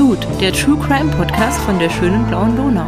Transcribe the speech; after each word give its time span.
Blut, 0.00 0.26
der 0.40 0.50
True 0.50 0.78
Crime 0.78 1.10
Podcast 1.10 1.60
von 1.60 1.78
der 1.78 1.90
schönen 1.90 2.26
blauen 2.26 2.56
Donau. 2.56 2.86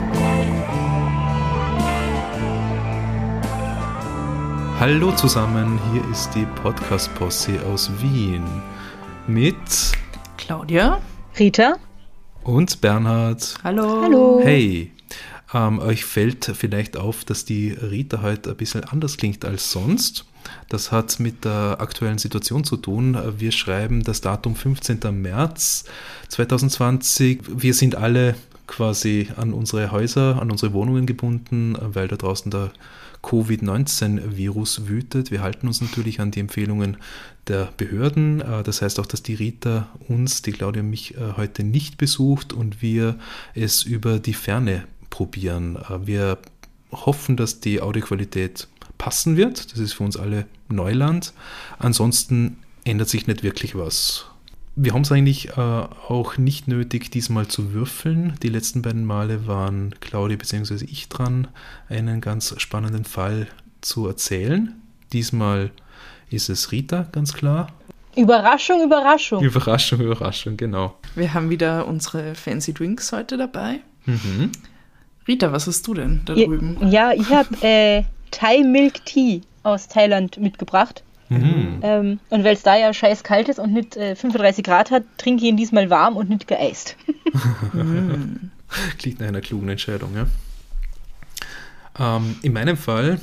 Hallo 4.81 5.13
zusammen, 5.13 5.79
hier 5.93 6.03
ist 6.11 6.31
die 6.31 6.47
Podcast-Posse 6.63 7.61
aus 7.67 7.91
Wien 8.01 8.43
mit 9.27 9.55
Claudia, 10.39 11.03
Rita 11.39 11.75
und 12.45 12.81
Bernhard. 12.81 13.59
Hallo. 13.63 14.01
Hallo. 14.05 14.41
Hey, 14.43 14.91
ähm, 15.53 15.81
euch 15.81 16.07
fällt 16.07 16.51
vielleicht 16.55 16.97
auf, 16.97 17.27
dass 17.27 17.45
die 17.45 17.73
Rita 17.73 18.23
heute 18.23 18.53
ein 18.53 18.57
bisschen 18.57 18.85
anders 18.85 19.19
klingt 19.19 19.45
als 19.45 19.71
sonst. 19.71 20.25
Das 20.69 20.93
hat 20.93 21.21
mit 21.21 21.45
der 21.45 21.77
aktuellen 21.81 22.19
Situation 22.19 22.65
zu 22.65 22.77
tun. 22.77 23.17
Wir 23.39 23.53
schreiben 23.53 24.03
das 24.03 24.21
Datum 24.21 24.57
15. 24.57 25.01
März 25.21 25.85
2020. 26.29 27.43
Wir 27.49 27.75
sind 27.75 27.97
alle 27.97 28.35
quasi 28.67 29.29
an 29.37 29.53
unsere 29.53 29.91
Häuser, 29.93 30.41
an 30.41 30.51
unsere 30.51 30.73
Wohnungen 30.73 31.07
gebunden, 31.07 31.77
weil 31.81 32.09
da 32.09 32.17
draußen 32.17 32.51
der 32.51 32.71
Covid-19-Virus 33.23 34.89
wütet. 34.89 35.31
Wir 35.31 35.43
halten 35.43 35.69
uns 35.69 35.81
natürlich 35.81 36.21
an 36.21 36.31
die 36.31 36.41
Empfehlungen 36.41 36.97
der 37.49 37.73
Behörden. 37.77 38.41
Äh, 38.41 38.63
Das 38.63 38.83
heißt 38.83 38.99
auch, 39.01 39.07
dass 39.07 39.23
die 39.23 39.35
Rita 39.35 39.89
uns, 40.09 40.43
die 40.43 40.53
Claudia 40.53 40.83
und 40.83 40.91
mich 40.91 41.15
äh, 41.17 41.35
heute 41.37 41.65
nicht 41.65 41.99
besucht 41.99 42.53
und 42.53 42.83
wir 42.83 43.19
es 43.55 43.83
über 43.85 44.19
die 44.19 44.35
Ferne 44.35 44.85
probieren. 45.11 45.77
Äh, 45.77 46.07
Wir 46.07 46.39
hoffen, 46.91 47.37
dass 47.37 47.61
die 47.61 47.81
Audioqualität 47.81 48.69
passen 48.99 49.37
wird. 49.37 49.73
Das 49.73 49.79
ist 49.79 49.95
für 49.95 50.05
uns 50.05 50.17
alle 50.17 50.47
Neuland. 50.69 51.33
Ansonsten 51.79 52.59
ändert 52.85 53.09
sich 53.09 53.27
nicht 53.27 53.43
wirklich 53.43 53.75
was. 53.75 54.27
Wir 54.75 54.95
haben 54.95 55.03
es 55.03 55.13
eigentlich 55.13 55.51
äh, 55.51 55.61
auch 55.61 56.39
nicht 56.39 56.67
nötig, 56.67 57.11
diesmal 57.11 57.47
zu 57.47 57.73
würfeln. 57.73 58.35
Die 58.43 58.49
letzten 58.49 58.81
beiden 58.81 59.05
Male 59.05 59.47
waren 59.47 59.95
Claudia 60.01 60.39
bzw. 60.39 60.87
ich 60.87 61.09
dran, 61.09 61.49
einen 61.89 62.23
ganz 62.23 62.55
spannenden 62.57 63.05
Fall 63.05 63.49
zu 63.83 64.07
erzählen. 64.07 64.75
Diesmal 65.13 65.71
ist 66.31 66.49
es 66.49 66.73
Rita, 66.73 67.07
ganz 67.13 67.35
klar. 67.35 67.69
Überraschung, 68.17 68.83
Überraschung. 68.83 69.43
Überraschung, 69.43 70.01
Überraschung, 70.01 70.57
genau. 70.57 70.97
Wir 71.15 71.35
haben 71.35 71.51
wieder 71.51 71.87
unsere 71.87 72.35
fancy 72.35 72.73
Drinks 72.73 73.13
heute 73.13 73.37
dabei. 73.37 73.81
Mhm. 74.07 74.53
Rita, 75.29 75.53
was 75.53 75.67
hast 75.67 75.87
du 75.87 75.95
denn 75.95 76.23
da 76.25 76.35
Ja, 76.35 76.47
drüben? 76.47 76.77
ja, 76.91 77.13
ich 77.13 77.29
habe 77.31 77.49
äh, 77.63 78.05
Thai 78.31 78.63
Milk 78.63 79.05
Tea 79.05 79.43
aus 79.63 79.89
Thailand 79.89 80.39
mitgebracht. 80.39 81.03
Mhm. 81.29 81.79
Ähm, 81.83 82.21
und 82.29 82.45
weil 82.45 82.55
es 82.55 82.63
da 82.63 82.77
ja 82.77 82.93
scheiß 82.93 83.23
kalt 83.25 83.49
ist 83.49 83.59
und 83.59 83.73
nicht 83.73 83.97
äh, 83.97 84.15
35 84.17 84.65
Grad 84.65 84.91
hat, 84.91 85.05
trinke 85.17 85.43
ich 85.45 85.49
ihn 85.49 85.57
diesmal 85.57 85.89
warm 85.89 86.17
und 86.17 86.29
nicht 86.29 86.47
geeist. 86.47 86.97
Klingt 88.99 89.21
nach 89.21 89.29
einer 89.29 89.41
klugen 89.41 89.69
Entscheidung, 89.69 90.11
ja. 90.15 90.27
Ähm, 91.99 92.37
in 92.43 92.53
meinem 92.53 92.77
Fall, 92.77 93.19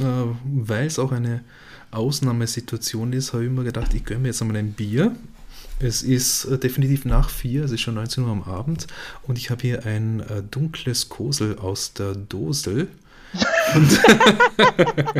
äh, 0.00 0.04
weil 0.44 0.86
es 0.86 0.98
auch 0.98 1.12
eine 1.12 1.42
Ausnahmesituation 1.90 3.12
ist, 3.12 3.32
habe 3.32 3.44
ich 3.44 3.50
mir 3.50 3.64
gedacht, 3.64 3.94
ich 3.94 4.04
gönne 4.04 4.20
mir 4.20 4.28
jetzt 4.28 4.42
einmal 4.42 4.56
ein 4.56 4.72
Bier. 4.72 5.14
Es 5.80 6.02
ist 6.02 6.44
äh, 6.46 6.58
definitiv 6.58 7.04
nach 7.04 7.30
vier, 7.30 7.64
es 7.64 7.72
ist 7.72 7.80
schon 7.80 7.94
19 7.94 8.24
Uhr 8.24 8.30
am 8.30 8.42
Abend 8.42 8.86
und 9.22 9.38
ich 9.38 9.50
habe 9.50 9.62
hier 9.62 9.84
ein 9.86 10.20
äh, 10.20 10.42
dunkles 10.42 11.08
Kosel 11.08 11.58
aus 11.58 11.92
der 11.94 12.14
Dosel. 12.14 12.88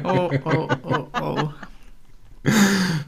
Oh, 0.04 0.30
oh, 0.44 0.68
oh, 0.84 1.06
oh. 1.20 1.50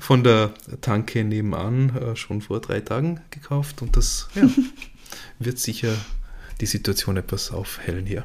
von 0.00 0.25
der 0.25 0.53
Tanke 0.81 1.22
nebenan 1.22 1.94
äh, 1.94 2.16
schon 2.16 2.43
vor 2.43 2.60
drei 2.60 2.81
Tagen 2.81 3.20
gekauft 3.31 3.82
und 3.82 3.97
das 3.97 4.28
ja, 4.34 4.49
wird 5.38 5.59
sicher 5.59 5.94
die 6.60 6.66
Situation 6.66 7.16
etwas 7.16 7.53
aufhellen 7.53 8.06
hier. 8.06 8.25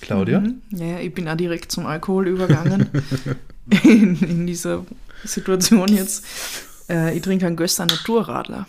Claudia? 0.00 0.40
Mhm. 0.40 0.62
Ja, 0.70 0.98
ich 0.98 1.14
bin 1.14 1.28
auch 1.28 1.36
direkt 1.36 1.70
zum 1.70 1.86
Alkohol 1.86 2.28
übergangen 2.28 2.88
in, 3.84 4.16
in 4.20 4.46
dieser 4.46 4.84
Situation 5.24 5.88
jetzt. 5.88 6.24
Äh, 6.88 7.16
ich 7.16 7.22
trinke 7.22 7.46
einen 7.46 7.56
Göster 7.56 7.86
Naturradler. 7.86 8.66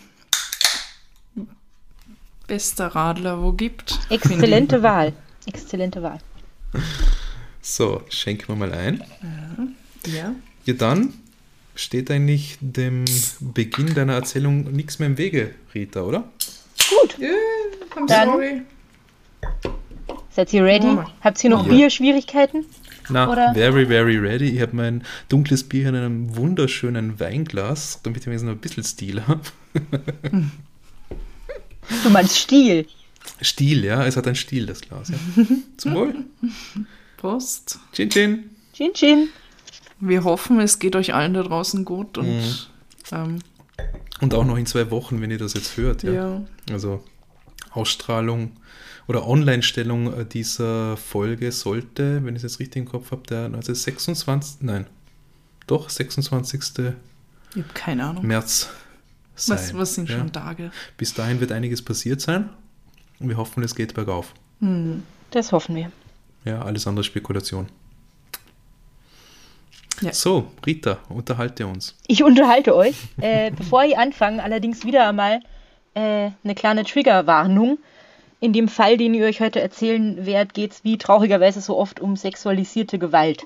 Bester 2.46 2.88
Radler, 2.88 3.40
wo 3.42 3.52
gibt. 3.52 3.98
Exzellente 4.08 4.82
Wahl. 4.82 5.12
Exzellente 5.46 6.02
Wahl. 6.02 6.18
So, 7.62 8.02
schenken 8.08 8.48
wir 8.48 8.56
mal 8.56 8.72
ein. 8.72 9.04
Ja. 10.06 10.32
Ja, 10.64 10.74
dann 10.74 11.14
steht 11.74 12.10
eigentlich 12.10 12.58
dem 12.60 13.04
Beginn 13.40 13.94
deiner 13.94 14.14
Erzählung 14.14 14.64
nichts 14.72 14.98
mehr 14.98 15.08
im 15.08 15.16
Wege, 15.18 15.54
Rita, 15.74 16.02
oder? 16.02 16.24
Gut, 16.90 17.16
I'm 17.96 18.06
Dann- 18.08 18.28
sorry. 18.28 18.62
seid 20.30 20.52
ihr 20.52 20.64
ready? 20.64 20.98
Habt 21.20 21.42
ihr 21.44 21.50
noch 21.50 21.66
Ja. 21.66 21.72
Bierschwierigkeiten? 21.72 22.66
Na, 23.10 23.28
Oder? 23.30 23.54
very, 23.54 23.86
very 23.86 24.16
ready. 24.16 24.50
Ich 24.50 24.60
habe 24.60 24.76
mein 24.76 25.02
dunkles 25.28 25.64
Bier 25.64 25.88
in 25.88 25.96
einem 25.96 26.36
wunderschönen 26.36 27.18
Weinglas, 27.20 28.00
damit 28.02 28.22
ich 28.22 28.26
wenigstens 28.26 28.48
noch 28.48 28.56
ein 28.56 28.60
bisschen 28.60 28.84
Stil 28.84 29.26
habe. 29.26 29.42
Du 32.04 32.10
meinst 32.10 32.38
Stiel. 32.38 32.86
Stil, 33.42 33.84
ja, 33.84 34.06
es 34.06 34.16
hat 34.16 34.26
einen 34.26 34.36
Stil, 34.36 34.66
das 34.66 34.80
Glas. 34.80 35.08
Ja. 35.08 35.16
Zum 35.76 35.94
Wohl. 35.94 36.14
Prost. 37.16 37.78
Chin, 37.92 38.10
chin. 38.10 38.50
Chin 38.72 38.92
Chin. 38.94 39.28
Wir 39.98 40.24
hoffen, 40.24 40.60
es 40.60 40.78
geht 40.78 40.96
euch 40.96 41.12
allen 41.12 41.34
da 41.34 41.42
draußen 41.42 41.84
gut 41.84 42.16
und 42.16 42.70
ähm, 43.12 43.40
Und 44.20 44.34
auch 44.34 44.44
noch 44.44 44.56
in 44.56 44.66
zwei 44.66 44.90
Wochen, 44.90 45.20
wenn 45.20 45.30
ihr 45.30 45.38
das 45.38 45.54
jetzt 45.54 45.76
hört. 45.76 46.02
Ja. 46.02 46.12
ja. 46.12 46.44
Also 46.72 47.04
Ausstrahlung 47.72 48.52
oder 49.06 49.26
Online-Stellung 49.26 50.12
äh, 50.12 50.24
dieser 50.24 50.96
Folge 50.96 51.52
sollte, 51.52 52.24
wenn 52.24 52.36
ich 52.36 52.44
es 52.44 52.52
jetzt 52.52 52.60
richtig 52.60 52.82
im 52.82 52.88
Kopf 52.88 53.10
habe, 53.10 53.22
der 53.28 53.50
also 53.54 53.74
26. 53.74 54.62
Nein, 54.62 54.86
doch 55.66 55.88
26. 55.88 56.60
ich 56.60 56.76
habe 56.78 57.64
keine 57.74 58.04
Ahnung. 58.04 58.26
März 58.26 58.70
sein. 59.36 59.58
Was, 59.58 59.74
was 59.74 59.94
sind 59.94 60.08
ja. 60.08 60.18
schon 60.18 60.32
Tage? 60.32 60.70
Bis 60.96 61.14
dahin 61.14 61.40
wird 61.40 61.52
einiges 61.52 61.82
passiert 61.82 62.20
sein 62.20 62.50
und 63.18 63.28
wir 63.28 63.36
hoffen, 63.36 63.62
es 63.62 63.74
geht 63.74 63.94
bergauf. 63.94 64.34
Das 65.30 65.52
hoffen 65.52 65.76
wir. 65.76 65.90
Ja, 66.44 66.62
alles 66.62 66.86
andere 66.86 67.04
Spekulation. 67.04 67.68
Ja. 70.00 70.12
So, 70.14 70.50
Rita, 70.64 70.98
unterhalte 71.08 71.66
uns. 71.66 71.94
Ich 72.06 72.22
unterhalte 72.22 72.74
euch. 72.74 72.96
Äh, 73.20 73.50
bevor 73.56 73.84
ich 73.84 73.98
anfange, 73.98 74.42
allerdings 74.42 74.84
wieder 74.84 75.08
einmal 75.08 75.40
äh, 75.94 76.30
eine 76.44 76.54
kleine 76.54 76.84
Triggerwarnung. 76.84 77.78
In 78.40 78.52
dem 78.52 78.68
Fall, 78.68 78.96
den 78.96 79.12
ich 79.14 79.22
euch 79.22 79.40
heute 79.40 79.60
erzählen 79.60 80.24
werde, 80.24 80.52
geht 80.52 80.72
es 80.72 80.84
wie 80.84 80.96
traurigerweise 80.96 81.60
so 81.60 81.76
oft 81.76 82.00
um 82.00 82.16
sexualisierte 82.16 82.98
Gewalt. 82.98 83.44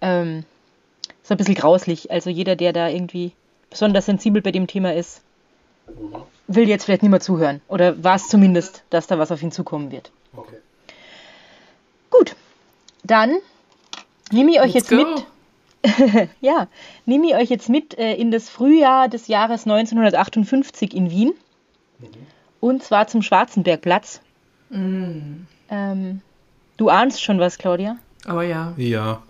Ähm, 0.00 0.44
ist 1.22 1.32
ein 1.32 1.38
bisschen 1.38 1.54
grauslich. 1.54 2.10
Also 2.10 2.30
jeder, 2.30 2.54
der 2.54 2.72
da 2.72 2.88
irgendwie 2.88 3.32
besonders 3.70 4.06
sensibel 4.06 4.40
bei 4.40 4.52
dem 4.52 4.66
Thema 4.66 4.94
ist, 4.94 5.22
will 6.46 6.68
jetzt 6.68 6.84
vielleicht 6.84 7.02
nicht 7.02 7.10
mehr 7.10 7.20
zuhören. 7.20 7.60
Oder 7.68 8.02
war 8.04 8.16
es 8.16 8.28
zumindest, 8.28 8.84
dass 8.90 9.06
da 9.06 9.18
was 9.18 9.32
auf 9.32 9.42
ihn 9.42 9.52
zukommen 9.52 9.90
wird. 9.90 10.10
Gut, 12.10 12.36
dann 13.02 13.38
nehme 14.30 14.52
ich 14.52 14.60
euch 14.60 14.74
Let's 14.74 14.88
jetzt 14.88 14.90
go. 14.90 14.96
mit 14.96 15.26
ja, 16.40 16.68
nehme 17.04 17.26
ich 17.26 17.34
euch 17.34 17.50
jetzt 17.50 17.68
mit 17.68 17.98
äh, 17.98 18.14
in 18.14 18.30
das 18.30 18.48
Frühjahr 18.48 19.08
des 19.08 19.28
Jahres 19.28 19.66
1958 19.66 20.94
in 20.94 21.10
Wien. 21.10 21.34
Und 22.60 22.82
zwar 22.82 23.06
zum 23.08 23.22
Schwarzenbergplatz. 23.22 24.20
Mm. 24.70 25.44
Ähm, 25.68 26.20
du 26.76 26.88
ahnst 26.88 27.22
schon 27.22 27.38
was, 27.38 27.58
Claudia? 27.58 27.96
Oh 28.28 28.40
ja. 28.40 28.74
Ja. 28.76 29.22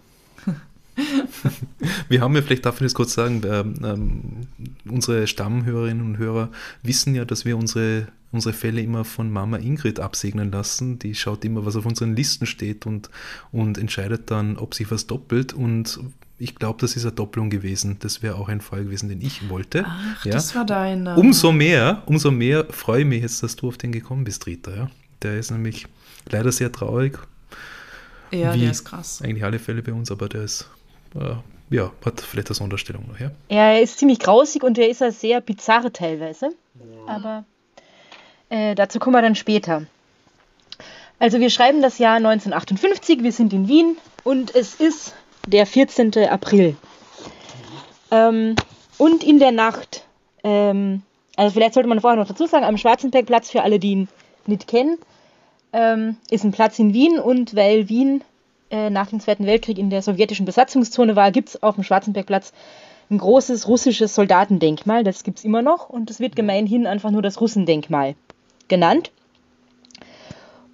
Wir 2.08 2.20
haben 2.20 2.34
ja 2.36 2.42
vielleicht, 2.42 2.66
darf 2.66 2.76
ich 2.76 2.86
das 2.86 2.94
kurz 2.94 3.14
sagen, 3.14 3.42
ähm, 3.44 3.74
ähm, 3.84 4.46
unsere 4.88 5.26
Stammhörerinnen 5.26 6.04
und 6.04 6.18
Hörer 6.18 6.50
wissen 6.82 7.14
ja, 7.14 7.24
dass 7.24 7.44
wir 7.44 7.56
unsere, 7.56 8.06
unsere 8.30 8.54
Fälle 8.54 8.80
immer 8.80 9.04
von 9.04 9.30
Mama 9.30 9.56
Ingrid 9.56 9.98
absegnen 9.98 10.52
lassen. 10.52 10.98
Die 10.98 11.14
schaut 11.14 11.44
immer, 11.44 11.66
was 11.66 11.76
auf 11.76 11.86
unseren 11.86 12.14
Listen 12.14 12.46
steht 12.46 12.86
und, 12.86 13.10
und 13.50 13.78
entscheidet 13.78 14.30
dann, 14.30 14.56
ob 14.56 14.74
sich 14.74 14.90
was 14.90 15.06
doppelt. 15.06 15.52
Und 15.52 15.98
ich 16.38 16.56
glaube, 16.56 16.80
das 16.80 16.96
ist 16.96 17.04
eine 17.04 17.12
Doppelung 17.12 17.50
gewesen. 17.50 17.96
Das 18.00 18.22
wäre 18.22 18.36
auch 18.36 18.48
ein 18.48 18.60
Fall 18.60 18.84
gewesen, 18.84 19.08
den 19.08 19.20
ich 19.20 19.48
wollte. 19.48 19.84
Ach, 19.86 20.24
ja. 20.24 20.32
das 20.32 20.54
war 20.54 20.64
dein. 20.64 21.06
äh, 21.06 21.10
Umso 21.10 21.52
mehr, 21.52 22.02
umso 22.06 22.30
mehr 22.30 22.66
freue 22.70 23.00
ich 23.00 23.06
mich 23.06 23.22
jetzt, 23.22 23.42
dass 23.42 23.56
du 23.56 23.68
auf 23.68 23.78
den 23.78 23.92
gekommen 23.92 24.24
bist, 24.24 24.46
Rita. 24.46 24.74
Ja? 24.74 24.90
Der 25.22 25.38
ist 25.38 25.50
nämlich 25.50 25.86
leider 26.28 26.50
sehr 26.50 26.72
traurig. 26.72 27.18
Ja, 28.30 28.54
wie 28.54 28.60
der 28.60 28.70
ist 28.72 28.84
krass. 28.84 29.22
Eigentlich 29.22 29.44
alle 29.44 29.58
Fälle 29.60 29.82
bei 29.82 29.92
uns, 29.92 30.10
aber 30.10 30.28
der 30.28 30.42
ist, 30.42 30.68
äh, 31.14 31.34
ja, 31.70 31.92
hat 32.04 32.20
vielleicht 32.20 32.48
eine 32.48 32.56
Sonderstellung 32.56 33.06
noch, 33.08 33.20
ja? 33.20 33.30
Er 33.48 33.80
ist 33.80 33.98
ziemlich 33.98 34.18
grausig 34.18 34.64
und 34.64 34.76
er 34.76 34.88
ist 34.88 35.00
ja 35.00 35.12
sehr 35.12 35.40
bizarre 35.40 35.92
teilweise. 35.92 36.50
Aber 37.06 37.44
äh, 38.48 38.74
dazu 38.74 38.98
kommen 38.98 39.14
wir 39.14 39.22
dann 39.22 39.36
später. 39.36 39.86
Also 41.20 41.38
wir 41.38 41.48
schreiben 41.48 41.80
das 41.80 41.98
Jahr 41.98 42.16
1958, 42.16 43.22
wir 43.22 43.32
sind 43.32 43.52
in 43.52 43.68
Wien 43.68 43.96
und 44.24 44.54
es 44.54 44.74
ist 44.74 45.14
der 45.46 45.66
14. 45.66 46.12
April. 46.28 46.76
Ähm, 48.10 48.56
und 48.98 49.24
in 49.24 49.38
der 49.38 49.52
Nacht 49.52 50.04
ähm, 50.44 51.02
Also 51.36 51.54
vielleicht 51.54 51.74
sollte 51.74 51.88
man 51.88 52.00
vorher 52.00 52.18
noch 52.20 52.28
dazu 52.28 52.46
sagen, 52.46 52.64
am 52.64 52.76
Schwarzenbergplatz, 52.76 53.50
für 53.50 53.62
alle, 53.62 53.78
die 53.78 53.92
ihn 53.92 54.08
nicht 54.46 54.68
kennen, 54.68 54.98
ähm, 55.72 56.16
ist 56.30 56.44
ein 56.44 56.52
Platz 56.52 56.78
in 56.78 56.94
Wien 56.94 57.18
und 57.18 57.56
weil 57.56 57.88
Wien 57.88 58.22
äh, 58.70 58.90
nach 58.90 59.08
dem 59.08 59.20
Zweiten 59.20 59.46
Weltkrieg 59.46 59.78
in 59.78 59.90
der 59.90 60.02
sowjetischen 60.02 60.46
Besatzungszone 60.46 61.16
war, 61.16 61.32
gibt 61.32 61.48
es 61.48 61.62
auf 61.62 61.74
dem 61.74 61.84
Schwarzenbergplatz 61.84 62.52
ein 63.10 63.18
großes 63.18 63.66
russisches 63.66 64.14
Soldatendenkmal. 64.14 65.02
Das 65.02 65.24
gibt 65.24 65.38
es 65.38 65.44
immer 65.44 65.62
noch 65.62 65.88
und 65.90 66.08
das 66.10 66.20
wird 66.20 66.36
gemeinhin 66.36 66.86
einfach 66.86 67.10
nur 67.10 67.22
das 67.22 67.40
Russendenkmal 67.40 68.14
genannt. 68.68 69.10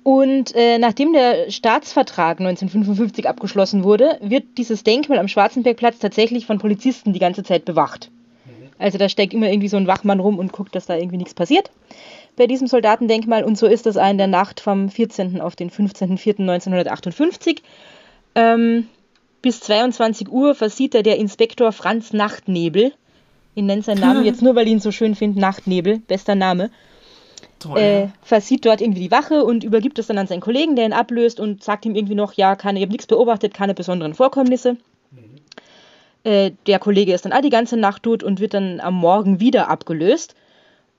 Und 0.03 0.55
äh, 0.55 0.79
nachdem 0.79 1.13
der 1.13 1.51
Staatsvertrag 1.51 2.41
1955 2.41 3.29
abgeschlossen 3.29 3.85
wurde, 3.85 4.19
wird 4.23 4.45
dieses 4.57 4.83
Denkmal 4.83 5.19
am 5.19 5.29
Schwarzenbergplatz 5.29 5.99
tatsächlich 5.99 6.47
von 6.47 6.59
Polizisten 6.59 7.13
die 7.13 7.19
ganze 7.19 7.43
Zeit 7.43 7.65
bewacht. 7.65 8.11
Also 8.79 8.97
da 8.97 9.11
steckt 9.11 9.35
immer 9.35 9.51
irgendwie 9.51 9.69
so 9.69 9.77
ein 9.77 9.87
Wachmann 9.87 10.21
rum 10.21 10.39
und 10.39 10.53
guckt, 10.53 10.75
dass 10.75 10.87
da 10.87 10.97
irgendwie 10.97 11.19
nichts 11.19 11.35
passiert 11.35 11.71
bei 12.37 12.47
diesem 12.47 12.67
Soldatendenkmal. 12.67 13.45
Und 13.45 13.59
so 13.59 13.67
ist 13.67 13.85
das 13.85 13.97
in 13.97 14.17
der 14.17 14.27
Nacht 14.27 14.61
vom 14.61 14.89
14. 14.89 15.41
auf 15.43 15.55
den 15.57 15.71
15.04.1958. 15.71 17.59
Ähm, 18.35 18.89
bis 19.43 19.61
22 19.61 20.31
Uhr 20.31 20.55
versieht 20.55 20.95
er 20.95 21.03
der 21.03 21.19
Inspektor 21.19 21.73
Franz 21.73 22.15
Nachtnebel. 22.15 22.93
Ich 23.55 23.63
nenne 23.63 23.83
seinen 23.83 24.01
Namen 24.01 24.25
jetzt 24.31 24.41
nur, 24.41 24.55
weil 24.55 24.67
ich 24.67 24.73
ihn 24.73 24.81
so 24.81 24.93
schön 24.93 25.15
finde. 25.15 25.41
Nachtnebel, 25.41 25.99
bester 25.99 26.35
Name. 26.35 26.71
Äh, 27.75 28.09
versieht 28.23 28.65
dort 28.65 28.81
irgendwie 28.81 29.03
die 29.03 29.11
Wache 29.11 29.45
und 29.45 29.65
übergibt 29.65 29.99
es 29.99 30.07
dann 30.07 30.19
an 30.19 30.27
seinen 30.27 30.41
Kollegen, 30.41 30.77
der 30.77 30.87
ihn 30.87 30.93
ablöst 30.93 31.41
und 31.41 31.63
sagt 31.63 31.85
ihm 31.85 31.95
irgendwie 31.95 32.15
noch, 32.15 32.33
ja, 32.35 32.57
keine, 32.57 32.79
ich 32.79 32.85
habe 32.85 32.93
nichts 32.93 33.07
beobachtet, 33.07 33.55
keine 33.55 33.75
besonderen 33.75 34.15
Vorkommnisse. 34.15 34.77
Äh, 36.25 36.53
der 36.67 36.79
Kollege 36.79 37.15
ist 37.15 37.25
dann 37.25 37.33
auch 37.33 37.41
die 37.41 37.51
ganze 37.51 37.77
Nacht 37.77 38.03
tot 38.03 38.23
und 38.23 38.41
wird 38.41 38.55
dann 38.55 38.81
am 38.81 38.95
Morgen 38.95 39.41
wieder 39.41 39.69
abgelöst. 39.69 40.35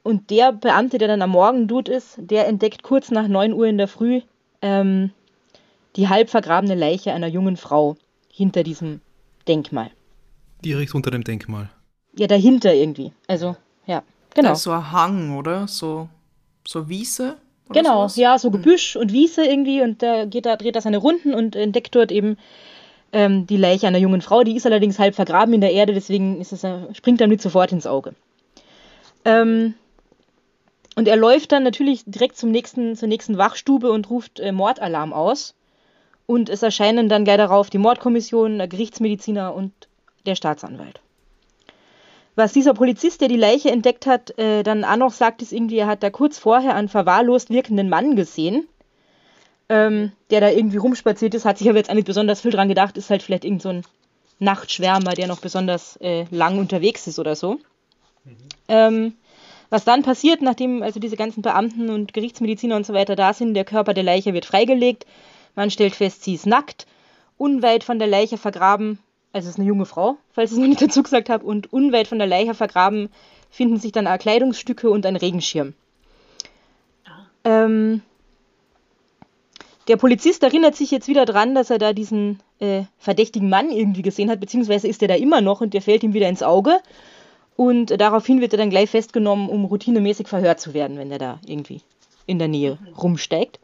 Und 0.04 0.32
der 0.32 0.52
Beamte, 0.52 0.98
der 0.98 1.08
dann 1.08 1.22
am 1.22 1.30
Morgen 1.30 1.68
tot 1.68 1.88
ist, 1.88 2.16
der 2.18 2.48
entdeckt 2.48 2.82
kurz 2.82 3.12
nach 3.12 3.28
9 3.28 3.54
Uhr 3.54 3.68
in 3.68 3.78
der 3.78 3.88
Früh 3.88 4.22
ähm, 4.62 5.12
die 5.96 6.10
halb 6.10 6.30
vergrabene 6.30 6.76
Leiche 6.76 7.14
einer 7.14 7.28
jungen 7.28 7.58
Frau 7.58 7.98
hinter 8.32 8.64
diesem 8.64 9.02
Denkmal. 9.48 9.92
Direkt 10.64 10.96
unter 10.96 11.12
dem 11.12 11.24
Denkmal. 11.24 11.70
Ja, 12.18 12.28
dahinter 12.28 12.74
irgendwie. 12.74 13.12
Also, 13.28 13.56
ja, 13.86 14.04
genau. 14.34 14.50
Da 14.50 14.54
ist 14.54 14.64
so 14.64 14.72
ein 14.72 14.92
Hang, 14.92 15.38
oder? 15.38 15.68
So 15.68 16.10
so 16.68 16.90
Wiese? 16.90 17.38
Genau, 17.70 18.02
sowas? 18.02 18.16
ja, 18.18 18.38
so 18.38 18.50
hm. 18.50 18.54
Gebüsch 18.54 18.96
hm. 18.96 19.02
und 19.02 19.14
Wiese 19.14 19.46
irgendwie 19.46 19.82
und 19.82 20.02
da 20.02 20.26
geht 20.26 20.46
da, 20.46 20.56
dreht 20.56 20.76
er 20.76 20.82
seine 20.82 20.98
Runden 20.98 21.34
und 21.34 21.56
entdeckt 21.56 21.96
dort 21.96 22.12
eben 22.12 22.38
ähm, 23.14 23.48
die 23.48 23.58
Leiche 23.58 23.88
einer 23.88 23.98
jungen 23.98 24.22
Frau. 24.22 24.44
Die 24.44 24.56
ist 24.56 24.66
allerdings 24.66 25.00
halb 25.00 25.16
vergraben 25.16 25.54
in 25.54 25.62
der 25.62 25.74
Erde, 25.74 25.94
deswegen 25.94 26.40
ist 26.40 26.52
es, 26.52 26.66
springt 26.96 27.22
er 27.22 27.28
nicht 27.28 27.42
sofort 27.42 27.72
ins 27.72 27.88
Auge. 27.88 28.14
Ähm, 29.26 29.76
und 30.96 31.08
er 31.08 31.16
läuft 31.16 31.52
dann 31.52 31.64
natürlich 31.64 32.04
direkt 32.06 32.38
zum 32.38 32.52
nächsten, 32.52 32.96
zur 32.96 33.08
nächsten 33.08 33.38
Wachstube 33.38 33.92
und 33.92 34.10
ruft 34.10 34.40
äh, 34.40 34.52
Mordalarm 34.52 35.14
aus. 35.14 35.56
Und 36.26 36.50
es 36.50 36.64
erscheinen 36.64 37.10
dann 37.10 37.24
gleich 37.24 37.38
darauf 37.38 37.70
die 37.70 37.78
Mordkommission, 37.78 38.58
der 38.58 38.68
Gerichtsmediziner 38.68 39.54
und 39.54 39.74
der 40.26 40.36
Staatsanwalt. 40.36 41.02
Was 42.36 42.54
dieser 42.54 42.74
Polizist, 42.74 43.22
der 43.22 43.28
die 43.28 43.38
Leiche 43.38 43.72
entdeckt 43.72 44.06
hat, 44.06 44.38
äh, 44.38 44.64
dann 44.64 44.86
auch 44.86 44.96
noch 44.96 45.12
sagt, 45.12 45.42
ist 45.42 45.52
irgendwie, 45.52 45.78
er 45.78 45.88
hat 45.88 46.04
da 46.04 46.10
kurz 46.10 46.38
vorher 46.38 46.76
einen 46.76 46.88
verwahrlost 46.88 47.50
wirkenden 47.50 47.90
Mann 47.90 48.16
gesehen, 48.16 48.68
ähm, 49.68 50.12
der 50.30 50.42
da 50.42 50.50
irgendwie 50.50 50.78
rumspaziert 50.78 51.34
ist, 51.34 51.46
hat 51.46 51.58
sich 51.58 51.68
aber 51.68 51.78
jetzt 51.78 51.90
auch 51.90 51.96
nicht 51.96 52.08
besonders 52.08 52.42
viel 52.42 52.52
dran 52.52 52.70
gedacht, 52.70 52.98
ist 52.98 53.10
halt 53.10 53.22
vielleicht 53.24 53.46
irgend 53.46 53.62
so 53.62 53.70
ein 53.70 53.84
Nachtschwärmer, 54.40 55.14
der 55.14 55.28
noch 55.28 55.40
besonders 55.40 55.98
äh, 55.98 56.26
lang 56.32 56.58
unterwegs 56.58 57.06
ist 57.08 57.20
oder 57.20 57.36
so. 57.36 57.60
Mhm. 58.24 58.36
Ähm, 58.68 59.14
was 59.70 59.86
dann 59.86 60.04
passiert, 60.04 60.42
nachdem 60.42 60.84
also 60.84 61.00
diese 61.00 61.16
ganzen 61.16 61.42
Beamten 61.42 61.90
und 61.90 62.14
Gerichtsmediziner 62.14 62.76
und 62.76 62.86
so 62.86 62.94
weiter 62.94 63.16
da 63.16 63.34
sind, 63.34 63.54
der 63.54 63.66
Körper 63.66 63.94
der 63.94 64.04
Leiche 64.04 64.34
wird 64.34 64.46
freigelegt, 64.46 65.06
man 65.56 65.72
stellt 65.72 65.96
fest, 65.96 66.24
sie 66.24 66.34
ist 66.34 66.46
nackt, 66.46 66.88
unweit 67.38 67.84
von 67.84 68.00
der 68.00 68.08
Leiche 68.08 68.38
vergraben 68.38 69.00
also 69.34 69.48
es 69.48 69.54
ist 69.56 69.60
eine 69.60 69.68
junge 69.68 69.86
Frau, 69.86 70.18
falls 70.32 70.52
ich 70.52 70.58
es 70.58 70.62
noch 70.62 70.68
nicht 70.68 70.82
dazu 70.82 71.04
gesagt 71.04 71.30
habe, 71.30 71.46
und 71.46 71.72
unweit 71.72 72.08
von 72.08 72.18
der 72.18 72.28
Leiche 72.28 72.54
vergraben 72.54 73.10
finden 73.50 73.78
sich 73.78 73.92
dann 73.92 74.06
Kleidungsstücke 74.18 74.90
und 74.90 75.06
ein 75.06 75.16
Regenschirm. 75.16 75.74
Ah. 77.06 77.26
Ähm, 77.44 78.02
der 79.88 79.98
Polizist 79.98 80.44
erinnert 80.44 80.76
sich 80.76 80.92
jetzt 80.92 81.08
wieder 81.08 81.26
dran, 81.26 81.56
dass 81.56 81.70
er 81.70 81.78
da 81.78 81.92
diesen 81.92 82.40
äh, 82.60 82.84
verdächtigen 82.98 83.50
Mann 83.50 83.72
irgendwie 83.72 84.04
gesehen 84.04 84.30
hat, 84.30 84.40
beziehungsweise 84.40 84.88
ist 84.88 85.02
er 85.02 85.08
da 85.08 85.16
immer 85.16 85.42
noch 85.42 85.62
und 85.62 85.74
der 85.74 85.82
fällt 85.82 86.04
ihm 86.04 86.14
wieder 86.14 86.30
ins 86.30 86.44
Auge. 86.44 86.80
Und 87.58 88.00
daraufhin 88.00 88.42
wird 88.42 88.54
er 88.54 88.58
dann 88.58 88.70
gleich 88.70 88.90
festgenommen, 88.90 89.50
um 89.50 89.66
routinemäßig 89.66 90.28
verhört 90.28 90.60
zu 90.60 90.74
werden, 90.74 90.98
wenn 90.98 91.12
er 91.12 91.20
da 91.20 91.40
irgendwie 91.46 91.82
in 92.26 92.40
der 92.40 92.48
Nähe 92.48 92.78
rumsteigt. 92.98 93.60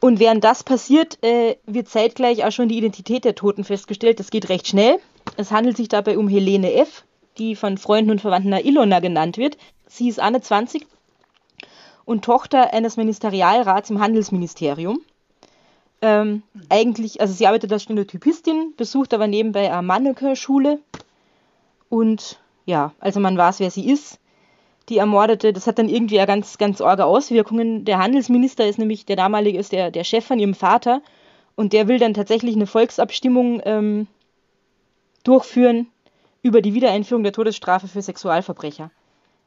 Und 0.00 0.18
während 0.18 0.42
das 0.44 0.64
passiert, 0.64 1.22
äh, 1.22 1.56
wird 1.66 1.88
zeitgleich 1.88 2.44
auch 2.44 2.52
schon 2.52 2.68
die 2.68 2.78
Identität 2.78 3.24
der 3.24 3.34
Toten 3.34 3.64
festgestellt. 3.64 4.18
Das 4.18 4.30
geht 4.30 4.48
recht 4.48 4.66
schnell. 4.66 4.98
Es 5.36 5.50
handelt 5.50 5.76
sich 5.76 5.88
dabei 5.88 6.16
um 6.16 6.26
Helene 6.26 6.72
F., 6.72 7.04
die 7.36 7.54
von 7.54 7.76
Freunden 7.76 8.10
und 8.10 8.20
Verwandten 8.20 8.52
Ilona 8.52 9.00
genannt 9.00 9.36
wird. 9.36 9.58
Sie 9.86 10.08
ist 10.08 10.18
Anne 10.18 10.40
20 10.40 10.86
und 12.06 12.24
Tochter 12.24 12.72
eines 12.72 12.96
Ministerialrats 12.96 13.90
im 13.90 14.00
Handelsministerium. 14.00 15.00
Ähm, 16.02 16.42
eigentlich, 16.70 17.20
also 17.20 17.34
sie 17.34 17.46
arbeitet 17.46 17.70
als 17.72 17.82
Stenotypistin, 17.82 18.72
besucht 18.76 19.12
aber 19.12 19.26
nebenbei 19.26 19.70
eine 19.70 19.82
Manneke-Schule. 19.82 20.78
Und 21.90 22.40
ja, 22.64 22.92
also 23.00 23.20
man 23.20 23.36
weiß, 23.36 23.60
wer 23.60 23.70
sie 23.70 23.90
ist 23.90 24.19
die 24.90 24.98
ermordete, 24.98 25.52
das 25.52 25.66
hat 25.66 25.78
dann 25.78 25.88
irgendwie 25.88 26.16
ja 26.16 26.26
ganz, 26.26 26.58
ganz 26.58 26.80
arge 26.80 27.04
Auswirkungen. 27.04 27.84
Der 27.84 27.98
Handelsminister 27.98 28.66
ist 28.66 28.78
nämlich, 28.78 29.06
der 29.06 29.16
damalige 29.16 29.58
ist 29.58 29.72
der, 29.72 29.90
der 29.90 30.04
Chef 30.04 30.26
von 30.26 30.38
ihrem 30.38 30.54
Vater 30.54 31.00
und 31.54 31.72
der 31.72 31.88
will 31.88 31.98
dann 31.98 32.14
tatsächlich 32.14 32.56
eine 32.56 32.66
Volksabstimmung 32.66 33.62
ähm, 33.64 34.06
durchführen 35.24 35.86
über 36.42 36.60
die 36.60 36.74
Wiedereinführung 36.74 37.22
der 37.22 37.32
Todesstrafe 37.32 37.88
für 37.88 38.02
Sexualverbrecher. 38.02 38.90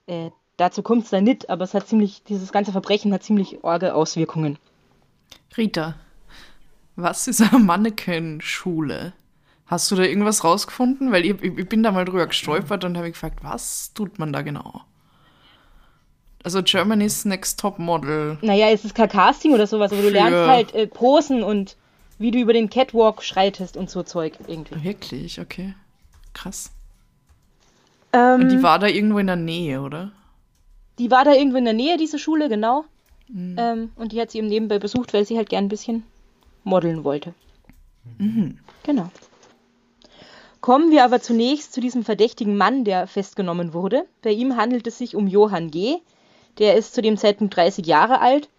Äh, 0.08 0.30
dazu 0.58 0.82
kommt 0.82 1.04
es 1.04 1.10
dann 1.10 1.24
nicht, 1.24 1.50
aber 1.50 1.64
es 1.64 1.74
hat 1.74 1.88
ziemlich, 1.88 2.24
dieses 2.24 2.52
ganze 2.52 2.72
Verbrechen 2.72 3.14
hat 3.14 3.24
ziemlich 3.24 3.64
arge 3.64 3.94
Auswirkungen. 3.94 4.58
Rita, 5.58 5.96
was 6.96 7.28
ist 7.28 7.42
eine 7.42 7.64
Mannequin-Schule? 7.64 9.14
Hast 9.66 9.90
du 9.92 9.96
da 9.96 10.04
irgendwas 10.04 10.44
rausgefunden? 10.44 11.12
Weil 11.12 11.26
ich, 11.26 11.42
ich 11.42 11.68
bin 11.68 11.84
da 11.84 11.92
mal 11.92 12.06
drüber 12.06 12.28
gestolpert 12.28 12.86
und 12.86 12.98
habe 12.98 13.12
gefragt, 13.12 13.40
was 13.44 13.94
tut 13.94 14.20
man 14.20 14.32
da 14.32 14.42
genau? 14.42 14.82
Also 16.44 16.62
Germany's 16.62 17.26
Next 17.26 17.60
Top 17.60 17.80
Model. 17.80 18.38
Naja, 18.42 18.70
es 18.70 18.84
ist 18.84 18.96
kein 18.96 19.10
Casting 19.10 19.54
oder 19.54 19.66
sowas, 19.66 19.92
aber 19.94 20.02
du 20.02 20.10
lernst 20.10 20.50
halt 20.50 20.76
äh, 20.76 20.88
Posen 20.88 21.42
und 21.42 21.78
wie 22.20 22.32
du 22.32 22.40
über 22.40 22.54
den 22.54 22.70
Catwalk 22.70 23.24
schreitest 23.24 23.78
und 23.78 23.90
so 23.90 24.04
Zeug 24.04 24.34
irgendwie. 24.48 24.84
Wirklich, 24.84 25.40
okay. 25.40 25.74
Krass. 26.34 26.72
Ähm, 28.12 28.42
und 28.42 28.50
die 28.50 28.62
war 28.62 28.80
da 28.80 28.88
irgendwo 28.88 29.20
in 29.20 29.28
der 29.28 29.36
Nähe, 29.36 29.82
oder? 29.82 30.12
Die 31.00 31.10
war 31.10 31.26
da 31.26 31.34
irgendwo 31.34 31.58
in 31.58 31.66
der 31.66 31.74
Nähe, 31.74 31.98
diese 31.98 32.20
Schule, 32.20 32.50
genau. 32.50 32.86
Mhm. 33.30 33.56
Ähm, 33.58 33.92
und 33.96 34.12
die 34.12 34.22
hat 34.22 34.32
sie 34.32 34.38
eben 34.40 34.48
nebenbei 34.48 34.80
besucht, 34.80 35.14
weil 35.14 35.26
sie 35.26 35.38
halt 35.38 35.50
gern 35.50 35.66
ein 35.66 35.70
bisschen 35.70 36.04
modeln 36.64 37.04
wollte. 37.04 37.34
Mhm. 38.18 38.60
Genau. 38.84 39.10
Kommen 40.62 40.92
wir 40.92 41.04
aber 41.04 41.20
zunächst 41.20 41.74
zu 41.74 41.82
diesem 41.82 42.04
verdächtigen 42.04 42.56
Mann, 42.56 42.86
der 42.86 43.08
festgenommen 43.08 43.74
wurde. 43.74 44.06
Bei 44.22 44.32
ihm 44.32 44.56
handelt 44.56 44.88
es 44.88 44.98
sich 44.98 45.16
um 45.16 45.28
Johann 45.28 45.72
G., 45.72 45.98
der 46.60 46.76
ist 46.76 46.94
zu 46.94 47.02
dem 47.02 47.18
Zeitpunkt 47.18 47.56
30 47.56 47.86
Jahre 47.86 48.20
alt 48.20 48.50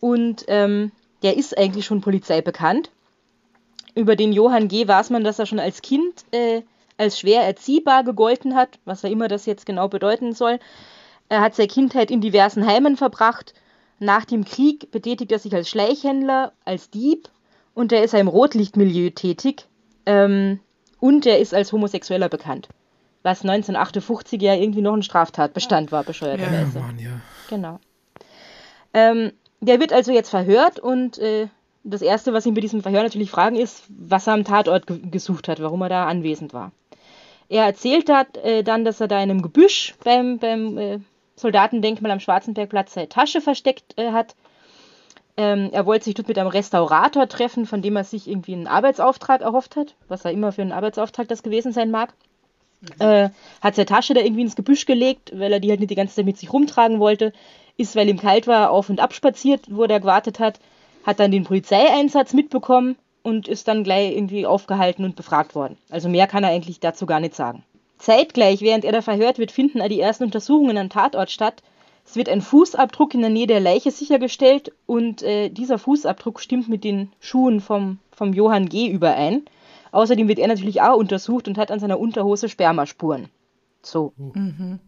und 0.00 0.44
ähm, 0.48 0.92
der 1.22 1.36
ist 1.36 1.56
eigentlich 1.56 1.86
schon 1.86 2.00
Polizei 2.00 2.40
bekannt. 2.40 2.90
Über 3.94 4.16
den 4.16 4.32
Johann 4.32 4.68
G. 4.68 4.88
weiß 4.88 5.10
man, 5.10 5.24
dass 5.24 5.38
er 5.38 5.46
schon 5.46 5.58
als 5.58 5.82
Kind 5.82 6.24
äh, 6.32 6.62
als 6.96 7.18
schwer 7.18 7.42
erziehbar 7.42 8.04
gegolten 8.04 8.54
hat, 8.54 8.78
was 8.84 9.04
auch 9.04 9.10
immer 9.10 9.28
das 9.28 9.46
jetzt 9.46 9.66
genau 9.66 9.88
bedeuten 9.88 10.32
soll. 10.32 10.58
Er 11.28 11.40
hat 11.40 11.54
seine 11.54 11.68
Kindheit 11.68 12.10
in 12.10 12.20
diversen 12.20 12.66
Heimen 12.66 12.96
verbracht. 12.96 13.54
Nach 13.98 14.24
dem 14.24 14.44
Krieg 14.44 14.90
betätigt 14.90 15.32
er 15.32 15.38
sich 15.38 15.54
als 15.54 15.68
Schleichhändler, 15.68 16.52
als 16.64 16.90
Dieb 16.90 17.28
und 17.74 17.92
er 17.92 18.02
ist 18.02 18.14
im 18.14 18.28
Rotlichtmilieu 18.28 19.10
tätig. 19.10 19.66
Ähm, 20.06 20.60
und 21.00 21.26
er 21.26 21.38
ist 21.38 21.54
als 21.54 21.72
Homosexueller 21.72 22.28
bekannt 22.28 22.68
was 23.22 23.42
1958 23.42 24.40
ja 24.40 24.54
irgendwie 24.54 24.82
noch 24.82 24.94
ein 24.94 25.02
Straftatbestand 25.02 25.92
war, 25.92 26.04
bescheuerterweise. 26.04 26.78
Ja, 26.78 26.84
Mann, 26.84 26.98
ja. 26.98 27.20
Genau. 27.48 27.78
Ähm, 28.94 29.32
der 29.60 29.80
wird 29.80 29.92
also 29.92 30.12
jetzt 30.12 30.30
verhört 30.30 30.78
und 30.78 31.18
äh, 31.18 31.48
das 31.84 32.02
Erste, 32.02 32.32
was 32.32 32.46
ihn 32.46 32.54
bei 32.54 32.60
diesem 32.60 32.82
Verhör 32.82 33.02
natürlich 33.02 33.30
fragen, 33.30 33.56
ist, 33.56 33.84
was 33.88 34.26
er 34.26 34.34
am 34.34 34.44
Tatort 34.44 34.86
ge 34.86 35.00
gesucht 35.10 35.48
hat, 35.48 35.60
warum 35.60 35.82
er 35.82 35.88
da 35.88 36.06
anwesend 36.06 36.52
war. 36.52 36.72
Er 37.48 37.64
erzählt 37.64 38.10
hat, 38.10 38.36
äh, 38.38 38.62
dann, 38.62 38.84
dass 38.84 39.00
er 39.00 39.08
da 39.08 39.16
in 39.16 39.30
einem 39.30 39.42
Gebüsch 39.42 39.94
beim, 40.04 40.38
beim 40.38 40.78
äh, 40.78 40.98
Soldatendenkmal 41.36 42.10
am 42.10 42.20
Schwarzenbergplatz 42.20 42.94
seine 42.94 43.08
Tasche 43.08 43.40
versteckt 43.40 43.98
äh, 43.98 44.12
hat. 44.12 44.34
Ähm, 45.36 45.70
er 45.72 45.86
wollte 45.86 46.04
sich 46.04 46.14
dort 46.14 46.28
mit 46.28 46.38
einem 46.38 46.48
Restaurator 46.48 47.28
treffen, 47.28 47.66
von 47.66 47.82
dem 47.82 47.96
er 47.96 48.04
sich 48.04 48.28
irgendwie 48.28 48.52
einen 48.54 48.66
Arbeitsauftrag 48.66 49.40
erhofft 49.40 49.76
hat, 49.76 49.94
was 50.08 50.24
er 50.24 50.30
immer 50.30 50.52
für 50.52 50.62
einen 50.62 50.72
Arbeitsauftrag 50.72 51.28
das 51.28 51.42
gewesen 51.42 51.72
sein 51.72 51.90
mag. 51.90 52.14
Äh, 52.98 53.30
hat 53.60 53.74
seine 53.74 53.86
Tasche 53.86 54.14
da 54.14 54.20
irgendwie 54.20 54.42
ins 54.42 54.56
Gebüsch 54.56 54.86
gelegt, 54.86 55.32
weil 55.34 55.52
er 55.52 55.60
die 55.60 55.70
halt 55.70 55.80
nicht 55.80 55.90
die 55.90 55.96
ganze 55.96 56.16
Zeit 56.16 56.24
mit 56.24 56.38
sich 56.38 56.52
rumtragen 56.52 56.98
wollte. 56.98 57.32
Ist, 57.76 57.96
weil 57.96 58.08
ihm 58.08 58.18
kalt 58.18 58.46
war, 58.46 58.70
auf 58.70 58.90
und 58.90 59.00
ab 59.00 59.14
spaziert, 59.14 59.62
wo 59.68 59.84
er 59.84 60.00
gewartet 60.00 60.38
hat. 60.40 60.60
Hat 61.04 61.20
dann 61.20 61.30
den 61.30 61.44
Polizeieinsatz 61.44 62.32
mitbekommen 62.32 62.96
und 63.22 63.48
ist 63.48 63.68
dann 63.68 63.84
gleich 63.84 64.12
irgendwie 64.12 64.46
aufgehalten 64.46 65.04
und 65.04 65.16
befragt 65.16 65.54
worden. 65.54 65.76
Also 65.90 66.08
mehr 66.08 66.26
kann 66.26 66.44
er 66.44 66.50
eigentlich 66.50 66.80
dazu 66.80 67.06
gar 67.06 67.20
nicht 67.20 67.34
sagen. 67.34 67.64
Zeitgleich, 67.98 68.60
während 68.62 68.84
er 68.84 68.92
da 68.92 69.00
verhört 69.00 69.38
wird, 69.38 69.52
finden 69.52 69.80
die 69.88 70.00
ersten 70.00 70.24
Untersuchungen 70.24 70.76
am 70.76 70.90
Tatort 70.90 71.30
statt. 71.30 71.62
Es 72.04 72.16
wird 72.16 72.28
ein 72.28 72.40
Fußabdruck 72.40 73.14
in 73.14 73.20
der 73.20 73.30
Nähe 73.30 73.46
der 73.46 73.60
Leiche 73.60 73.92
sichergestellt 73.92 74.72
und 74.86 75.22
äh, 75.22 75.50
dieser 75.50 75.78
Fußabdruck 75.78 76.40
stimmt 76.40 76.68
mit 76.68 76.82
den 76.82 77.12
Schuhen 77.20 77.60
vom, 77.60 77.98
vom 78.10 78.32
Johann 78.32 78.68
G. 78.68 78.88
überein. 78.88 79.44
Außerdem 79.92 80.26
wird 80.26 80.38
er 80.38 80.48
natürlich 80.48 80.80
auch 80.82 80.96
untersucht 80.96 81.46
und 81.46 81.58
hat 81.58 81.70
an 81.70 81.78
seiner 81.78 82.00
Unterhose 82.00 82.48
Spermaspuren. 82.48 83.28
So. 83.82 84.12
Mhm. 84.16 84.80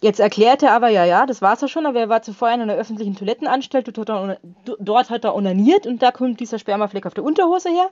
Jetzt 0.00 0.20
erklärt 0.20 0.62
er 0.62 0.72
aber, 0.72 0.88
ja, 0.88 1.04
ja, 1.04 1.26
das 1.26 1.42
war's 1.42 1.60
ja 1.60 1.68
schon, 1.68 1.84
aber 1.84 2.00
er 2.00 2.08
war 2.08 2.22
zuvor 2.22 2.50
in 2.50 2.62
einer 2.62 2.74
öffentlichen 2.74 3.16
Toilettenanstalt, 3.16 3.86
dort 3.86 4.08
hat, 4.08 4.08
er, 4.08 4.38
dort 4.78 5.10
hat 5.10 5.24
er 5.24 5.34
onaniert 5.34 5.86
und 5.86 6.02
da 6.02 6.10
kommt 6.10 6.40
dieser 6.40 6.58
Spermafleck 6.58 7.04
auf 7.04 7.12
der 7.12 7.24
Unterhose 7.24 7.68
her. 7.68 7.90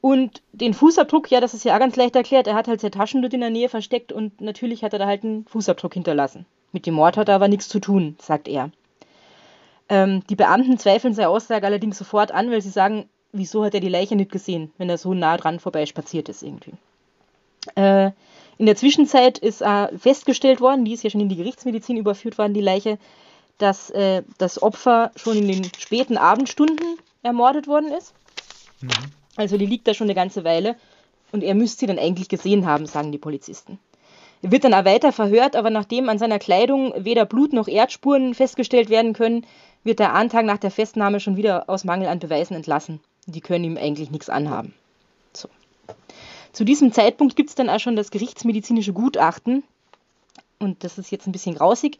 Und 0.00 0.42
den 0.52 0.74
Fußabdruck, 0.74 1.28
ja, 1.30 1.40
das 1.40 1.54
ist 1.54 1.64
ja 1.64 1.74
auch 1.74 1.80
ganz 1.80 1.96
leicht 1.96 2.14
erklärt, 2.14 2.46
er 2.46 2.54
hat 2.54 2.68
halt 2.68 2.80
seine 2.80 2.92
Taschen 2.92 3.20
dort 3.20 3.34
in 3.34 3.40
der 3.40 3.50
Nähe 3.50 3.68
versteckt 3.68 4.12
und 4.12 4.40
natürlich 4.40 4.84
hat 4.84 4.92
er 4.92 5.00
da 5.00 5.06
halt 5.06 5.24
einen 5.24 5.44
Fußabdruck 5.46 5.94
hinterlassen. 5.94 6.46
Mit 6.70 6.86
dem 6.86 6.94
Mord 6.94 7.16
hat 7.16 7.28
er 7.28 7.34
aber 7.34 7.48
nichts 7.48 7.68
zu 7.68 7.80
tun, 7.80 8.16
sagt 8.20 8.46
er. 8.46 8.70
Ähm, 9.88 10.22
die 10.30 10.36
Beamten 10.36 10.78
zweifeln 10.78 11.14
seine 11.14 11.30
Aussage 11.30 11.66
allerdings 11.66 11.98
sofort 11.98 12.30
an, 12.30 12.50
weil 12.50 12.60
sie 12.60 12.70
sagen, 12.70 13.08
wieso 13.32 13.64
hat 13.64 13.74
er 13.74 13.80
die 13.80 13.88
Leiche 13.88 14.16
nicht 14.16 14.32
gesehen, 14.32 14.72
wenn 14.78 14.88
er 14.88 14.98
so 14.98 15.14
nah 15.14 15.36
dran 15.36 15.60
vorbeispaziert 15.60 16.28
ist 16.28 16.42
irgendwie. 16.42 16.72
Äh, 17.74 18.10
in 18.58 18.66
der 18.66 18.76
Zwischenzeit 18.76 19.38
ist 19.38 19.62
äh, 19.62 19.96
festgestellt 19.96 20.60
worden, 20.60 20.84
die 20.84 20.92
ist 20.92 21.04
ja 21.04 21.10
schon 21.10 21.20
in 21.20 21.28
die 21.28 21.36
Gerichtsmedizin 21.36 21.96
überführt 21.96 22.38
worden, 22.38 22.54
die 22.54 22.60
Leiche, 22.60 22.98
dass 23.58 23.90
äh, 23.90 24.22
das 24.38 24.62
Opfer 24.62 25.12
schon 25.16 25.36
in 25.36 25.48
den 25.48 25.64
späten 25.78 26.16
Abendstunden 26.16 26.98
ermordet 27.22 27.66
worden 27.66 27.92
ist. 27.92 28.14
Mhm. 28.80 28.88
Also 29.36 29.56
die 29.56 29.66
liegt 29.66 29.86
da 29.86 29.94
schon 29.94 30.06
eine 30.06 30.14
ganze 30.14 30.44
Weile 30.44 30.76
und 31.30 31.42
er 31.42 31.54
müsste 31.54 31.80
sie 31.80 31.86
dann 31.86 31.98
eigentlich 31.98 32.28
gesehen 32.28 32.66
haben, 32.66 32.86
sagen 32.86 33.12
die 33.12 33.18
Polizisten. 33.18 33.78
Er 34.42 34.52
wird 34.52 34.64
dann 34.64 34.74
auch 34.74 34.84
weiter 34.84 35.12
verhört, 35.12 35.56
aber 35.56 35.70
nachdem 35.70 36.08
an 36.08 36.18
seiner 36.18 36.38
Kleidung 36.38 36.92
weder 36.96 37.24
Blut 37.24 37.52
noch 37.52 37.68
Erdspuren 37.68 38.34
festgestellt 38.34 38.88
werden 38.88 39.12
können, 39.12 39.44
wird 39.84 40.00
er 40.00 40.14
einen 40.14 40.30
Tag 40.30 40.44
nach 40.44 40.58
der 40.58 40.70
Festnahme 40.70 41.20
schon 41.20 41.36
wieder 41.36 41.68
aus 41.68 41.84
Mangel 41.84 42.08
an 42.08 42.18
Beweisen 42.18 42.54
entlassen. 42.54 43.00
Die 43.28 43.40
können 43.42 43.64
ihm 43.64 43.76
eigentlich 43.76 44.10
nichts 44.10 44.30
anhaben. 44.30 44.74
So. 45.34 45.48
Zu 46.52 46.64
diesem 46.64 46.92
Zeitpunkt 46.92 47.36
gibt 47.36 47.50
es 47.50 47.54
dann 47.54 47.68
auch 47.68 47.78
schon 47.78 47.94
das 47.94 48.10
gerichtsmedizinische 48.10 48.94
Gutachten. 48.94 49.62
Und 50.58 50.82
das 50.82 50.96
ist 50.98 51.10
jetzt 51.10 51.26
ein 51.26 51.32
bisschen 51.32 51.54
grausig. 51.54 51.98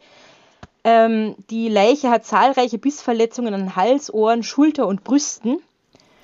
Ähm, 0.83 1.35
die 1.49 1.69
Leiche 1.69 2.09
hat 2.09 2.25
zahlreiche 2.25 2.79
Bissverletzungen 2.79 3.53
an 3.53 3.75
Hals, 3.75 4.11
Ohren, 4.11 4.43
Schulter 4.43 4.87
und 4.87 5.03
Brüsten. 5.03 5.59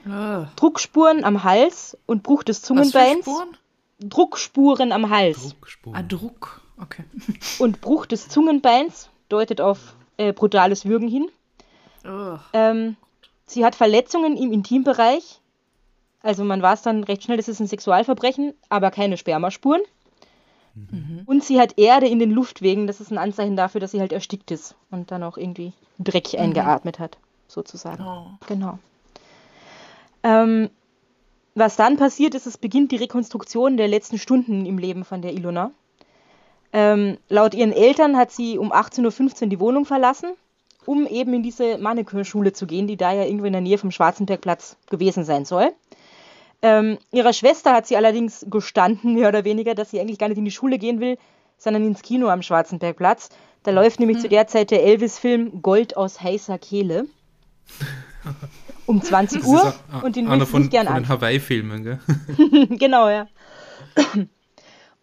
Ah. 0.10 0.48
Druckspuren 0.56 1.24
am 1.24 1.44
Hals 1.44 1.98
und 2.08 2.24
Bruch 2.24 2.44
des 2.44 2.62
Zungenbeins. 2.62 3.28
Druckspuren 4.00 4.92
am 4.92 5.10
Hals. 5.10 5.50
Druckspuren. 5.50 5.96
Ah, 5.96 6.04
Druck. 6.04 6.62
Okay. 6.82 7.04
und 7.60 7.80
Bruch 7.82 8.08
des 8.08 8.28
Zungenbeins 8.28 9.10
deutet 9.30 9.62
auf 9.62 9.96
äh, 10.18 10.34
brutales 10.34 10.86
Würgen 10.86 11.08
hin. 11.08 11.30
Oh. 12.06 12.38
Ähm, 12.54 12.98
Sie 13.46 13.64
hat 13.64 13.76
Verletzungen 13.76 14.38
im 14.38 14.52
Intimbereich. 14.52 15.40
Also 16.22 16.44
man 16.44 16.62
weiß 16.62 16.82
dann 16.82 17.04
recht 17.04 17.24
schnell, 17.24 17.38
das 17.38 17.48
ist 17.48 17.60
ein 17.60 17.68
Sexualverbrechen, 17.68 18.54
aber 18.70 18.90
keine 18.90 19.18
Spermaspuren. 19.18 19.82
Mhm. 20.74 21.22
Und 21.26 21.44
sie 21.44 21.60
hat 21.60 21.78
Erde 21.78 22.08
in 22.08 22.20
den 22.20 22.32
Luftwegen. 22.32 22.88
Das 22.88 23.00
ist 23.00 23.12
ein 23.12 23.18
Anzeichen 23.18 23.56
dafür, 23.56 23.80
dass 23.80 23.92
sie 23.92 24.00
halt 24.00 24.12
erstickt 24.12 24.52
ist 24.52 24.76
und 24.92 25.12
dann 25.12 25.24
auch 25.24 25.38
irgendwie 25.38 25.74
Dreck 26.00 26.34
mhm. 26.34 26.40
eingeatmet 26.40 27.00
hat, 27.00 27.18
sozusagen. 27.48 28.04
Oh. 28.04 28.28
Genau. 28.48 28.80
Ähm, 30.24 30.70
was 31.54 31.76
dann 31.76 31.98
passiert 31.98 32.34
ist, 32.34 32.48
es 32.48 32.58
beginnt 32.58 32.92
die 32.92 32.98
Rekonstruktion 32.98 33.78
der 33.78 33.88
letzten 33.88 34.18
Stunden 34.18 34.66
im 34.66 34.78
Leben 34.78 35.06
von 35.06 35.22
der 35.22 35.34
Ilona. 35.34 35.72
Ähm, 36.74 37.18
laut 37.30 37.54
ihren 37.54 37.72
Eltern 37.72 38.18
hat 38.18 38.32
sie 38.32 38.58
um 38.58 38.74
18.15 38.74 39.44
Uhr 39.44 39.50
die 39.50 39.60
Wohnung 39.60 39.86
verlassen 39.86 40.34
um 40.86 41.08
eben 41.08 41.34
in 41.34 41.44
diese 41.44 41.78
Mannequin-Schule 41.78 42.54
zu 42.54 42.68
gehen, 42.68 42.88
die 42.88 42.98
da 42.98 43.14
ja 43.14 43.24
irgendwo 43.24 43.46
in 43.46 43.54
der 43.54 43.62
Nähe 43.62 43.78
vom 43.78 43.92
Schwarzenbergplatz 43.92 44.78
gewesen 44.90 45.24
sein 45.24 45.46
soll. 45.46 45.72
Ähm, 46.62 46.98
ihrer 47.12 47.34
Schwester 47.34 47.74
hat 47.74 47.88
sie 47.88 47.98
allerdings 47.98 48.46
gestanden, 48.50 49.14
mehr 49.14 49.30
oder 49.30 49.44
weniger, 49.44 49.76
dass 49.76 49.92
sie 49.92 50.00
eigentlich 50.00 50.18
gar 50.18 50.30
nicht 50.30 50.38
in 50.38 50.46
die 50.46 50.52
Schule 50.52 50.78
gehen 50.78 51.00
will, 51.00 51.18
sondern 51.58 51.86
ins 51.86 52.02
Kino 52.02 52.28
am 52.30 52.42
Schwarzenbergplatz. 52.42 53.30
Da 53.64 53.72
läuft 53.72 54.00
nämlich 54.00 54.18
hm. 54.18 54.24
zu 54.24 54.30
der 54.30 54.48
Zeit 54.48 54.72
der 54.72 54.84
Elvis-Film 54.84 55.62
Gold 55.62 55.98
aus 55.98 56.22
heißer 56.22 56.58
Kehle. 56.58 57.06
Um 58.88 59.02
20 59.02 59.44
Uhr. 59.46 59.74
Ein, 59.92 60.02
und 60.04 60.16
den 60.16 60.30
will 60.30 60.46
sie 60.46 60.60
nicht 60.60 60.70
gern 60.70 60.88
an. 60.88 61.02
den 61.04 61.10
Hawaii-Filmen, 61.10 61.84
gell? 61.84 62.00
genau, 62.70 63.10
ja. 63.10 63.28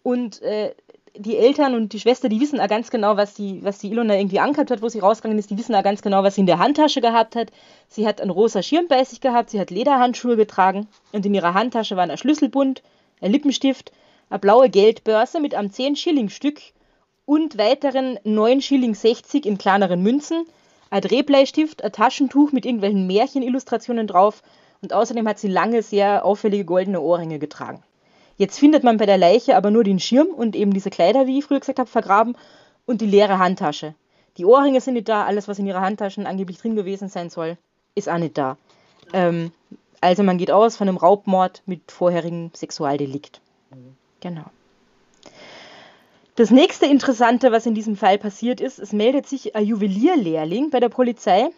Und 0.03 0.41
äh, 0.41 0.73
die 1.15 1.37
Eltern 1.37 1.75
und 1.75 1.93
die 1.93 1.99
Schwester, 1.99 2.27
die 2.27 2.39
wissen 2.39 2.59
auch 2.59 2.67
ganz 2.67 2.89
genau, 2.89 3.17
was 3.17 3.35
die, 3.35 3.63
was 3.63 3.77
die 3.77 3.91
Ilona 3.91 4.15
irgendwie 4.15 4.39
angehabt 4.39 4.71
hat, 4.71 4.81
wo 4.81 4.89
sie 4.89 4.99
rausgegangen 4.99 5.37
ist. 5.37 5.51
Die 5.51 5.57
wissen 5.57 5.75
auch 5.75 5.83
ganz 5.83 6.01
genau, 6.01 6.23
was 6.23 6.35
sie 6.35 6.41
in 6.41 6.47
der 6.47 6.57
Handtasche 6.57 7.01
gehabt 7.01 7.35
hat. 7.35 7.51
Sie 7.87 8.07
hat 8.07 8.19
einen 8.19 8.31
rosa 8.31 8.63
Schirm 8.63 8.87
bei 8.87 9.03
sich 9.03 9.21
gehabt, 9.21 9.51
sie 9.51 9.59
hat 9.59 9.69
Lederhandschuhe 9.69 10.35
getragen 10.35 10.87
und 11.11 11.25
in 11.25 11.33
ihrer 11.33 11.53
Handtasche 11.53 11.95
waren 11.95 12.09
ein 12.09 12.17
Schlüsselbund, 12.17 12.81
ein 13.21 13.31
Lippenstift, 13.31 13.91
eine 14.29 14.39
blaue 14.39 14.69
Geldbörse 14.69 15.39
mit 15.39 15.53
einem 15.53 15.69
10-Schilling-Stück 15.69 16.59
und 17.25 17.57
weiteren 17.57 18.17
9 18.23 18.61
Schilling 18.61 18.95
60 18.95 19.45
in 19.45 19.59
kleineren 19.59 20.01
Münzen, 20.01 20.45
ein 20.89 21.01
Drehbleistift, 21.01 21.83
ein 21.83 21.91
Taschentuch 21.91 22.51
mit 22.51 22.65
irgendwelchen 22.65 23.05
Märchenillustrationen 23.05 24.07
drauf 24.07 24.41
und 24.81 24.93
außerdem 24.93 25.27
hat 25.27 25.37
sie 25.37 25.47
lange, 25.47 25.83
sehr 25.83 26.25
auffällige 26.25 26.65
goldene 26.65 27.01
Ohrringe 27.01 27.37
getragen. 27.37 27.83
Jetzt 28.37 28.59
findet 28.59 28.83
man 28.83 28.97
bei 28.97 29.05
der 29.05 29.17
Leiche 29.17 29.55
aber 29.55 29.71
nur 29.71 29.83
den 29.83 29.99
Schirm 29.99 30.27
und 30.27 30.55
eben 30.55 30.73
diese 30.73 30.89
Kleider, 30.89 31.27
wie 31.27 31.39
ich 31.39 31.45
früher 31.45 31.59
gesagt 31.59 31.79
habe, 31.79 31.89
vergraben 31.89 32.35
und 32.85 33.01
die 33.01 33.05
leere 33.05 33.37
Handtasche. 33.37 33.93
Die 34.37 34.45
Ohrringe 34.45 34.81
sind 34.81 34.95
nicht 34.95 35.09
da, 35.09 35.25
alles, 35.25 35.47
was 35.47 35.59
in 35.59 35.67
ihrer 35.67 35.81
Handtasche 35.81 36.25
angeblich 36.25 36.57
drin 36.57 36.75
gewesen 36.75 37.09
sein 37.09 37.29
soll, 37.29 37.57
ist 37.95 38.09
auch 38.09 38.17
nicht 38.17 38.37
da. 38.37 38.57
Ähm, 39.13 39.51
also 40.01 40.23
man 40.23 40.37
geht 40.37 40.51
aus 40.51 40.75
von 40.75 40.87
einem 40.87 40.97
Raubmord 40.97 41.61
mit 41.65 41.91
vorherigem 41.91 42.51
Sexualdelikt. 42.53 43.39
Genau. 44.19 44.45
Das 46.35 46.49
nächste 46.49 46.87
Interessante, 46.87 47.51
was 47.51 47.67
in 47.67 47.75
diesem 47.75 47.95
Fall 47.95 48.17
passiert 48.17 48.59
ist, 48.59 48.79
es 48.79 48.91
meldet 48.91 49.27
sich 49.27 49.55
ein 49.55 49.65
Juwelierlehrling 49.65 50.71
bei 50.71 50.79
der 50.79 50.89
Polizei. 50.89 51.49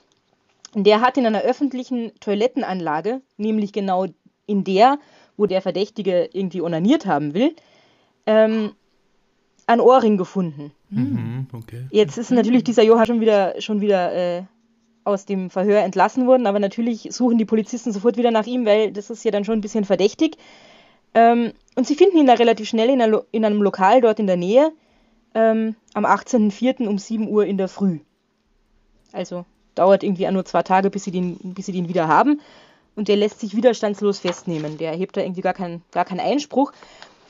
Der 0.74 1.00
hat 1.00 1.18
in 1.18 1.26
einer 1.26 1.42
öffentlichen 1.42 2.12
Toilettenanlage, 2.20 3.22
nämlich 3.38 3.72
genau 3.72 4.08
in 4.46 4.66
der, 4.66 5.00
wo 5.38 5.46
der 5.46 5.62
Verdächtige 5.62 6.30
irgendwie 6.34 6.62
onaniert 6.62 7.06
haben 7.06 7.34
will, 7.34 7.56
ähm, 8.26 8.72
ein 9.68 9.80
Ohrring 9.80 10.18
gefunden. 10.18 10.72
Mhm, 10.90 11.48
okay. 11.54 11.88
Jetzt 11.92 12.18
ist 12.18 12.32
natürlich 12.32 12.64
dieser 12.64 12.84
Johann 12.84 13.06
schon 13.06 13.22
wieder, 13.22 13.60
schon 13.60 13.82
wieder 13.82 14.14
äh, 14.14 14.44
aus 15.04 15.26
dem 15.26 15.50
Verhör 15.50 15.82
entlassen 15.82 16.28
worden, 16.28 16.48
aber 16.48 16.60
natürlich 16.60 17.10
suchen 17.12 17.38
die 17.38 17.46
Polizisten 17.46 17.92
sofort 17.92 18.18
wieder 18.18 18.32
nach 18.32 18.46
ihm, 18.46 18.66
weil 18.66 18.92
das 18.92 19.10
ist 19.10 19.24
ja 19.24 19.32
dann 19.32 19.46
schon 19.46 19.58
ein 19.58 19.62
bisschen 19.62 19.86
verdächtig. 19.86 20.38
Ähm, 21.14 21.54
und 21.76 21.88
sie 21.88 21.96
finden 21.96 22.18
ihn 22.18 22.28
da 22.28 22.34
relativ 22.34 22.68
schnell 22.68 22.90
in, 22.90 23.02
einer, 23.02 23.24
in 23.32 23.46
einem 23.46 23.62
Lokal 23.62 24.02
dort 24.02 24.20
in 24.20 24.28
der 24.28 24.38
Nähe 24.38 24.72
ähm, 25.34 25.76
am 25.94 26.06
18.04. 26.06 26.88
um 26.88 26.98
7 26.98 27.28
Uhr 27.28 27.46
in 27.46 27.58
der 27.58 27.68
Früh. 27.68 28.00
Also 29.12 29.46
dauert 29.76 30.04
irgendwie 30.04 30.30
nur 30.32 30.46
zwei 30.46 30.64
Tage, 30.64 30.90
bis 30.90 31.04
sie 31.04 31.12
den, 31.12 31.38
bis 31.54 31.68
sie 31.68 31.72
den 31.72 31.88
wieder 31.90 32.08
haben 32.08 32.42
und 32.96 33.08
der 33.08 33.18
lässt 33.18 33.40
sich 33.40 33.56
widerstandslos 33.56 34.20
festnehmen. 34.20 34.78
Der 34.78 34.92
erhebt 34.92 35.18
da 35.18 35.22
irgendwie 35.22 35.42
gar, 35.42 35.54
kein, 35.54 35.82
gar 35.92 36.06
keinen 36.06 36.20
Einspruch. 36.20 36.72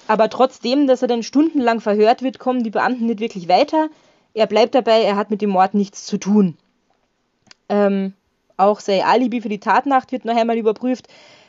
Aber 0.07 0.29
trotzdem, 0.29 0.88
dass 0.88 1.01
er 1.01 1.07
dann 1.07 1.24
stundenlang 1.24 1.81
verhört 1.81 2.22
wird, 2.22 2.39
kommen 2.39 2.63
die 2.63 2.69
Beamten 2.69 3.07
nicht 3.07 3.19
wirklich 3.19 3.48
weiter. 3.48 3.89
Er 4.34 4.48
bleibt 4.48 4.75
dabei, 4.75 5.01
er 5.01 5.15
hat 5.15 5.31
mit 5.31 5.41
dem 5.41 5.50
Mord 5.50 5.74
nichts 5.74 6.05
zu 6.05 6.17
tun. 6.17 6.57
Ähm, 7.69 8.13
auch 8.57 8.79
sein 8.79 9.01
Alibi 9.01 9.41
für 9.41 9.50
die 9.50 9.60
Tatnacht 9.60 10.12
wird 10.12 10.25
noch 10.25 10.36
einmal 10.36 10.57
überprüft. 10.57 11.07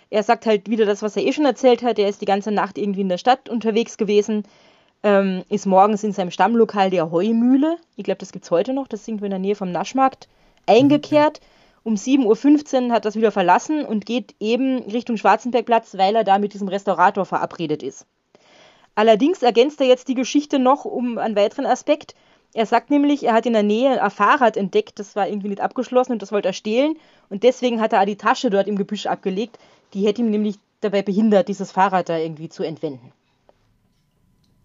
Er 0.08 0.23
sagt 0.23 0.46
halt 0.46 0.70
wieder 0.70 0.87
das, 0.87 1.02
was 1.02 1.16
er 1.16 1.25
eh 1.25 1.32
schon 1.32 1.44
erzählt 1.44 1.82
hat. 1.82 1.99
Er 1.99 2.08
ist 2.08 2.20
die 2.20 2.26
ganze 2.26 2.52
Nacht 2.52 2.78
irgendwie 2.78 3.02
in 3.02 3.08
der 3.08 3.18
Stadt 3.18 3.49
unterwegs 3.49 3.99
gewesen, 3.99 4.44
ähm, 5.02 5.42
ist 5.50 5.66
morgens 5.66 6.04
in 6.04 6.12
seinem 6.12 6.30
Stammlokal 6.30 6.90
der 6.90 7.11
Heumühle, 7.11 7.76
ich 7.96 8.04
glaube, 8.04 8.18
das 8.18 8.32
gibt 8.32 8.44
es 8.44 8.50
heute 8.50 8.73
noch, 8.73 8.88
das 8.88 9.02
ist 9.02 9.08
irgendwo 9.08 9.26
in 9.26 9.30
der 9.30 9.38
Nähe 9.38 9.54
vom 9.54 9.70
Naschmarkt, 9.70 10.26
eingekehrt. 10.66 11.40
Mhm 11.40 11.55
um 11.87 11.95
7.15 11.95 12.88
Uhr 12.88 12.93
hat 12.93 13.05
das 13.05 13.14
wieder 13.14 13.31
verlassen 13.31 13.85
und 13.85 14.07
geht 14.07 14.35
eben 14.40 14.83
Richtung 14.90 15.16
Schwarzenbergplatz, 15.16 15.97
weil 15.97 16.16
er 16.16 16.25
da 16.25 16.38
mit 16.38 16.52
diesem 16.52 16.66
Restaurator 16.66 17.25
verabredet 17.25 17.85
ist. 17.85 18.07
Allerdings 18.97 19.45
ergänzt 19.45 19.81
er 19.81 19.87
jetzt 19.87 20.09
die 20.09 20.16
Geschichte 20.16 20.59
noch 20.59 20.85
um 20.85 21.16
einen 21.16 21.37
weiteren 21.37 21.64
Aspekt. 21.64 22.16
Er 22.55 22.66
sagt 22.66 22.90
nämlich, 22.90 23.23
er 23.23 23.35
hat 23.35 23.47
in 23.47 23.52
der 23.52 23.62
Nähe 23.62 24.02
ein 24.02 24.11
Fahrrad 24.11 24.57
entdeckt, 24.57 24.99
das 24.99 25.14
war 25.14 25.28
irgendwie 25.28 25.49
nicht 25.49 25.61
abgeschlossen 25.61 26.11
und 26.11 26.23
das 26.23 26.33
wollte 26.33 26.49
er 26.49 26.55
stehlen. 26.55 26.97
Und 27.31 27.45
deswegen 27.45 27.81
hat 27.81 27.93
er 27.93 28.05
die 28.05 28.16
Tasche 28.16 28.50
dort 28.50 28.66
im 28.66 28.76
Gebüsch 28.76 29.07
abgelegt. 29.07 29.57
Die 29.95 30.05
hätte 30.05 30.23
ihm 30.23 30.31
nämlich 30.31 30.59
dabei 30.81 31.02
behindert, 31.02 31.47
dieses 31.47 31.71
Fahrrad 31.71 32.09
da 32.09 32.19
irgendwie 32.19 32.49
zu 32.49 32.64
entwenden. 32.64 33.12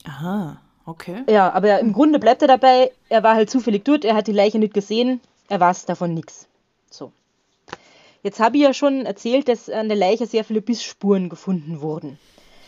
Aha, 0.05 0.59
okay. 0.87 1.23
Ja, 1.29 1.53
aber 1.53 1.81
im 1.81 1.93
Grunde 1.93 2.17
bleibt 2.17 2.41
er 2.41 2.47
dabei, 2.47 2.91
er 3.09 3.21
war 3.21 3.35
halt 3.35 3.51
zufällig 3.51 3.85
dort, 3.85 4.05
er 4.05 4.15
hat 4.15 4.25
die 4.25 4.31
Leiche 4.31 4.57
nicht 4.57 4.73
gesehen, 4.73 5.21
er 5.49 5.59
weiß 5.59 5.85
davon 5.85 6.15
nichts. 6.15 6.47
So. 6.91 7.11
Jetzt 8.23 8.39
habe 8.39 8.57
ich 8.57 8.63
ja 8.63 8.73
schon 8.73 9.05
erzählt, 9.05 9.47
dass 9.47 9.69
an 9.69 9.87
der 9.87 9.97
Leiche 9.97 10.27
sehr 10.27 10.43
viele 10.43 10.61
Bissspuren 10.61 11.29
gefunden 11.29 11.81
wurden. 11.81 12.19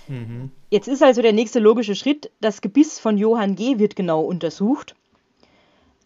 Mhm. 0.07 0.51
Jetzt 0.69 0.87
ist 0.87 1.03
also 1.03 1.21
der 1.21 1.33
nächste 1.33 1.59
logische 1.59 1.95
Schritt, 1.95 2.31
das 2.41 2.61
Gebiss 2.61 2.99
von 2.99 3.17
Johann 3.17 3.55
G. 3.55 3.77
wird 3.77 3.95
genau 3.95 4.21
untersucht. 4.21 4.95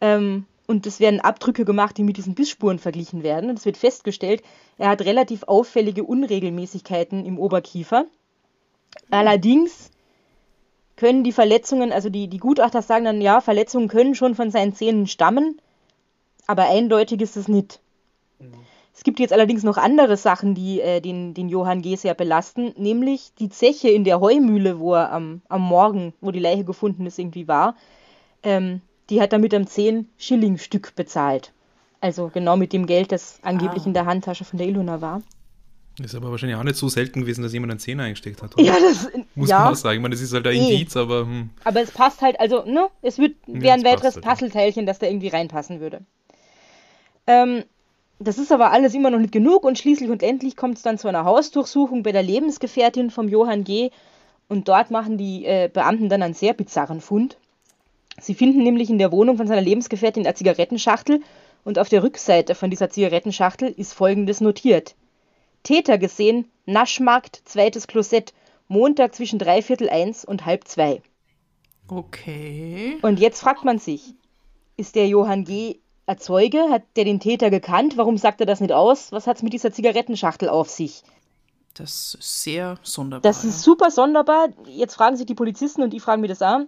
Ähm, 0.02 0.46
und 0.68 0.86
es 0.86 1.00
werden 1.00 1.22
Abdrücke 1.22 1.64
gemacht, 1.64 1.98
die 1.98 2.04
mit 2.04 2.18
diesen 2.18 2.36
Bissspuren 2.36 2.78
verglichen 2.78 3.24
werden. 3.24 3.50
Und 3.50 3.58
es 3.58 3.66
wird 3.66 3.78
festgestellt, 3.78 4.44
er 4.78 4.90
hat 4.90 5.02
relativ 5.02 5.44
auffällige 5.44 6.04
Unregelmäßigkeiten 6.04 7.26
im 7.26 7.40
Oberkiefer. 7.40 8.06
Allerdings 9.10 9.92
können 10.98 11.24
die 11.24 11.32
Verletzungen, 11.32 11.94
also 11.94 12.10
die, 12.10 12.28
die 12.28 12.40
Gutachter 12.40 12.82
sagen 12.82 13.06
dann, 13.06 13.22
ja, 13.22 13.40
Verletzungen 13.40 13.88
können 13.88 14.14
schon 14.14 14.36
von 14.36 14.52
seinen 14.52 14.74
Zähnen 14.74 15.08
stammen, 15.08 15.62
aber 16.48 16.70
eindeutig 16.70 17.22
ist 17.22 17.38
es 17.38 17.48
nicht. 17.48 17.80
Es 18.94 19.04
gibt 19.04 19.20
jetzt 19.20 19.34
allerdings 19.34 19.64
noch 19.64 19.78
andere 19.78 20.18
Sachen, 20.18 20.56
die 20.56 20.82
äh, 20.82 21.02
den, 21.02 21.34
den 21.34 21.50
Johann 21.50 21.82
G. 21.82 21.96
sehr 21.96 22.16
belasten, 22.16 22.74
nämlich 22.78 23.32
die 23.40 23.50
Zeche 23.50 23.90
in 23.90 24.04
der 24.04 24.20
Heumühle, 24.20 24.80
wo 24.80 24.96
er 24.96 25.12
am, 25.12 25.42
am 25.50 25.62
Morgen, 25.62 26.14
wo 26.20 26.32
die 26.32 26.40
Leiche 26.40 26.64
gefunden 26.64 27.06
ist, 27.06 27.20
irgendwie 27.20 27.48
war. 27.48 27.76
Ähm, 28.44 28.82
die 29.10 29.22
hat 29.22 29.34
er 29.34 29.40
mit 29.40 29.54
einem 29.54 29.68
10 29.68 30.10
Schilling 30.18 30.58
Stück 30.58 30.96
bezahlt. 30.96 31.54
Also 32.02 32.30
genau 32.34 32.58
mit 32.58 32.74
dem 32.74 32.86
Geld, 32.86 33.12
das 33.12 33.40
angeblich 33.42 33.84
ah. 33.84 33.88
in 33.88 33.94
der 33.94 34.06
Handtasche 34.06 34.46
von 34.46 34.58
der 34.58 34.68
Ilona 34.68 35.02
war. 35.02 35.22
Ist 36.00 36.14
aber 36.14 36.30
wahrscheinlich 36.30 36.58
auch 36.58 36.64
nicht 36.64 36.76
so 36.76 36.90
selten 36.90 37.22
gewesen, 37.22 37.42
dass 37.42 37.54
jemand 37.54 37.72
einen 37.72 37.80
Zehner 37.80 38.04
eingesteckt 38.04 38.44
hat. 38.44 38.54
Oder? 38.56 38.64
Ja, 38.64 38.76
das 38.80 39.10
muss 39.34 39.50
ja. 39.50 39.60
man 39.60 39.74
auch 39.74 39.76
sagen. 39.76 39.96
Ich 39.96 40.02
meine, 40.02 40.14
das 40.14 40.22
ist 40.22 40.32
halt 40.32 40.46
ein 40.46 40.54
nee. 40.54 40.74
Indiz, 40.74 40.96
aber. 40.96 41.22
Hm. 41.22 41.50
Aber 41.64 41.82
es 41.82 41.90
passt 41.90 42.22
halt, 42.22 42.40
also, 42.40 42.66
ne? 42.66 42.90
Es 43.02 43.18
wird 43.18 43.36
wäre 43.48 43.74
ein 43.74 43.84
weiteres 43.84 44.16
halt. 44.16 44.26
Puzzleteilchen, 44.26 44.86
das 44.86 45.00
da 45.00 45.08
irgendwie 45.08 45.30
reinpassen 45.30 45.80
würde. 45.80 46.02
Ähm, 47.26 47.64
das 48.20 48.38
ist 48.38 48.52
aber 48.52 48.72
alles 48.72 48.94
immer 48.94 49.10
noch 49.10 49.20
nicht 49.20 49.32
genug 49.32 49.64
und 49.64 49.78
schließlich 49.78 50.10
und 50.10 50.24
endlich 50.24 50.56
kommt 50.56 50.78
es 50.78 50.84
dann 50.84 50.98
zu 50.98 51.08
einer 51.08 51.26
Hausdurchsuchung 51.26 52.04
bei 52.04 52.12
der 52.12 52.24
Lebensgefährtin 52.24 53.12
vom 53.12 53.30
Johann 53.30 53.64
G. 53.64 53.92
Und 54.50 54.68
dort 54.70 54.92
machen 54.92 55.18
die 55.18 55.46
äh, 55.46 55.70
Beamten 55.72 56.10
dann 56.10 56.24
einen 56.24 56.34
sehr 56.34 56.54
bizarren 56.54 57.02
Fund. 57.02 57.38
Sie 58.20 58.34
finden 58.34 58.64
nämlich 58.64 58.90
in 58.90 58.98
der 58.98 59.12
Wohnung 59.12 59.38
von 59.38 59.48
seiner 59.48 59.62
Lebensgefährtin 59.62 60.26
eine 60.26 60.36
Zigarettenschachtel 60.36 61.22
und 61.64 61.78
auf 61.78 61.90
der 61.90 62.02
Rückseite 62.02 62.56
von 62.56 62.70
dieser 62.70 62.90
Zigarettenschachtel 62.90 63.70
ist 63.70 63.94
folgendes 63.94 64.42
notiert. 64.42 64.96
Täter 65.64 65.98
gesehen, 65.98 66.50
Naschmarkt, 66.66 67.42
zweites 67.46 67.88
Klosett, 67.88 68.34
Montag 68.68 69.14
zwischen 69.14 69.38
dreiviertel 69.38 69.90
eins 69.90 70.26
und 70.26 70.46
halb 70.46 70.68
zwei. 70.68 71.02
Okay. 71.88 72.98
Und 73.02 73.20
jetzt 73.20 73.42
fragt 73.42 73.64
man 73.64 73.80
sich, 73.80 74.14
ist 74.76 74.96
der 74.96 75.08
Johann 75.08 75.44
G. 75.44 75.80
Ein 76.08 76.18
Zeuge? 76.20 76.70
Hat 76.72 76.84
der 76.96 77.04
den 77.04 77.20
Täter 77.20 77.50
gekannt? 77.50 77.98
Warum 77.98 78.18
sagt 78.18 78.40
er 78.40 78.46
das 78.46 78.62
nicht 78.62 78.72
aus? 78.72 79.12
Was 79.12 79.28
hat 79.28 79.38
es 79.38 79.44
mit 79.44 79.52
dieser 79.52 79.74
Zigarettenschachtel 79.74 80.48
auf 80.48 80.70
sich? 80.70 81.04
Das 81.74 82.16
ist 82.18 82.44
sehr 82.44 82.78
sonderbar. 82.82 83.22
Das 83.22 83.44
ist 83.44 83.62
super 83.62 83.92
sonderbar. 83.92 84.48
Jetzt 84.68 84.96
fragen 84.96 85.18
sich 85.18 85.26
die 85.26 85.36
Polizisten 85.36 85.84
und 85.84 85.92
die 85.92 86.00
fragen 86.00 86.22
mir 86.22 86.30
das 86.30 86.42
an. 86.42 86.68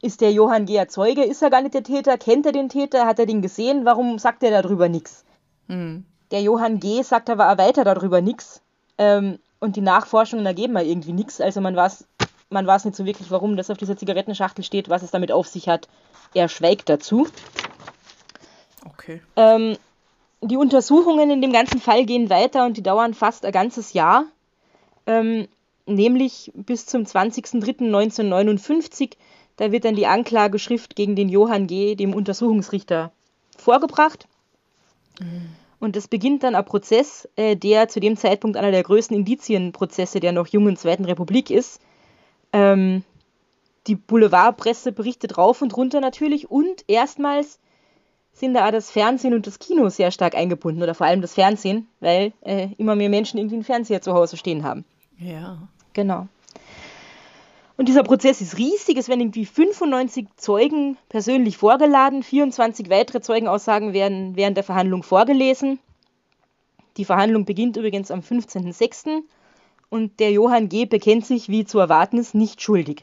Ist 0.00 0.22
der 0.22 0.32
Johann 0.32 0.64
G. 0.64 0.84
Zeuge? 0.88 1.22
Ist 1.22 1.42
er 1.42 1.50
gar 1.50 1.60
nicht 1.60 1.74
der 1.74 1.82
Täter? 1.82 2.16
Kennt 2.16 2.46
er 2.46 2.52
den 2.52 2.70
Täter? 2.70 3.06
Hat 3.06 3.18
er 3.18 3.26
den 3.26 3.42
gesehen? 3.42 3.84
Warum 3.84 4.18
sagt 4.18 4.42
er 4.42 4.62
darüber 4.62 4.88
nichts? 4.88 5.24
Hm. 5.68 6.04
Der 6.30 6.40
Johann 6.40 6.80
G. 6.80 7.02
sagt 7.02 7.28
aber 7.28 7.52
auch 7.52 7.58
weiter 7.58 7.84
darüber 7.84 8.22
nichts. 8.22 8.62
Ähm, 8.96 9.38
und 9.58 9.76
die 9.76 9.82
Nachforschungen 9.82 10.46
ergeben 10.46 10.72
mal 10.72 10.86
irgendwie 10.86 11.12
nichts. 11.12 11.38
Also 11.42 11.60
man 11.60 11.76
weiß, 11.76 12.06
man 12.48 12.66
weiß 12.66 12.86
nicht 12.86 12.96
so 12.96 13.04
wirklich, 13.04 13.30
warum 13.30 13.58
das 13.58 13.68
auf 13.68 13.76
dieser 13.76 13.98
Zigarettenschachtel 13.98 14.64
steht, 14.64 14.88
was 14.88 15.02
es 15.02 15.10
damit 15.10 15.32
auf 15.32 15.48
sich 15.48 15.68
hat. 15.68 15.86
Er 16.32 16.48
schweigt 16.48 16.88
dazu. 16.88 17.28
Okay. 18.86 19.20
Ähm, 19.36 19.76
die 20.40 20.56
Untersuchungen 20.56 21.30
in 21.30 21.42
dem 21.42 21.52
ganzen 21.52 21.80
Fall 21.80 22.06
gehen 22.06 22.30
weiter 22.30 22.66
und 22.66 22.76
die 22.76 22.82
dauern 22.82 23.14
fast 23.14 23.44
ein 23.44 23.52
ganzes 23.52 23.92
Jahr. 23.92 24.24
Ähm, 25.06 25.48
nämlich 25.86 26.52
bis 26.54 26.86
zum 26.86 27.02
20.03.1959. 27.02 29.12
Da 29.56 29.72
wird 29.72 29.84
dann 29.84 29.96
die 29.96 30.06
Anklageschrift 30.06 30.96
gegen 30.96 31.16
den 31.16 31.28
Johann 31.28 31.66
G., 31.66 31.94
dem 31.94 32.14
Untersuchungsrichter, 32.14 33.12
vorgebracht. 33.58 34.26
Mhm. 35.18 35.50
Und 35.80 35.96
es 35.96 36.08
beginnt 36.08 36.42
dann 36.42 36.54
ein 36.54 36.64
Prozess, 36.64 37.28
äh, 37.36 37.56
der 37.56 37.88
zu 37.88 38.00
dem 38.00 38.16
Zeitpunkt 38.16 38.56
einer 38.56 38.70
der 38.70 38.82
größten 38.82 39.16
Indizienprozesse 39.16 40.20
der 40.20 40.32
noch 40.32 40.46
jungen 40.46 40.76
Zweiten 40.76 41.06
Republik 41.06 41.50
ist. 41.50 41.80
Ähm, 42.52 43.02
die 43.86 43.94
Boulevardpresse 43.94 44.92
berichtet 44.92 45.38
rauf 45.38 45.62
und 45.62 45.76
runter 45.76 46.00
natürlich 46.00 46.50
und 46.50 46.84
erstmals 46.86 47.58
sind 48.32 48.54
da 48.54 48.66
auch 48.66 48.72
das 48.72 48.90
Fernsehen 48.90 49.34
und 49.34 49.46
das 49.46 49.58
Kino 49.58 49.88
sehr 49.88 50.10
stark 50.10 50.34
eingebunden 50.34 50.82
oder 50.82 50.94
vor 50.94 51.06
allem 51.06 51.20
das 51.20 51.34
Fernsehen, 51.34 51.86
weil 52.00 52.32
äh, 52.40 52.68
immer 52.78 52.96
mehr 52.96 53.10
Menschen 53.10 53.38
irgendwie 53.38 53.56
einen 53.56 53.64
Fernseher 53.64 54.00
zu 54.00 54.14
Hause 54.14 54.36
stehen 54.36 54.64
haben. 54.64 54.84
Ja. 55.18 55.58
Genau. 55.92 56.28
Und 57.76 57.88
dieser 57.88 58.02
Prozess 58.02 58.40
ist 58.40 58.58
riesig. 58.58 58.98
Es 58.98 59.08
werden 59.08 59.20
irgendwie 59.20 59.46
95 59.46 60.26
Zeugen 60.36 60.98
persönlich 61.08 61.56
vorgeladen. 61.56 62.22
24 62.22 62.90
weitere 62.90 63.22
Zeugenaussagen 63.22 63.94
werden 63.94 64.36
während 64.36 64.56
der 64.56 64.64
Verhandlung 64.64 65.02
vorgelesen. 65.02 65.78
Die 66.98 67.06
Verhandlung 67.06 67.46
beginnt 67.46 67.78
übrigens 67.78 68.10
am 68.10 68.20
15.06. 68.20 69.22
Und 69.88 70.20
der 70.20 70.30
Johann 70.30 70.68
G. 70.68 70.84
bekennt 70.84 71.24
sich, 71.24 71.48
wie 71.48 71.64
zu 71.64 71.78
erwarten 71.78 72.18
ist, 72.18 72.34
nicht 72.34 72.60
schuldig. 72.60 73.02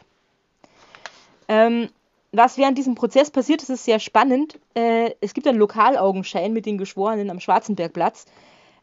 Ähm, 1.47 1.89
was 2.31 2.57
während 2.57 2.77
diesem 2.77 2.95
Prozess 2.95 3.31
passiert, 3.31 3.61
das 3.61 3.69
ist 3.69 3.85
sehr 3.85 3.99
spannend. 3.99 4.59
Äh, 4.73 5.11
es 5.21 5.33
gibt 5.33 5.47
einen 5.47 5.59
Lokalaugenschein 5.59 6.53
mit 6.53 6.65
den 6.65 6.77
Geschworenen 6.77 7.29
am 7.29 7.39
Schwarzenbergplatz. 7.39 8.25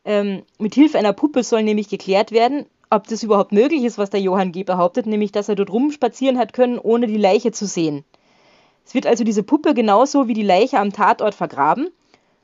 Ähm, 0.04 0.42
mit 0.58 0.74
Hilfe 0.74 0.98
einer 0.98 1.12
Puppe 1.12 1.42
soll 1.42 1.62
nämlich 1.62 1.88
geklärt 1.88 2.32
werden, 2.32 2.66
ob 2.90 3.06
das 3.08 3.22
überhaupt 3.22 3.52
möglich 3.52 3.84
ist, 3.84 3.98
was 3.98 4.10
der 4.10 4.20
Johann 4.20 4.52
G. 4.52 4.64
behauptet, 4.64 5.06
nämlich 5.06 5.32
dass 5.32 5.48
er 5.48 5.54
dort 5.56 5.70
rumspazieren 5.70 6.38
hat 6.38 6.52
können, 6.52 6.78
ohne 6.78 7.06
die 7.06 7.16
Leiche 7.16 7.52
zu 7.52 7.66
sehen. 7.66 8.04
Es 8.86 8.94
wird 8.94 9.06
also 9.06 9.24
diese 9.24 9.42
Puppe 9.42 9.74
genauso 9.74 10.28
wie 10.28 10.34
die 10.34 10.42
Leiche 10.42 10.78
am 10.78 10.92
Tatort 10.92 11.34
vergraben. 11.34 11.88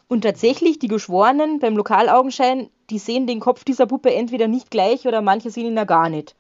Und 0.08 0.22
tatsächlich, 0.22 0.78
die 0.78 0.88
Geschworenen 0.88 1.60
beim 1.60 1.76
Lokalaugenschein, 1.76 2.68
die 2.88 2.98
sehen 2.98 3.26
den 3.26 3.38
Kopf 3.38 3.62
dieser 3.62 3.86
Puppe 3.86 4.12
entweder 4.12 4.48
nicht 4.48 4.70
gleich 4.70 5.06
oder 5.06 5.20
manche 5.22 5.50
sehen 5.50 5.66
ihn 5.66 5.76
da 5.76 5.84
gar 5.84 6.08
nicht. 6.08 6.34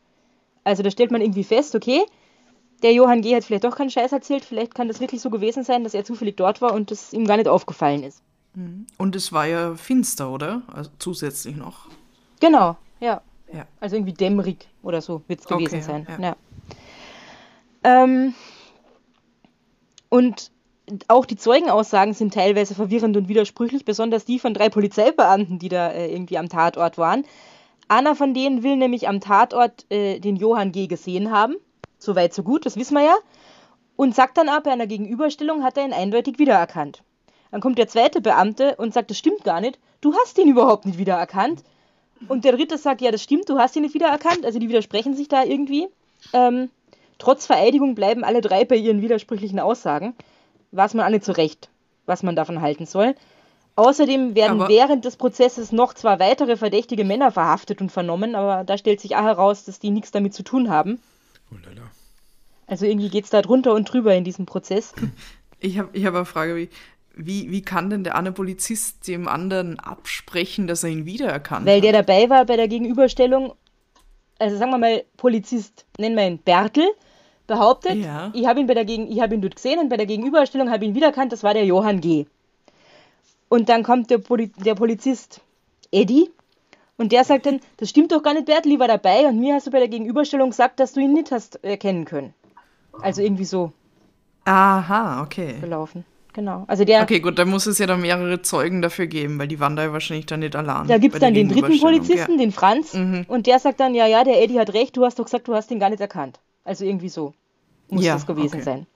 Also 0.64 0.82
da 0.82 0.90
stellt 0.90 1.12
man 1.12 1.20
irgendwie 1.20 1.44
fest, 1.44 1.76
okay, 1.76 2.02
der 2.82 2.92
Johann 2.92 3.22
G. 3.22 3.34
hat 3.34 3.44
vielleicht 3.44 3.64
doch 3.64 3.76
keinen 3.76 3.90
Scheiß 3.90 4.12
erzählt. 4.12 4.44
Vielleicht 4.44 4.74
kann 4.74 4.88
das 4.88 5.00
wirklich 5.00 5.20
so 5.20 5.30
gewesen 5.30 5.64
sein, 5.64 5.84
dass 5.84 5.94
er 5.94 6.04
zufällig 6.04 6.36
dort 6.36 6.62
war 6.62 6.72
und 6.72 6.90
das 6.90 7.12
ihm 7.12 7.26
gar 7.26 7.36
nicht 7.36 7.48
aufgefallen 7.48 8.02
ist. 8.02 8.22
Mhm. 8.54 8.86
Und 8.96 9.16
es 9.16 9.32
war 9.32 9.46
ja 9.46 9.74
finster, 9.74 10.30
oder? 10.30 10.62
Also 10.72 10.90
zusätzlich 10.98 11.56
noch. 11.56 11.88
Genau, 12.40 12.76
ja. 13.00 13.20
ja. 13.52 13.66
Also 13.80 13.96
irgendwie 13.96 14.14
dämmerig 14.14 14.68
oder 14.82 15.00
so 15.00 15.22
wird 15.28 15.40
es 15.40 15.46
gewesen 15.46 15.74
okay, 15.74 15.82
sein. 15.82 16.06
Ja. 16.08 16.18
ja. 16.20 16.36
Ähm, 18.02 18.34
und 20.08 20.50
auch 21.06 21.24
die 21.24 21.36
Zeugenaussagen 21.36 22.14
sind 22.14 22.34
teilweise 22.34 22.74
verwirrend 22.74 23.16
und 23.16 23.28
widersprüchlich, 23.28 23.84
besonders 23.84 24.24
die 24.24 24.38
von 24.38 24.54
drei 24.54 24.68
Polizeibeamten, 24.68 25.58
die 25.58 25.68
da 25.68 25.90
äh, 25.90 26.12
irgendwie 26.12 26.38
am 26.38 26.48
Tatort 26.48 26.98
waren. 26.98 27.24
Einer 27.88 28.16
von 28.16 28.34
denen 28.34 28.62
will 28.62 28.76
nämlich 28.76 29.08
am 29.08 29.20
Tatort 29.20 29.86
äh, 29.90 30.18
den 30.18 30.36
Johann 30.36 30.72
G. 30.72 30.86
gesehen 30.86 31.30
haben 31.30 31.56
so 32.02 32.16
weit, 32.16 32.34
so 32.34 32.42
gut, 32.42 32.66
das 32.66 32.76
wissen 32.76 32.94
wir 32.94 33.04
ja. 33.04 33.16
Und 33.96 34.14
sagt 34.14 34.38
dann 34.38 34.48
ab, 34.48 34.64
bei 34.64 34.72
einer 34.72 34.86
Gegenüberstellung 34.86 35.62
hat 35.62 35.76
er 35.76 35.84
ihn 35.84 35.92
eindeutig 35.92 36.38
wiedererkannt. 36.38 37.02
Dann 37.50 37.60
kommt 37.60 37.78
der 37.78 37.88
zweite 37.88 38.20
Beamte 38.20 38.76
und 38.76 38.94
sagt, 38.94 39.10
das 39.10 39.18
stimmt 39.18 39.44
gar 39.44 39.60
nicht, 39.60 39.78
du 40.00 40.14
hast 40.14 40.38
ihn 40.38 40.48
überhaupt 40.48 40.86
nicht 40.86 40.98
wiedererkannt. 40.98 41.62
Und 42.28 42.44
der 42.44 42.52
dritte 42.52 42.78
sagt, 42.78 43.00
ja, 43.00 43.10
das 43.10 43.22
stimmt, 43.22 43.48
du 43.48 43.58
hast 43.58 43.76
ihn 43.76 43.82
nicht 43.82 43.94
wiedererkannt. 43.94 44.44
Also 44.44 44.58
die 44.58 44.68
widersprechen 44.68 45.14
sich 45.14 45.28
da 45.28 45.42
irgendwie. 45.42 45.88
Ähm, 46.32 46.70
trotz 47.18 47.46
Vereidigung 47.46 47.94
bleiben 47.94 48.24
alle 48.24 48.40
drei 48.40 48.64
bei 48.64 48.76
ihren 48.76 49.00
widersprüchlichen 49.00 49.58
Aussagen. 49.58 50.14
Weiß 50.72 50.94
man 50.94 51.06
auch 51.06 51.10
nicht 51.10 51.24
so 51.24 51.32
recht, 51.32 51.70
was 52.06 52.22
man 52.22 52.36
davon 52.36 52.60
halten 52.60 52.86
soll. 52.86 53.14
Außerdem 53.76 54.34
werden 54.34 54.60
aber 54.60 54.68
während 54.68 55.04
des 55.06 55.16
Prozesses 55.16 55.72
noch 55.72 55.94
zwei 55.94 56.18
weitere 56.18 56.56
verdächtige 56.56 57.04
Männer 57.04 57.30
verhaftet 57.30 57.80
und 57.80 57.90
vernommen, 57.90 58.34
aber 58.34 58.64
da 58.64 58.76
stellt 58.76 59.00
sich 59.00 59.16
auch 59.16 59.22
heraus, 59.22 59.64
dass 59.64 59.78
die 59.78 59.90
nichts 59.90 60.10
damit 60.10 60.34
zu 60.34 60.42
tun 60.42 60.68
haben. 60.68 61.00
Oh 61.52 61.56
Also 62.66 62.86
irgendwie 62.86 63.08
geht 63.08 63.24
es 63.24 63.30
da 63.30 63.42
drunter 63.42 63.74
und 63.74 63.92
drüber 63.92 64.14
in 64.14 64.24
diesem 64.24 64.46
Prozess. 64.46 64.92
Ich 65.62 65.78
habe 65.78 65.90
ich 65.92 66.06
hab 66.06 66.14
eine 66.14 66.24
Frage, 66.24 66.56
wie, 66.56 66.70
wie, 67.14 67.50
wie 67.50 67.60
kann 67.60 67.90
denn 67.90 68.02
der 68.02 68.16
eine 68.16 68.32
Polizist 68.32 69.06
dem 69.06 69.28
anderen 69.28 69.78
absprechen, 69.78 70.66
dass 70.66 70.84
er 70.84 70.88
ihn 70.88 71.04
wiedererkannt 71.04 71.66
Weil 71.66 71.76
hat? 71.76 71.84
der 71.84 71.92
dabei 71.92 72.30
war 72.30 72.46
bei 72.46 72.56
der 72.56 72.66
Gegenüberstellung, 72.66 73.52
also 74.38 74.56
sagen 74.56 74.70
wir 74.70 74.78
mal, 74.78 75.04
Polizist, 75.18 75.84
nennen 75.98 76.16
wir 76.16 76.26
ihn 76.26 76.38
Bertel, 76.38 76.88
behauptet, 77.46 77.96
ja. 77.96 78.30
ich 78.32 78.46
habe 78.46 78.60
ihn, 78.60 78.66
bei 78.66 78.74
der 78.74 78.86
Gegen 78.86 79.10
ich 79.10 79.20
hab 79.20 79.32
ihn 79.32 79.42
dort 79.42 79.56
gesehen 79.56 79.80
und 79.80 79.90
bei 79.90 79.98
der 79.98 80.06
Gegenüberstellung 80.06 80.70
habe 80.70 80.84
ich 80.84 80.90
ihn 80.90 80.94
wiedererkannt, 80.94 81.32
das 81.32 81.42
war 81.42 81.52
der 81.52 81.66
Johann 81.66 82.00
G. 82.00 82.24
Und 83.50 83.68
dann 83.68 83.82
kommt 83.82 84.08
der, 84.10 84.18
Poli 84.18 84.52
der 84.56 84.76
Polizist 84.76 85.42
Eddie 85.90 86.30
und 87.00 87.12
der 87.12 87.24
sagt 87.24 87.46
dann, 87.46 87.60
das 87.78 87.88
stimmt 87.88 88.12
doch 88.12 88.22
gar 88.22 88.34
nicht, 88.34 88.46
Bertel, 88.46 88.72
ich 88.72 88.78
war 88.78 88.88
dabei 88.88 89.26
und 89.26 89.40
mir 89.40 89.54
hast 89.54 89.66
du 89.66 89.70
bei 89.70 89.78
der 89.78 89.88
Gegenüberstellung 89.88 90.50
gesagt, 90.50 90.78
dass 90.80 90.92
du 90.92 91.00
ihn 91.00 91.12
nicht 91.14 91.32
hast 91.32 91.62
erkennen 91.64 92.04
können. 92.04 92.34
Also 93.00 93.22
irgendwie 93.22 93.44
so 93.46 93.72
Aha, 94.44 95.22
okay. 95.22 95.54
gelaufen. 95.60 96.04
Genau. 96.32 96.64
Also 96.68 96.84
der, 96.84 97.02
Okay, 97.02 97.18
gut, 97.20 97.38
dann 97.38 97.48
muss 97.48 97.66
es 97.66 97.78
ja 97.78 97.86
dann 97.86 98.02
mehrere 98.02 98.40
Zeugen 98.42 98.82
dafür 98.82 99.06
geben, 99.06 99.38
weil 99.38 99.48
die 99.48 99.58
waren 99.58 99.74
da 99.76 99.82
ja 99.84 99.92
wahrscheinlich 99.92 100.26
dann 100.26 100.40
nicht 100.40 100.54
allein. 100.54 100.86
da 100.86 100.98
gibt 100.98 101.14
es 101.14 101.20
dann 101.20 101.34
den 101.34 101.48
dritten 101.48 101.80
Polizisten, 101.80 102.38
den 102.38 102.52
Franz, 102.52 102.94
Mhm. 102.94 103.24
und 103.26 103.46
der 103.46 103.58
sagt 103.58 103.80
dann, 103.80 103.94
ja, 103.94 104.06
ja, 104.06 104.22
der 104.22 104.40
Eddie 104.42 104.60
hat 104.60 104.72
recht, 104.74 104.96
du 104.96 105.04
hast 105.04 105.18
doch 105.18 105.24
gesagt, 105.24 105.48
du 105.48 105.54
hast 105.54 105.70
den 105.70 105.80
gar 105.80 105.90
nicht 105.90 106.00
erkannt. 106.00 106.38
Also 106.64 106.84
irgendwie 106.84 107.08
so 107.08 107.32
muss 107.88 108.04
Ja, 108.04 108.14
das 108.14 108.26
gewesen 108.26 108.56
okay. 108.56 108.62
sein. 108.62 108.86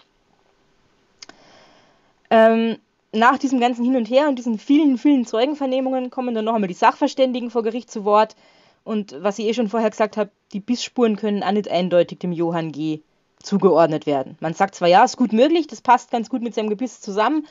Ähm, 2.30 2.76
nach 3.14 3.38
diesem 3.38 3.60
ganzen 3.60 3.84
Hin 3.84 3.96
und 3.96 4.08
Her 4.08 4.28
und 4.28 4.38
diesen 4.38 4.58
vielen, 4.58 4.98
vielen 4.98 5.26
Zeugenvernehmungen 5.26 6.10
kommen 6.10 6.34
dann 6.34 6.44
noch 6.44 6.54
einmal 6.54 6.68
die 6.68 6.74
Sachverständigen 6.74 7.50
vor 7.50 7.62
Gericht 7.62 7.90
zu 7.90 8.04
Wort. 8.04 8.36
Und 8.84 9.16
was 9.20 9.38
ich 9.38 9.46
eh 9.46 9.54
schon 9.54 9.68
vorher 9.68 9.90
gesagt 9.90 10.16
habe, 10.16 10.30
die 10.52 10.60
Bissspuren 10.60 11.16
können 11.16 11.42
auch 11.42 11.52
nicht 11.52 11.70
eindeutig 11.70 12.18
dem 12.18 12.32
Johann 12.32 12.72
G. 12.72 13.00
zugeordnet 13.42 14.06
werden. 14.06 14.36
Man 14.40 14.54
sagt 14.54 14.74
zwar, 14.74 14.88
ja, 14.88 15.04
ist 15.04 15.16
gut 15.16 15.32
möglich, 15.32 15.66
das 15.66 15.80
passt 15.80 16.10
ganz 16.10 16.28
gut 16.28 16.42
mit 16.42 16.54
seinem 16.54 16.68
Gebiss 16.68 17.00
zusammen, 17.00 17.46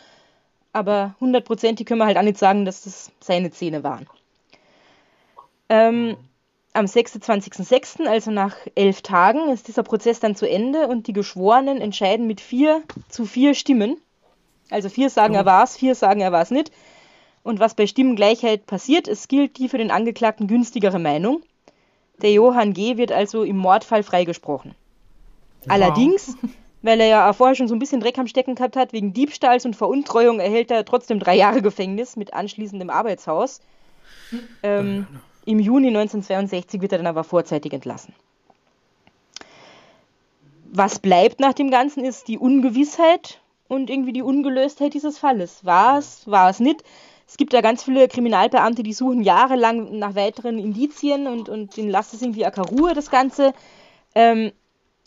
aber 0.72 1.16
hundertprozentig 1.20 1.86
können 1.86 2.00
wir 2.00 2.06
halt 2.06 2.18
auch 2.18 2.24
nicht 2.24 2.38
sagen, 2.38 2.66
dass 2.66 2.84
das 2.84 3.12
seine 3.20 3.52
Zähne 3.52 3.84
waren. 3.84 4.08
Ähm, 5.70 6.18
am 6.74 6.86
26.06., 6.86 8.06
also 8.06 8.32
nach 8.32 8.56
elf 8.76 9.02
Tagen, 9.02 9.50
ist 9.50 9.68
dieser 9.68 9.84
Prozess 9.84 10.20
dann 10.20 10.36
zu 10.36 10.50
Ende 10.50 10.88
und 10.88 11.08
die 11.08 11.14
Geschworenen 11.14 11.80
entscheiden 11.80 12.28
mit 12.28 12.42
vier 12.42 12.82
zu 13.10 13.26
vier 13.26 13.54
Stimmen. 13.54 13.98
Also 14.70 14.90
vier 14.90 15.10
sagen, 15.10 15.36
er 15.36 15.46
war's, 15.46 15.78
vier 15.78 15.96
sagen, 15.96 16.22
er 16.22 16.32
war's 16.32 16.52
nicht. 16.52 16.72
Und 17.44 17.60
was 17.60 17.76
bei 17.76 17.88
Stimmengleichheit 17.88 18.66
passiert, 18.66 19.08
es 19.08 19.28
gilt 19.28 19.58
die 19.58 19.68
für 19.68 19.78
den 19.78 19.92
Angeklagten 19.92 20.48
günstigere 20.48 21.00
Meinung. 21.00 21.42
Der 22.22 22.32
Johann 22.32 22.74
G. 22.74 22.98
wird 22.98 23.12
also 23.12 23.44
im 23.44 23.58
Mordfall 23.58 24.04
freigesprochen. 24.04 24.76
Allerdings, 25.68 26.38
weil 26.82 27.00
er 27.02 27.08
ja 27.08 27.34
vorher 27.34 27.56
schon 27.56 27.68
so 27.68 27.76
ein 27.76 27.80
bisschen 27.80 28.00
Dreck 28.00 28.18
am 28.18 28.28
Stecken 28.28 28.56
gehabt 28.56 28.76
hat, 28.76 28.94
wegen 28.94 29.14
Diebstahls 29.14 29.66
und 29.66 29.76
Veruntreuung 29.76 30.40
erhält 30.40 30.72
er 30.72 30.86
trotzdem 30.86 31.20
drei 31.20 31.36
Jahre 31.36 31.62
Gefängnis 31.62 32.16
mit 32.16 32.34
anschließendem 32.34 32.90
Arbeitshaus. 32.90 33.62
Ähm, 34.64 35.08
Im 35.46 35.60
Juni 35.60 35.88
1962 35.88 36.82
wird 36.82 36.94
er 36.94 37.00
dann 37.00 37.08
aber 37.08 37.24
vorzeitig 37.24 37.74
entlassen. 37.74 38.14
Was 40.72 41.00
bleibt 41.00 41.40
nach 41.40 41.54
dem 41.54 41.70
Ganzen 41.70 42.04
ist 42.04 42.28
die 42.28 42.40
Ungewissheit 42.40 43.40
und 43.74 43.90
irgendwie 43.90 44.14
die 44.14 44.22
Ungelöstheit 44.22 44.94
dieses 44.94 45.18
Falles. 45.18 45.66
War 45.66 45.98
es, 45.98 46.28
war 46.28 46.50
es 46.50 46.60
nicht? 46.60 46.84
Es 47.28 47.38
gibt 47.38 47.54
da 47.54 47.62
ganz 47.62 47.84
viele 47.84 48.08
Kriminalbeamte, 48.08 48.84
die 48.84 48.94
suchen 48.94 49.22
jahrelang 49.22 49.98
nach 49.98 50.16
weiteren 50.16 50.60
Indizien 50.60 51.28
und, 51.28 51.50
und 51.50 51.76
denen 51.78 51.90
lasst 51.90 52.14
es 52.14 52.22
irgendwie 52.22 52.46
auch 52.46 52.58
Ruhe, 52.72 52.94
das 52.94 53.10
Ganze. 53.10 53.54
Ähm, 54.14 54.52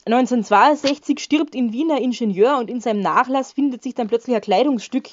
1962 0.06 1.20
stirbt 1.20 1.54
in 1.54 1.72
Wien 1.72 1.90
ein 1.90 2.02
Ingenieur 2.02 2.58
und 2.58 2.70
in 2.70 2.80
seinem 2.80 3.00
Nachlass 3.00 3.52
findet 3.52 3.82
sich 3.82 3.94
dann 3.94 4.08
plötzlich 4.08 4.36
ein 4.36 4.42
Kleidungsstück, 4.42 5.10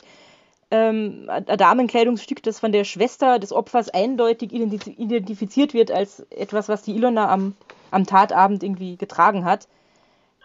ähm, 0.71 1.25
ein 1.27 1.45
Damenkleidungsstück, 1.45 2.41
das 2.43 2.59
von 2.59 2.71
der 2.71 2.83
Schwester 2.83 3.39
des 3.39 3.51
Opfers 3.51 3.89
eindeutig 3.89 4.51
identi- 4.51 4.97
identifiziert 4.97 5.73
wird 5.73 5.91
als 5.91 6.19
etwas, 6.29 6.69
was 6.69 6.83
die 6.83 6.95
Ilona 6.95 7.29
am, 7.29 7.55
am 7.91 8.05
Tatabend 8.05 8.63
irgendwie 8.63 8.95
getragen 8.97 9.45
hat. 9.45 9.67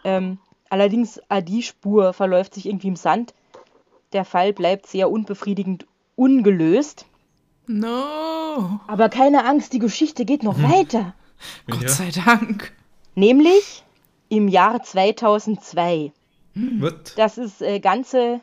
Ähm, 0.03 0.39
allerdings, 0.69 1.19
auch 1.29 1.41
die 1.41 1.63
Spur 1.63 2.13
verläuft 2.13 2.53
sich 2.53 2.65
irgendwie 2.67 2.87
im 2.87 2.95
Sand. 2.95 3.33
Der 4.13 4.25
Fall 4.25 4.53
bleibt 4.53 4.87
sehr 4.87 5.09
unbefriedigend 5.11 5.85
ungelöst. 6.15 7.05
No. 7.67 8.79
Aber 8.87 9.09
keine 9.09 9.45
Angst, 9.45 9.73
die 9.73 9.79
Geschichte 9.79 10.25
geht 10.25 10.43
noch 10.43 10.61
weiter. 10.61 11.13
Gott 11.69 11.81
Ja. 11.83 11.89
sei 11.89 12.09
Dank. 12.11 12.71
Nämlich 13.15 13.83
im 14.29 14.47
Jahr 14.47 14.81
2002. 14.83 16.11
Was? 16.55 17.15
Das 17.15 17.37
ist 17.37 17.61
äh, 17.61 17.79
ganze 17.79 18.41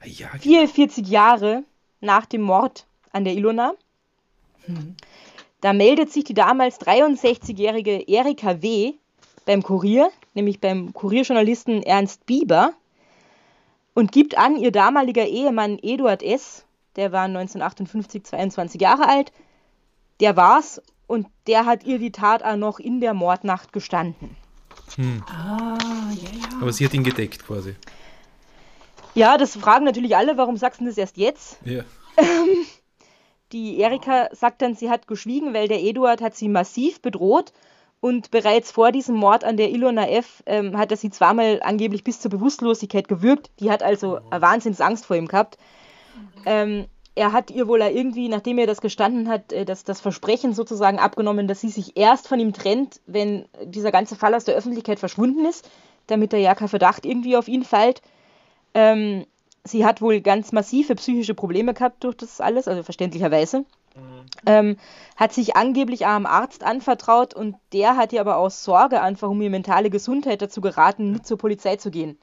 Ah, 0.00 0.06
Ja, 0.06 0.28
44 0.38 1.06
Jahre 1.08 1.62
nach 2.00 2.26
dem 2.26 2.42
Mord 2.42 2.86
an 3.12 3.24
der 3.24 3.34
Ilona. 3.34 3.72
Da 5.60 5.72
meldet 5.72 6.12
sich 6.12 6.24
die 6.24 6.34
damals 6.34 6.80
63-jährige 6.80 8.00
Erika 8.08 8.62
W. 8.62 8.94
beim 9.46 9.62
Kurier, 9.62 10.10
nämlich 10.34 10.60
beim 10.60 10.92
Kurierjournalisten 10.92 11.82
Ernst 11.82 12.26
Bieber, 12.26 12.74
und 13.94 14.12
gibt 14.12 14.38
an, 14.38 14.56
ihr 14.56 14.72
damaliger 14.72 15.26
Ehemann 15.26 15.78
Eduard 15.82 16.22
S., 16.22 16.64
der 16.96 17.12
war 17.12 17.24
1958 17.24 18.24
22 18.24 18.80
Jahre 18.80 19.08
alt, 19.08 19.32
der 20.20 20.36
war's 20.36 20.80
und 21.06 21.26
der 21.46 21.66
hat 21.66 21.84
ihr 21.84 21.98
die 21.98 22.12
Tat 22.12 22.42
auch 22.42 22.56
noch 22.56 22.78
in 22.78 23.00
der 23.00 23.14
Mordnacht 23.14 23.72
gestanden. 23.72 24.36
Ah, 25.26 25.76
ja, 25.78 26.30
ja. 26.40 26.60
aber 26.60 26.72
sie 26.72 26.84
hat 26.84 26.94
ihn 26.94 27.04
gedeckt 27.04 27.46
quasi. 27.46 27.76
Ja, 29.14 29.38
das 29.38 29.56
fragen 29.56 29.84
natürlich 29.84 30.16
alle, 30.16 30.36
warum 30.36 30.56
sagst 30.56 30.80
du 30.80 30.84
das 30.84 30.98
erst 30.98 31.16
jetzt? 31.16 31.58
Ja. 31.64 31.82
Die 33.52 33.78
Erika 33.78 34.28
sagt 34.32 34.62
dann, 34.62 34.74
sie 34.76 34.90
hat 34.90 35.06
geschwiegen, 35.06 35.54
weil 35.54 35.68
der 35.68 35.82
Eduard 35.82 36.22
hat 36.22 36.36
sie 36.36 36.48
massiv 36.48 37.00
bedroht 37.02 37.52
und 38.00 38.30
bereits 38.30 38.70
vor 38.72 38.92
diesem 38.92 39.14
Mord 39.16 39.44
an 39.44 39.56
der 39.56 39.70
Ilona 39.70 40.08
F. 40.08 40.42
Ähm, 40.46 40.76
hat 40.76 40.90
er 40.90 40.96
sie 40.96 41.10
zweimal 41.10 41.60
angeblich 41.62 42.02
bis 42.02 42.20
zur 42.20 42.30
Bewusstlosigkeit 42.30 43.08
gewürgt. 43.08 43.50
Die 43.60 43.70
hat 43.70 43.82
also 43.82 44.20
eine 44.30 44.42
Wahnsinnsangst 44.42 45.04
vor 45.04 45.16
ihm 45.16 45.28
gehabt. 45.28 45.58
Ähm, 46.46 46.86
er 47.14 47.32
hat 47.32 47.50
ihr 47.50 47.68
wohl 47.68 47.82
irgendwie, 47.82 48.28
nachdem 48.28 48.58
er 48.58 48.66
das 48.66 48.80
gestanden 48.80 49.28
hat, 49.28 49.52
äh, 49.52 49.64
das, 49.64 49.84
das 49.84 50.00
Versprechen 50.00 50.54
sozusagen 50.54 50.98
abgenommen, 50.98 51.48
dass 51.48 51.60
sie 51.60 51.68
sich 51.68 51.96
erst 51.96 52.28
von 52.28 52.40
ihm 52.40 52.52
trennt, 52.54 53.00
wenn 53.06 53.44
dieser 53.64 53.92
ganze 53.92 54.16
Fall 54.16 54.34
aus 54.34 54.44
der 54.44 54.54
Öffentlichkeit 54.54 54.98
verschwunden 54.98 55.44
ist, 55.44 55.68
damit 56.06 56.32
da 56.32 56.38
ja 56.38 56.54
kein 56.54 56.68
Verdacht 56.68 57.04
irgendwie 57.04 57.36
auf 57.36 57.48
ihn 57.48 57.64
fällt. 57.64 58.00
Ähm, 58.72 59.26
sie 59.64 59.84
hat 59.84 60.00
wohl 60.00 60.20
ganz 60.20 60.52
massive 60.52 60.94
psychische 60.94 61.34
Probleme 61.34 61.74
gehabt 61.74 62.04
durch 62.04 62.16
das 62.16 62.40
alles, 62.40 62.66
also 62.68 62.82
verständlicherweise. 62.82 63.66
Ähm, 64.46 64.76
hat 65.16 65.32
sich 65.32 65.56
angeblich 65.56 66.06
einem 66.06 66.26
Arzt 66.26 66.62
anvertraut 66.62 67.34
und 67.34 67.56
der 67.72 67.96
hat 67.96 68.12
ihr 68.12 68.20
aber 68.20 68.36
aus 68.36 68.64
Sorge 68.64 69.02
einfach 69.02 69.28
um 69.28 69.40
ihre 69.42 69.50
mentale 69.50 69.90
Gesundheit 69.90 70.40
dazu 70.40 70.60
geraten, 70.60 71.12
nicht 71.12 71.26
zur 71.26 71.36
Polizei 71.38 71.76
zu 71.76 71.90
gehen. 71.90 72.18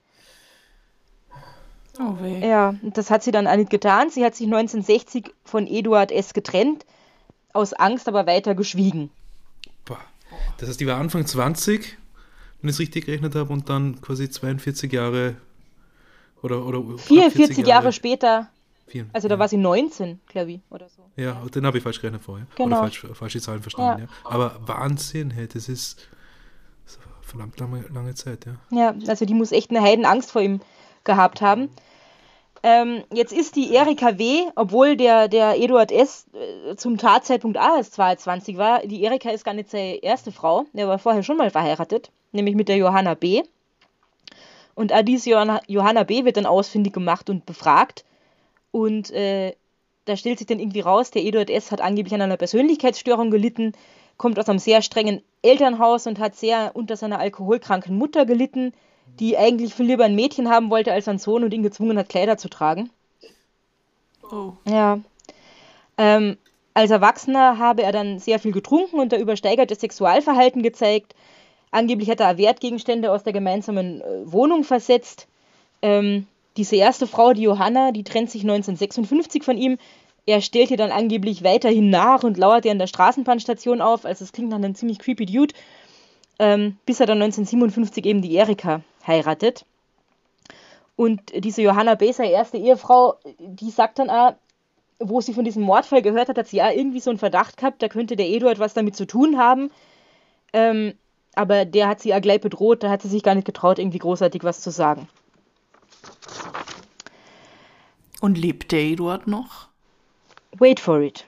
Oh 2.00 2.16
weh. 2.22 2.48
Ja, 2.48 2.76
und 2.82 2.98
das 2.98 3.10
hat 3.10 3.24
sie 3.24 3.32
dann 3.32 3.48
auch 3.48 3.56
nicht 3.56 3.70
getan. 3.70 4.10
Sie 4.10 4.24
hat 4.24 4.36
sich 4.36 4.46
1960 4.46 5.34
von 5.44 5.68
Eduard 5.68 6.12
S. 6.12 6.34
getrennt, 6.34 6.86
aus 7.54 7.74
Angst 7.74 8.08
aber 8.08 8.28
weiter 8.28 8.56
geschwiegen. 8.56 9.10
Boah. 9.86 10.00
Das 10.58 10.70
heißt, 10.70 10.80
die 10.80 10.88
war 10.88 10.98
Anfang 10.98 11.26
20, 11.26 11.98
wenn 12.62 12.70
ich 12.70 12.76
es 12.76 12.80
richtig 12.80 13.06
gerechnet 13.06 13.36
habe, 13.36 13.52
und 13.52 13.70
dann 13.70 14.02
quasi 14.02 14.30
42 14.30 14.92
Jahre 14.92 15.36
oder, 16.44 16.66
oder 16.66 16.82
knapp 16.82 17.00
44 17.02 17.66
Jahre 17.66 17.92
später, 17.92 18.50
Vier- 18.88 19.06
also 19.14 19.28
da 19.28 19.36
ja. 19.36 19.40
war 19.40 19.48
sie 19.48 19.58
19, 19.58 20.22
glaube 20.28 20.54
ich, 20.54 20.60
oder 20.70 20.88
so. 20.90 21.04
Ja, 21.16 21.34
den 21.54 21.66
habe 21.66 21.78
ich 21.78 21.84
falsch 21.84 22.00
gerechnet 22.00 22.22
vorher. 22.22 22.48
Genau. 22.56 22.68
Oder 22.68 22.78
falsch, 22.78 23.06
falsche 23.14 23.42
Zahlen 23.42 23.62
verstanden, 23.62 24.04
Ja. 24.04 24.06
ja. 24.06 24.32
Aber 24.32 24.60
Wahnsinn, 24.66 25.32
hey, 25.32 25.48
das 25.48 25.68
ist 25.70 26.08
verdammt 27.22 27.60
lange, 27.60 27.84
lange 27.94 28.16
Zeit, 28.16 28.46
ja. 28.46 28.56
Ja, 28.72 28.96
also 29.10 29.26
die 29.26 29.34
muss 29.34 29.52
echt 29.52 29.70
eine 29.70 29.82
Heidenangst 29.82 30.32
vor 30.32 30.42
ihm 30.42 30.62
gehabt 31.04 31.42
haben. 31.42 31.70
Ähm, 32.64 33.04
jetzt 33.14 33.34
ist 33.34 33.56
die 33.56 33.74
Erika 33.74 34.18
W., 34.18 34.46
obwohl 34.56 34.96
der, 34.98 35.28
der 35.28 35.62
Eduard 35.62 35.92
S. 35.92 36.26
äh, 36.34 36.76
zum 36.76 36.98
Tatzeitpunkt 36.98 37.58
A 37.58 37.78
erst 37.78 37.94
22 37.94 38.58
war, 38.58 38.80
die 38.80 39.04
Erika 39.04 39.30
ist 39.30 39.44
gar 39.44 39.54
nicht 39.54 39.70
seine 39.70 39.96
erste 40.04 40.32
Frau. 40.32 40.66
Er 40.74 40.88
war 40.88 40.98
vorher 40.98 41.24
schon 41.24 41.38
mal 41.38 41.52
verheiratet, 41.52 42.12
nämlich 42.32 42.56
mit 42.56 42.68
der 42.68 42.78
Johanna 42.78 43.14
B. 43.14 43.44
Und 44.74 44.92
diese 45.08 45.32
Johanna 45.32 46.04
B. 46.04 46.24
wird 46.26 46.38
dann 46.38 46.46
ausfindig 46.46 46.94
gemacht 46.94 47.30
und 47.30 47.46
befragt. 47.46 48.06
Und 48.72 49.12
äh, 49.12 49.54
da 50.06 50.16
stellt 50.16 50.38
sich 50.38 50.48
dann 50.48 50.60
irgendwie 50.60 50.82
raus, 50.82 51.12
der 51.12 51.24
Eduard 51.24 51.50
S. 51.50 51.72
hat 51.72 51.82
angeblich 51.82 52.14
an 52.14 52.22
einer 52.22 52.38
Persönlichkeitsstörung 52.38 53.32
gelitten, 53.32 53.74
kommt 54.18 54.40
aus 54.40 54.50
einem 54.50 54.60
sehr 54.60 54.82
strengen 54.82 55.22
Elternhaus 55.42 56.08
und 56.08 56.20
hat 56.20 56.36
sehr 56.36 56.72
unter 56.74 56.96
seiner 56.96 57.20
alkoholkranken 57.20 57.98
Mutter 57.98 58.26
gelitten, 58.26 58.74
die 59.20 59.38
eigentlich 59.38 59.74
viel 59.74 59.86
lieber 59.86 60.06
ein 60.06 60.16
Mädchen 60.16 60.50
haben 60.50 60.70
wollte 60.70 60.92
als 60.92 61.08
einen 61.08 61.20
Sohn 61.20 61.44
und 61.44 61.54
ihn 61.54 61.64
gezwungen 61.64 61.98
hat, 61.98 62.10
Kleider 62.10 62.38
zu 62.38 62.50
tragen. 62.50 62.90
Oh. 64.32 64.54
Ja. 64.66 65.00
Ähm, 65.98 66.38
als 66.74 66.92
Erwachsener 66.92 67.58
habe 67.58 67.84
er 67.84 67.92
dann 67.92 68.20
sehr 68.20 68.40
viel 68.40 68.52
getrunken 68.52 69.00
und 69.00 69.12
da 69.12 69.18
übersteigertes 69.18 69.80
Sexualverhalten 69.80 70.62
gezeigt. 70.62 71.16
Angeblich 71.72 72.10
hat 72.10 72.20
er 72.20 72.38
Wertgegenstände 72.38 73.12
aus 73.12 73.24
der 73.24 73.34
gemeinsamen 73.34 74.02
äh, 74.02 74.32
Wohnung 74.32 74.64
versetzt. 74.64 75.28
Ähm, 75.82 76.28
diese 76.58 76.76
erste 76.76 77.08
Frau, 77.08 77.34
die 77.34 77.44
Johanna, 77.44 77.92
die 77.92 78.04
trennt 78.04 78.32
sich 78.32 78.42
1956 78.42 79.44
von 79.44 79.58
ihm. 79.58 79.78
Er 80.26 80.42
stellt 80.42 80.72
ihr 80.72 80.78
dann 80.78 80.92
angeblich 80.92 81.44
weiterhin 81.44 81.90
nach 81.90 82.24
und 82.24 82.38
lauert 82.38 82.66
ihr 82.66 82.72
an 82.72 82.80
der 82.80 82.88
Straßenbahnstation 82.88 83.82
auf. 83.82 84.06
Also 84.06 84.26
es 84.26 84.34
klingt 84.34 84.50
nach 84.50 84.58
einem 84.58 84.76
ziemlich 84.76 85.00
creepy 85.00 85.26
Dude. 85.26 85.54
Ähm, 86.40 86.78
bis 86.86 87.00
er 87.00 87.08
dann 87.08 87.22
1957 87.22 88.06
eben 88.06 88.22
die 88.22 88.36
Erika 88.36 88.82
heiratet. 89.06 89.66
Und 90.96 91.22
diese 91.34 91.62
Johanna 91.62 91.96
Beser, 91.96 92.26
erste 92.26 92.58
Ehefrau, 92.58 93.16
die 93.40 93.70
sagt 93.70 94.00
dann 94.00 94.10
auch, 94.10 94.34
wo 95.00 95.22
sie 95.22 95.34
von 95.34 95.46
diesem 95.46 95.64
Mordfall 95.64 96.02
gehört 96.02 96.28
hat, 96.28 96.38
hat 96.38 96.48
sie 96.48 96.58
ja 96.58 96.72
irgendwie 96.72 97.00
so 97.00 97.12
einen 97.12 97.20
Verdacht 97.20 97.58
gehabt, 97.58 97.82
da 97.82 97.88
könnte 97.88 98.16
der 98.16 98.28
Eduard 98.28 98.60
was 98.60 98.74
damit 98.74 98.96
zu 98.96 99.06
tun 99.06 99.38
haben. 99.38 99.72
Ähm, 100.54 100.94
aber 101.36 101.66
der 101.66 101.88
hat 101.88 102.02
sie 102.02 102.10
ja 102.10 102.20
gleich 102.20 102.42
bedroht, 102.42 102.82
da 102.82 102.90
hat 102.90 103.04
sie 103.04 103.10
sich 103.10 103.22
gar 103.22 103.36
nicht 103.36 103.46
getraut, 103.46 103.78
irgendwie 103.78 104.00
großartig 104.00 104.44
was 104.44 104.62
zu 104.62 104.72
sagen. 104.72 105.08
Und 108.20 108.38
lebt 108.38 108.72
der 108.72 108.80
Eduard 108.82 109.28
noch? 109.28 109.68
Wait 110.58 110.80
for 110.80 111.02
it. 111.02 111.26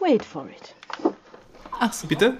Wait 0.00 0.24
for 0.24 0.46
it. 0.46 0.74
Ach 1.80 1.92
so. 1.92 2.06
Bitte? 2.06 2.38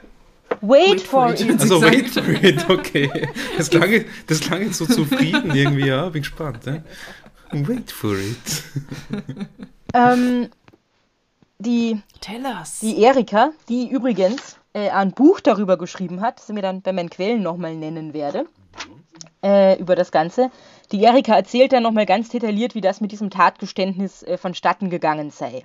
Wait, 0.61 0.90
Wait 0.90 1.01
for, 1.01 1.29
for 1.29 1.33
it. 1.35 1.40
it. 1.40 1.61
Also 1.61 1.81
wait 1.83 2.09
for 2.11 2.29
it, 2.29 2.70
okay. 2.70 3.29
Das 3.57 3.70
klang, 3.70 4.05
das 4.27 4.40
klang 4.40 4.62
jetzt 4.62 4.79
so 4.79 4.87
zufrieden 4.87 5.55
irgendwie, 5.55 5.87
ja, 5.87 6.09
bin 6.09 6.22
gespannt. 6.22 6.66
Ja? 6.66 6.83
Wait 7.53 7.90
for 7.90 8.16
it. 8.16 8.62
Ähm, 9.94 10.48
die, 11.59 12.01
Tell 12.20 12.44
us. 12.44 12.81
die 12.81 13.03
Erika, 13.03 13.53
die 13.68 13.88
übrigens 13.88 14.57
äh, 14.72 14.90
ein 14.90 15.12
Buch 15.12 15.40
darüber 15.40 15.77
geschrieben 15.77 16.20
hat, 16.20 16.38
das 16.38 16.48
ich 16.48 16.55
mir 16.55 16.62
dann 16.62 16.83
bei 16.83 16.92
meinen 16.92 17.11
Quellen 17.11 17.42
nochmal 17.42 17.75
nennen 17.77 18.14
werde, 18.14 18.46
äh, 19.43 19.79
über 19.79 19.97
das 19.97 20.13
Ganze. 20.13 20.51
Die 20.93 21.03
Erika 21.03 21.35
erzählt 21.35 21.73
dann 21.73 21.83
nochmal 21.83 22.07
ganz 22.07 22.29
detailliert, 22.29 22.75
wie 22.75 22.81
das 22.81 23.01
mit 23.01 23.13
diesem 23.13 23.31
Tatgeständnis 23.31 24.23
äh, 24.23 24.39
vonstatten 24.39 24.91
gegangen 24.91 25.31
sei. 25.31 25.65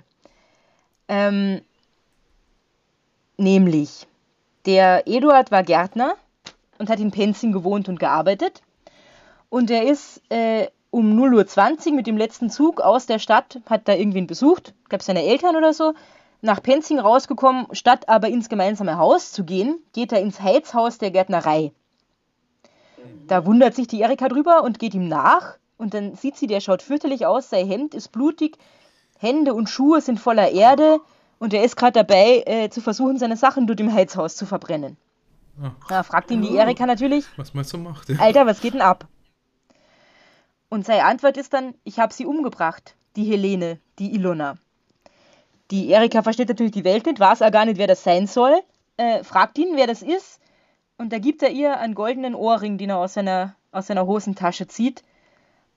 Ähm, 1.08 1.62
nämlich, 3.36 4.06
der 4.66 5.06
Eduard 5.06 5.50
war 5.50 5.62
Gärtner 5.62 6.14
und 6.78 6.90
hat 6.90 7.00
in 7.00 7.10
Penzing 7.10 7.52
gewohnt 7.52 7.88
und 7.88 7.98
gearbeitet. 7.98 8.62
Und 9.50 9.70
er 9.70 9.84
ist 9.84 10.20
äh, 10.30 10.68
um 10.90 11.18
0.20 11.18 11.88
Uhr 11.88 11.94
mit 11.94 12.06
dem 12.06 12.16
letzten 12.16 12.50
Zug 12.50 12.80
aus 12.80 13.06
der 13.06 13.18
Stadt, 13.18 13.60
hat 13.68 13.88
da 13.88 13.94
irgendwen 13.94 14.26
besucht, 14.26 14.74
gab 14.88 15.02
seine 15.02 15.24
Eltern 15.24 15.56
oder 15.56 15.72
so, 15.72 15.94
nach 16.40 16.62
Penzing 16.62 16.98
rausgekommen, 16.98 17.66
statt 17.72 18.08
aber 18.08 18.28
ins 18.28 18.48
gemeinsame 18.48 18.98
Haus 18.98 19.32
zu 19.32 19.44
gehen, 19.44 19.78
geht 19.92 20.12
er 20.12 20.20
ins 20.20 20.40
Heizhaus 20.40 20.98
der 20.98 21.10
Gärtnerei. 21.10 21.72
Da 23.26 23.44
wundert 23.44 23.74
sich 23.74 23.86
die 23.86 24.00
Erika 24.00 24.28
drüber 24.28 24.62
und 24.62 24.78
geht 24.78 24.94
ihm 24.94 25.08
nach. 25.08 25.58
Und 25.76 25.94
dann 25.94 26.14
sieht 26.14 26.36
sie, 26.36 26.46
der 26.46 26.60
schaut 26.60 26.82
fürchterlich 26.82 27.26
aus, 27.26 27.50
sein 27.50 27.66
Hemd 27.66 27.94
ist 27.94 28.10
blutig, 28.10 28.58
Hände 29.18 29.54
und 29.54 29.68
Schuhe 29.68 30.00
sind 30.00 30.18
voller 30.18 30.50
Erde 30.50 31.00
und 31.38 31.54
er 31.54 31.64
ist 31.64 31.76
gerade 31.76 31.92
dabei, 31.92 32.42
äh, 32.46 32.68
zu 32.68 32.80
versuchen, 32.80 33.18
seine 33.18 33.36
Sachen 33.36 33.66
dort 33.66 33.80
im 33.80 33.92
Heizhaus 33.92 34.36
zu 34.36 34.46
verbrennen. 34.46 34.96
Ah. 35.62 35.72
Da 35.88 36.02
fragt 36.02 36.30
ihn 36.30 36.42
die 36.42 36.54
Erika 36.54 36.86
natürlich, 36.86 37.26
Was 37.36 37.54
man 37.54 37.64
so 37.64 37.78
macht. 37.78 38.08
Ja. 38.08 38.18
Alter, 38.18 38.46
was 38.46 38.60
geht 38.60 38.74
denn 38.74 38.80
ab? 38.80 39.06
Und 40.68 40.84
seine 40.84 41.04
Antwort 41.04 41.36
ist 41.36 41.52
dann, 41.52 41.74
ich 41.84 41.98
habe 41.98 42.12
sie 42.12 42.26
umgebracht, 42.26 42.94
die 43.16 43.24
Helene, 43.24 43.78
die 43.98 44.14
Ilona. 44.14 44.56
Die 45.70 45.88
Erika 45.88 46.22
versteht 46.22 46.48
natürlich 46.48 46.72
die 46.72 46.84
Welt 46.84 47.06
nicht, 47.06 47.20
weiß 47.20 47.42
auch 47.42 47.50
gar 47.50 47.64
nicht, 47.64 47.78
wer 47.78 47.86
das 47.86 48.02
sein 48.02 48.26
soll, 48.26 48.60
äh, 48.96 49.22
fragt 49.24 49.58
ihn, 49.58 49.76
wer 49.76 49.86
das 49.86 50.02
ist, 50.02 50.40
und 50.98 51.12
da 51.12 51.18
gibt 51.18 51.42
er 51.42 51.50
ihr 51.50 51.78
einen 51.78 51.94
goldenen 51.94 52.34
Ohrring, 52.34 52.76
den 52.76 52.90
er 52.90 52.98
aus 52.98 53.14
seiner, 53.14 53.54
aus 53.72 53.86
seiner 53.86 54.06
Hosentasche 54.06 54.66
zieht 54.66 55.02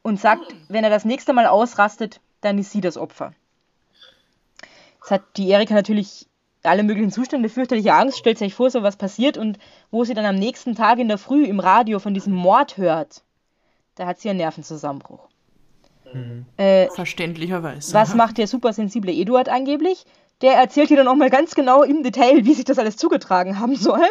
und 0.02 0.20
sagt, 0.20 0.54
wenn 0.68 0.84
er 0.84 0.90
das 0.90 1.06
nächste 1.06 1.32
Mal 1.34 1.46
ausrastet, 1.46 2.20
dann 2.42 2.58
ist 2.58 2.72
sie 2.72 2.82
das 2.82 2.98
Opfer. 2.98 3.34
Jetzt 5.00 5.12
hat 5.12 5.22
die 5.38 5.50
Erika 5.50 5.74
natürlich 5.74 6.28
alle 6.64 6.84
möglichen 6.84 7.12
Zustände, 7.12 7.50
fürchterliche 7.50 7.94
Angst, 7.94 8.18
stellt 8.18 8.38
sich 8.38 8.54
vor, 8.54 8.70
so 8.70 8.84
was 8.84 8.96
passiert 8.96 9.38
und 9.38 9.58
wo 9.90 10.04
sie 10.04 10.14
dann 10.14 10.26
am 10.26 10.36
nächsten 10.36 10.76
Tag 10.76 11.00
in 11.00 11.08
der 11.08 11.18
Früh 11.18 11.46
im 11.46 11.60
Radio 11.60 12.00
von 12.00 12.14
diesem 12.14 12.34
Mord 12.34 12.78
hört, 12.78 13.24
da 13.96 14.06
hat 14.06 14.20
sie 14.20 14.30
einen 14.30 14.38
Nervenzusammenbruch. 14.38 15.28
Äh, 16.58 16.90
Verständlicherweise. 16.90 17.94
was 17.94 18.16
macht 18.16 18.38
der 18.38 18.48
supersensible 18.48 19.14
Eduard 19.14 19.48
angeblich? 19.50 20.06
Der 20.42 20.54
erzählt 20.54 20.92
ihr 20.92 20.98
dann 20.98 21.08
auch 21.08 21.16
mal 21.16 21.30
ganz 21.30 21.56
genau 21.56 21.84
im 21.84 22.04
Detail, 22.04 22.46
wie 22.46 22.54
sich 22.54 22.66
das 22.66 22.80
alles 22.80 22.98
zugetragen 22.98 23.60
haben 23.60 23.76
soll. 23.76 24.06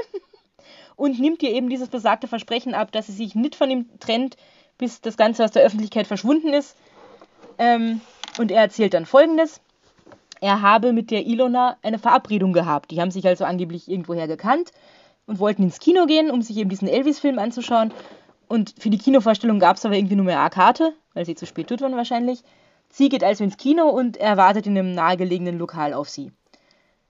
Und 1.01 1.19
nimmt 1.19 1.43
ihr 1.43 1.55
eben 1.55 1.71
dieses 1.71 1.89
besagte 1.89 2.29
Versprechen 2.29 2.75
ab, 2.75 2.93
dass 2.93 3.07
sie 3.07 3.13
sich 3.13 3.35
nicht 3.35 3.55
von 3.55 3.71
ihm 3.71 3.87
trennt, 4.01 4.37
bis 4.77 5.01
das 5.01 5.17
Ganze 5.17 5.43
aus 5.43 5.51
der 5.51 5.63
Öffentlichkeit 5.63 6.07
verschwunden 6.07 6.53
ist. 6.53 6.77
Ähm, 7.57 8.03
und 8.37 8.51
er 8.51 8.61
erzählt 8.61 8.93
dann 8.93 9.07
folgendes. 9.07 9.63
Er 10.43 10.61
habe 10.61 10.93
mit 10.93 11.11
der 11.11 11.27
Ilona 11.27 11.79
eine 11.81 11.99
Verabredung 11.99 12.53
gehabt. 12.53 12.91
Die 12.91 13.01
haben 13.01 13.11
sich 13.11 13.27
also 13.27 13.47
angeblich 13.47 13.91
irgendwoher 13.91 14.29
gekannt 14.29 14.73
und 15.25 15.39
wollten 15.39 15.63
ins 15.63 15.81
Kino 15.81 16.05
gehen, 16.05 16.31
um 16.31 16.43
sich 16.43 16.59
eben 16.59 16.69
diesen 16.69 16.87
Elvis-Film 16.87 17.39
anzuschauen. 17.39 17.95
Und 18.47 18.75
für 18.79 18.91
die 18.91 18.99
Kinovorstellung 18.99 19.59
gab 19.59 19.79
es 19.79 19.87
aber 19.87 19.97
irgendwie 19.97 20.17
nur 20.17 20.27
mehr 20.27 20.43
eine 20.43 20.51
Karte, 20.51 20.93
weil 21.15 21.25
sie 21.25 21.35
zu 21.35 21.47
spät 21.47 21.69
tut 21.69 21.81
waren 21.81 21.97
wahrscheinlich. 21.97 22.43
Sie 22.91 23.09
geht 23.09 23.25
also 23.25 23.43
ins 23.43 23.57
Kino 23.57 23.89
und 23.89 24.19
er 24.19 24.37
wartet 24.37 24.67
in 24.67 24.77
einem 24.77 24.93
nahegelegenen 24.93 25.57
Lokal 25.57 25.95
auf 25.95 26.11
sie. 26.11 26.31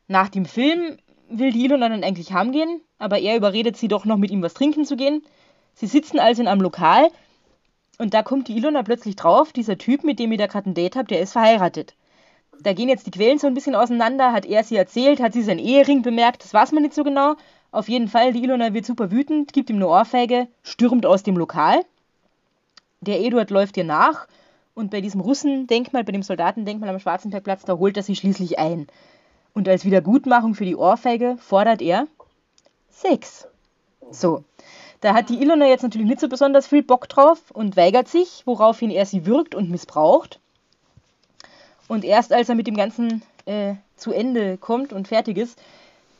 Nach 0.06 0.28
dem 0.28 0.44
Film 0.44 0.96
will 1.30 1.52
die 1.52 1.64
Ilona 1.64 1.88
dann 1.88 2.04
eigentlich 2.04 2.32
heimgehen, 2.32 2.80
aber 2.98 3.18
er 3.18 3.36
überredet 3.36 3.76
sie 3.76 3.88
doch 3.88 4.04
noch 4.04 4.16
mit 4.16 4.30
ihm 4.30 4.42
was 4.42 4.54
trinken 4.54 4.84
zu 4.84 4.96
gehen. 4.96 5.22
Sie 5.74 5.86
sitzen 5.86 6.18
also 6.18 6.42
in 6.42 6.48
einem 6.48 6.60
Lokal 6.60 7.08
und 7.98 8.14
da 8.14 8.22
kommt 8.22 8.48
die 8.48 8.56
Ilona 8.56 8.82
plötzlich 8.82 9.16
drauf, 9.16 9.52
dieser 9.52 9.78
Typ, 9.78 10.04
mit 10.04 10.18
dem 10.18 10.32
ihr 10.32 10.38
da 10.38 10.46
gerade 10.46 10.68
ein 10.68 10.74
Date 10.74 10.96
habt, 10.96 11.10
der 11.10 11.20
ist 11.20 11.32
verheiratet. 11.32 11.94
Da 12.60 12.72
gehen 12.74 12.88
jetzt 12.88 13.06
die 13.06 13.10
Quellen 13.10 13.38
so 13.38 13.46
ein 13.46 13.54
bisschen 13.54 13.74
auseinander, 13.74 14.32
hat 14.32 14.44
er 14.44 14.64
sie 14.64 14.76
erzählt, 14.76 15.20
hat 15.20 15.32
sie 15.32 15.42
seinen 15.42 15.60
Ehering 15.60 16.02
bemerkt, 16.02 16.44
das 16.44 16.52
weiß 16.52 16.72
man 16.72 16.82
nicht 16.82 16.94
so 16.94 17.04
genau. 17.04 17.36
Auf 17.72 17.88
jeden 17.88 18.08
Fall, 18.08 18.32
die 18.32 18.42
Ilona 18.42 18.74
wird 18.74 18.84
super 18.84 19.10
wütend, 19.10 19.52
gibt 19.52 19.70
ihm 19.70 19.76
eine 19.76 19.88
Ohrfeige, 19.88 20.48
stürmt 20.62 21.06
aus 21.06 21.22
dem 21.22 21.36
Lokal. 21.36 21.82
Der 23.00 23.20
Eduard 23.20 23.50
läuft 23.50 23.76
ihr 23.76 23.84
nach 23.84 24.26
und 24.74 24.90
bei 24.90 25.00
diesem 25.00 25.20
Russendenkmal, 25.20 26.04
bei 26.04 26.12
dem 26.12 26.22
Soldatendenkmal 26.22 26.90
am 26.90 26.98
Schwarzenbergplatz, 26.98 27.64
da 27.64 27.78
holt 27.78 27.96
er 27.96 28.02
sie 28.02 28.16
schließlich 28.16 28.58
ein. 28.58 28.88
Und 29.60 29.68
als 29.68 29.84
Wiedergutmachung 29.84 30.54
für 30.54 30.64
die 30.64 30.74
Ohrfeige 30.74 31.36
fordert 31.36 31.82
er 31.82 32.06
Sex. 32.88 33.46
So. 34.10 34.42
Da 35.02 35.12
hat 35.12 35.28
die 35.28 35.42
Ilona 35.42 35.66
jetzt 35.66 35.82
natürlich 35.82 36.08
nicht 36.08 36.20
so 36.20 36.30
besonders 36.30 36.66
viel 36.66 36.82
Bock 36.82 37.10
drauf 37.10 37.50
und 37.50 37.76
weigert 37.76 38.08
sich, 38.08 38.40
woraufhin 38.46 38.90
er 38.90 39.04
sie 39.04 39.26
würgt 39.26 39.54
und 39.54 39.68
missbraucht. 39.68 40.40
Und 41.88 42.06
erst 42.06 42.32
als 42.32 42.48
er 42.48 42.54
mit 42.54 42.68
dem 42.68 42.74
Ganzen 42.74 43.20
äh, 43.44 43.74
zu 43.96 44.12
Ende 44.12 44.56
kommt 44.56 44.94
und 44.94 45.08
fertig 45.08 45.36
ist, 45.36 45.60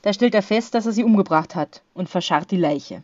da 0.03 0.13
stellt 0.13 0.35
er 0.35 0.43
fest, 0.43 0.75
dass 0.75 0.85
er 0.85 0.93
sie 0.93 1.05
umgebracht 1.05 1.55
hat 1.55 1.81
und 1.95 2.11
verscharrt 2.11 2.51
die 2.51 2.59
Leiche. 2.59 3.03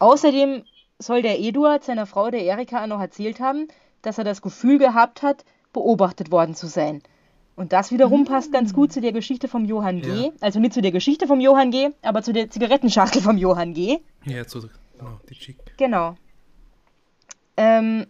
Außerdem 0.00 0.64
soll 0.98 1.22
der 1.22 1.38
Eduard 1.38 1.84
seiner 1.84 2.06
Frau, 2.06 2.32
der 2.32 2.42
Erika, 2.42 2.84
noch 2.88 3.00
erzählt 3.00 3.38
haben, 3.38 3.68
dass 4.02 4.18
er 4.18 4.24
das 4.24 4.42
Gefühl 4.42 4.78
gehabt 4.78 5.22
hat, 5.22 5.44
beobachtet 5.72 6.32
worden 6.32 6.56
zu 6.56 6.66
sein. 6.66 7.04
Und 7.56 7.72
das 7.72 7.90
wiederum 7.90 8.26
passt 8.26 8.52
ganz 8.52 8.74
gut 8.74 8.92
zu 8.92 9.00
der 9.00 9.12
Geschichte 9.12 9.48
vom 9.48 9.64
Johann 9.64 10.02
G. 10.02 10.26
Ja. 10.26 10.30
Also 10.40 10.60
nicht 10.60 10.74
zu 10.74 10.82
der 10.82 10.92
Geschichte 10.92 11.26
vom 11.26 11.40
Johann 11.40 11.70
G., 11.70 11.88
aber 12.02 12.22
zu 12.22 12.34
der 12.34 12.50
Zigarettenschachtel 12.50 13.22
vom 13.22 13.38
Johann 13.38 13.72
G. 13.72 13.98
Ja, 14.24 14.44
so, 14.46 14.60
genau, 14.60 15.18
die 15.28 15.34
Chick. 15.34 15.56
Genau. 15.78 16.16
Ähm, 17.56 18.06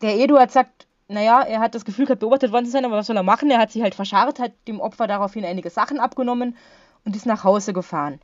der 0.00 0.16
Eduard 0.16 0.52
sagt, 0.52 0.86
naja, 1.08 1.42
er 1.42 1.58
hat 1.58 1.74
das 1.74 1.84
Gefühl 1.84 2.06
gehabt, 2.06 2.20
beobachtet 2.20 2.52
worden 2.52 2.66
zu 2.66 2.70
sein, 2.70 2.84
aber 2.84 2.96
was 2.96 3.08
soll 3.08 3.16
er 3.16 3.24
machen? 3.24 3.50
Er 3.50 3.58
hat 3.58 3.72
sich 3.72 3.82
halt 3.82 3.96
verscharrt, 3.96 4.38
hat 4.38 4.52
dem 4.68 4.80
Opfer 4.80 5.08
daraufhin 5.08 5.44
einige 5.44 5.68
Sachen 5.68 5.98
abgenommen 5.98 6.56
und 7.04 7.16
ist 7.16 7.26
nach 7.26 7.42
Hause 7.42 7.72
gefahren. 7.72 8.20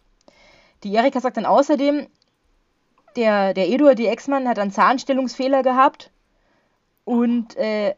Die 0.85 0.95
Erika 0.95 1.21
sagt 1.21 1.37
dann 1.37 1.47
außerdem, 1.47 2.07
der, 3.17 3.55
der 3.55 3.69
Eduard, 3.69 3.99
die 3.99 4.07
Ex-Mann, 4.07 4.47
hat 4.47 4.61
einen 4.61 4.71
Zahnstellungsfehler 4.71 5.65
gehabt 5.65 6.13
und 7.05 7.57
äh, 7.57 7.97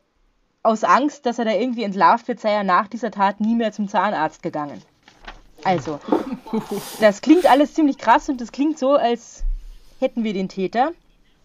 aus 0.63 0.85
Angst, 0.85 1.27
dass 1.27 1.39
er 1.39 1.45
da 1.45 1.53
irgendwie 1.53 1.85
entlarvt 1.85 2.29
wird, 2.29 2.41
sei 2.41 2.51
er 2.51 2.65
nach 2.65 2.89
dieser 2.89 3.11
Tat 3.11 3.41
nie 3.41 3.55
mehr 3.55 3.73
zum 3.73 3.89
Zahnarzt 3.89 4.43
gegangen. 4.43 4.83
Also, 5.65 6.01
das 7.01 7.21
klingt 7.21 7.47
alles 7.51 7.75
ziemlich 7.75 7.99
krass 7.99 8.29
und 8.29 8.41
das 8.41 8.53
klingt 8.53 8.79
so, 8.79 8.95
als 8.95 9.45
hätten 9.99 10.25
wir 10.25 10.33
den 10.33 10.49
Täter. 10.49 10.93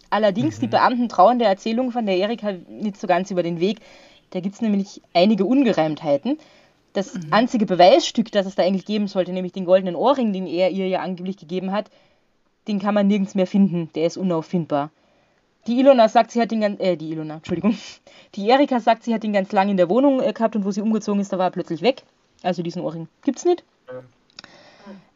Allerdings, 0.10 0.60
die 0.60 0.68
Beamten 0.68 1.10
trauen 1.10 1.40
der 1.40 1.50
Erzählung 1.50 1.92
von 1.92 2.06
der 2.06 2.18
Erika 2.18 2.54
nicht 2.70 3.00
so 3.00 3.08
ganz 3.08 3.32
über 3.32 3.44
den 3.44 3.60
Weg. 3.60 3.80
Da 4.30 4.40
gibt 4.40 4.56
es 4.56 4.62
nämlich 4.62 5.02
einige 5.14 5.46
Ungereimtheiten. 5.46 6.38
Das 6.94 7.14
einzige 7.32 7.66
Beweisstück, 7.66 8.32
das 8.32 8.46
es 8.46 8.56
da 8.56 8.64
eigentlich 8.64 8.86
geben 8.86 9.08
sollte, 9.08 9.34
nämlich 9.34 9.52
den 9.52 9.66
goldenen 9.66 9.96
Ohrring, 9.96 10.32
den 10.32 10.48
er 10.48 10.70
ihr 10.70 10.88
ja 10.88 11.02
angeblich 11.02 11.36
gegeben 11.36 11.74
hat, 11.74 11.90
den 12.70 12.80
kann 12.80 12.94
man 12.94 13.08
nirgends 13.08 13.36
mehr 13.36 13.48
finden. 13.48 13.90
Der 13.96 14.08
ist 14.08 14.16
unauffindbar. 14.16 14.92
Die 15.68 15.80
Ilona 15.80 16.10
sagt, 16.10 16.32
sie 16.32 16.42
hat 16.42 16.52
den 16.52 16.62
ganz, 16.62 16.80
äh, 16.80 16.96
die 16.96 17.12
Ilona, 17.12 17.36
Entschuldigung. 17.36 17.78
Die 18.36 18.48
Erika 18.50 18.80
sagt, 18.80 19.04
sie 19.04 19.14
hat 19.14 19.24
ihn 19.24 19.34
ganz 19.34 19.52
lange 19.52 19.72
in 19.72 19.78
der 19.78 19.90
Wohnung 19.90 20.22
äh, 20.22 20.34
gehabt 20.34 20.56
und 20.56 20.66
wo 20.66 20.72
sie 20.72 20.82
umgezogen 20.82 21.22
ist, 21.22 21.32
da 21.34 21.38
war 21.38 21.48
er 21.48 21.52
plötzlich 21.52 21.82
weg. 21.82 22.04
Also 22.44 22.62
diesen 22.62 22.82
Ohrring 22.82 23.08
gibt's 23.24 23.46
nicht. 23.46 23.64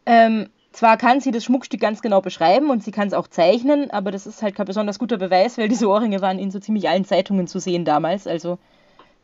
Ähm, 0.05 0.49
zwar 0.71 0.97
kann 0.97 1.19
sie 1.19 1.31
das 1.31 1.43
Schmuckstück 1.43 1.81
ganz 1.81 2.01
genau 2.01 2.21
beschreiben 2.21 2.69
und 2.69 2.83
sie 2.83 2.91
kann 2.91 3.07
es 3.07 3.13
auch 3.13 3.27
zeichnen, 3.27 3.91
aber 3.91 4.11
das 4.11 4.25
ist 4.25 4.41
halt 4.41 4.55
kein 4.55 4.65
besonders 4.65 4.97
guter 4.97 5.17
Beweis, 5.17 5.57
weil 5.57 5.67
diese 5.67 5.87
Ohrringe 5.87 6.21
waren 6.21 6.39
in 6.39 6.51
so 6.51 6.59
ziemlich 6.59 6.89
allen 6.89 7.05
Zeitungen 7.05 7.47
zu 7.47 7.59
sehen 7.59 7.85
damals. 7.85 8.25
Also 8.25 8.57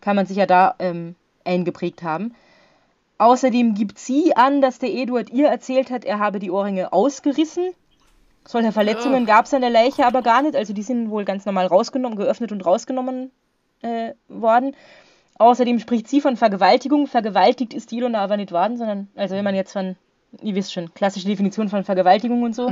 kann 0.02 0.16
man 0.16 0.26
sich 0.26 0.38
ja 0.38 0.46
da 0.46 0.76
ähm, 0.80 1.16
eingeprägt 1.44 2.04
haben. 2.04 2.36
Außerdem 3.18 3.76
gibt 3.76 3.98
sie 3.98 4.36
an, 4.36 4.62
dass 4.62 4.80
der 4.80 4.94
Eduard 4.94 5.30
ihr 5.30 5.48
erzählt 5.48 5.90
hat, 5.90 6.04
er 6.04 6.20
habe 6.20 6.40
die 6.40 6.52
Ohrringe 6.52 6.92
ausgerissen. 6.92 7.72
Solche 8.48 8.72
Verletzungen 8.72 9.26
gab 9.26 9.46
es 9.46 9.54
an 9.54 9.62
der 9.62 9.70
Leiche 9.70 10.06
aber 10.06 10.22
gar 10.22 10.42
nicht. 10.42 10.56
Also 10.56 10.74
die 10.74 10.84
sind 10.84 11.10
wohl 11.10 11.26
ganz 11.26 11.46
normal 11.46 11.68
rausgenommen, 11.68 12.18
geöffnet 12.18 12.52
und 12.52 12.66
rausgenommen 12.66 13.32
äh, 13.82 14.14
worden. 14.28 14.76
Außerdem 15.38 15.80
spricht 15.80 16.08
sie 16.08 16.22
von 16.22 16.38
Vergewaltigung. 16.38 17.08
Vergewaltigt 17.08 17.74
ist 17.74 17.92
die 17.92 17.98
Ilona 17.98 18.20
aber 18.20 18.38
nicht 18.38 18.52
worden, 18.52 18.78
sondern, 18.78 19.10
also 19.16 19.36
wenn 19.36 19.44
man 19.44 19.56
jetzt 19.56 19.74
von 19.74 19.96
ihr 20.42 20.56
wisst 20.56 20.74
schon, 20.74 20.94
klassische 20.94 21.28
Definition 21.28 21.70
von 21.70 21.84
Vergewaltigung 21.84 22.44
und 22.44 22.56
so 22.56 22.72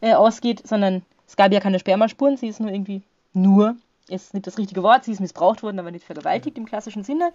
äh, 0.00 0.14
ausgeht, 0.14 0.66
sondern 0.66 1.02
es 1.26 1.36
gab 1.36 1.52
ja 1.52 1.60
keine 1.60 1.78
Spermaspuren, 1.78 2.36
sie 2.36 2.48
ist 2.48 2.60
nur 2.60 2.70
irgendwie 2.70 3.02
nur, 3.32 3.76
ist 4.08 4.34
nicht 4.34 4.46
das 4.46 4.58
richtige 4.58 4.82
Wort, 4.82 5.04
sie 5.04 5.12
ist 5.12 5.20
missbraucht 5.20 5.62
worden, 5.62 5.78
aber 5.78 5.90
nicht 5.90 6.04
vergewaltigt 6.04 6.56
im 6.58 6.66
klassischen 6.66 7.04
Sinne. 7.04 7.32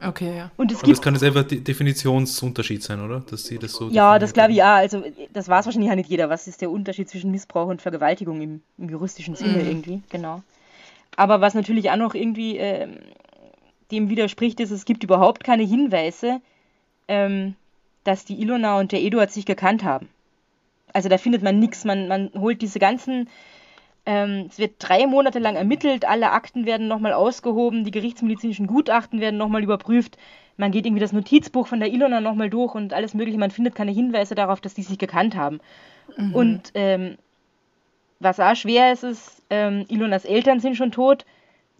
Okay, 0.00 0.36
ja. 0.36 0.50
Und 0.56 0.70
es 0.70 0.78
Aber 0.78 0.86
gibt 0.86 0.98
das 0.98 1.02
kann 1.02 1.14
jetzt 1.14 1.22
einfach 1.22 1.44
die 1.44 1.62
Definitionsunterschied 1.62 2.82
sein, 2.82 3.00
oder? 3.00 3.20
Dass 3.20 3.44
sie 3.44 3.58
das 3.58 3.72
so 3.72 3.88
Ja, 3.88 4.18
das 4.18 4.32
glaube 4.32 4.50
ich 4.50 4.58
ja. 4.58 4.76
Also 4.76 5.02
das 5.32 5.48
weiß 5.48 5.64
wahrscheinlich 5.66 5.90
auch 5.90 5.96
nicht 5.96 6.10
jeder. 6.10 6.28
Was 6.28 6.46
ist 6.46 6.60
der 6.60 6.70
Unterschied 6.70 7.08
zwischen 7.08 7.30
Missbrauch 7.30 7.68
und 7.68 7.80
Vergewaltigung 7.80 8.40
im, 8.40 8.60
im 8.76 8.88
juristischen 8.88 9.34
Sinne 9.34 9.62
irgendwie? 9.62 10.02
Genau. 10.10 10.42
Aber 11.16 11.40
was 11.40 11.54
natürlich 11.54 11.90
auch 11.90 11.96
noch 11.96 12.14
irgendwie 12.14 12.58
ähm, 12.58 12.98
dem 13.90 14.08
widerspricht, 14.08 14.60
ist, 14.60 14.70
es 14.70 14.84
gibt 14.84 15.04
überhaupt 15.04 15.44
keine 15.44 15.62
Hinweise, 15.62 16.40
ähm, 17.08 17.54
dass 18.02 18.24
die 18.24 18.40
Ilona 18.40 18.78
und 18.80 18.92
der 18.92 19.02
Eduard 19.02 19.30
sich 19.30 19.46
gekannt 19.46 19.84
haben. 19.84 20.08
Also 20.92 21.08
da 21.08 21.18
findet 21.18 21.42
man 21.42 21.58
nichts. 21.58 21.84
Man, 21.84 22.08
man 22.08 22.30
holt 22.34 22.62
diese 22.62 22.78
ganzen. 22.78 23.28
Ähm, 24.06 24.46
es 24.50 24.58
wird 24.58 24.74
drei 24.78 25.06
Monate 25.06 25.38
lang 25.38 25.56
ermittelt, 25.56 26.04
alle 26.04 26.32
Akten 26.32 26.66
werden 26.66 26.88
nochmal 26.88 27.12
ausgehoben, 27.14 27.84
die 27.84 27.90
gerichtsmedizinischen 27.90 28.66
Gutachten 28.66 29.20
werden 29.20 29.38
nochmal 29.38 29.62
überprüft. 29.62 30.18
Man 30.56 30.70
geht 30.70 30.86
irgendwie 30.86 31.00
das 31.00 31.12
Notizbuch 31.12 31.66
von 31.66 31.80
der 31.80 31.90
Ilona 31.90 32.20
nochmal 32.20 32.50
durch 32.50 32.74
und 32.74 32.92
alles 32.92 33.14
Mögliche. 33.14 33.38
Man 33.38 33.50
findet 33.50 33.74
keine 33.74 33.90
Hinweise 33.90 34.34
darauf, 34.34 34.60
dass 34.60 34.74
die 34.74 34.82
sich 34.82 34.98
gekannt 34.98 35.34
haben. 35.34 35.60
Und 36.32 36.70
ähm, 36.74 37.16
was 38.20 38.38
auch 38.40 38.54
schwer 38.54 38.92
ist, 38.92 39.04
ist, 39.04 39.42
ähm, 39.50 39.84
Ilonas 39.88 40.24
Eltern 40.24 40.60
sind 40.60 40.76
schon 40.76 40.92
tot. 40.92 41.24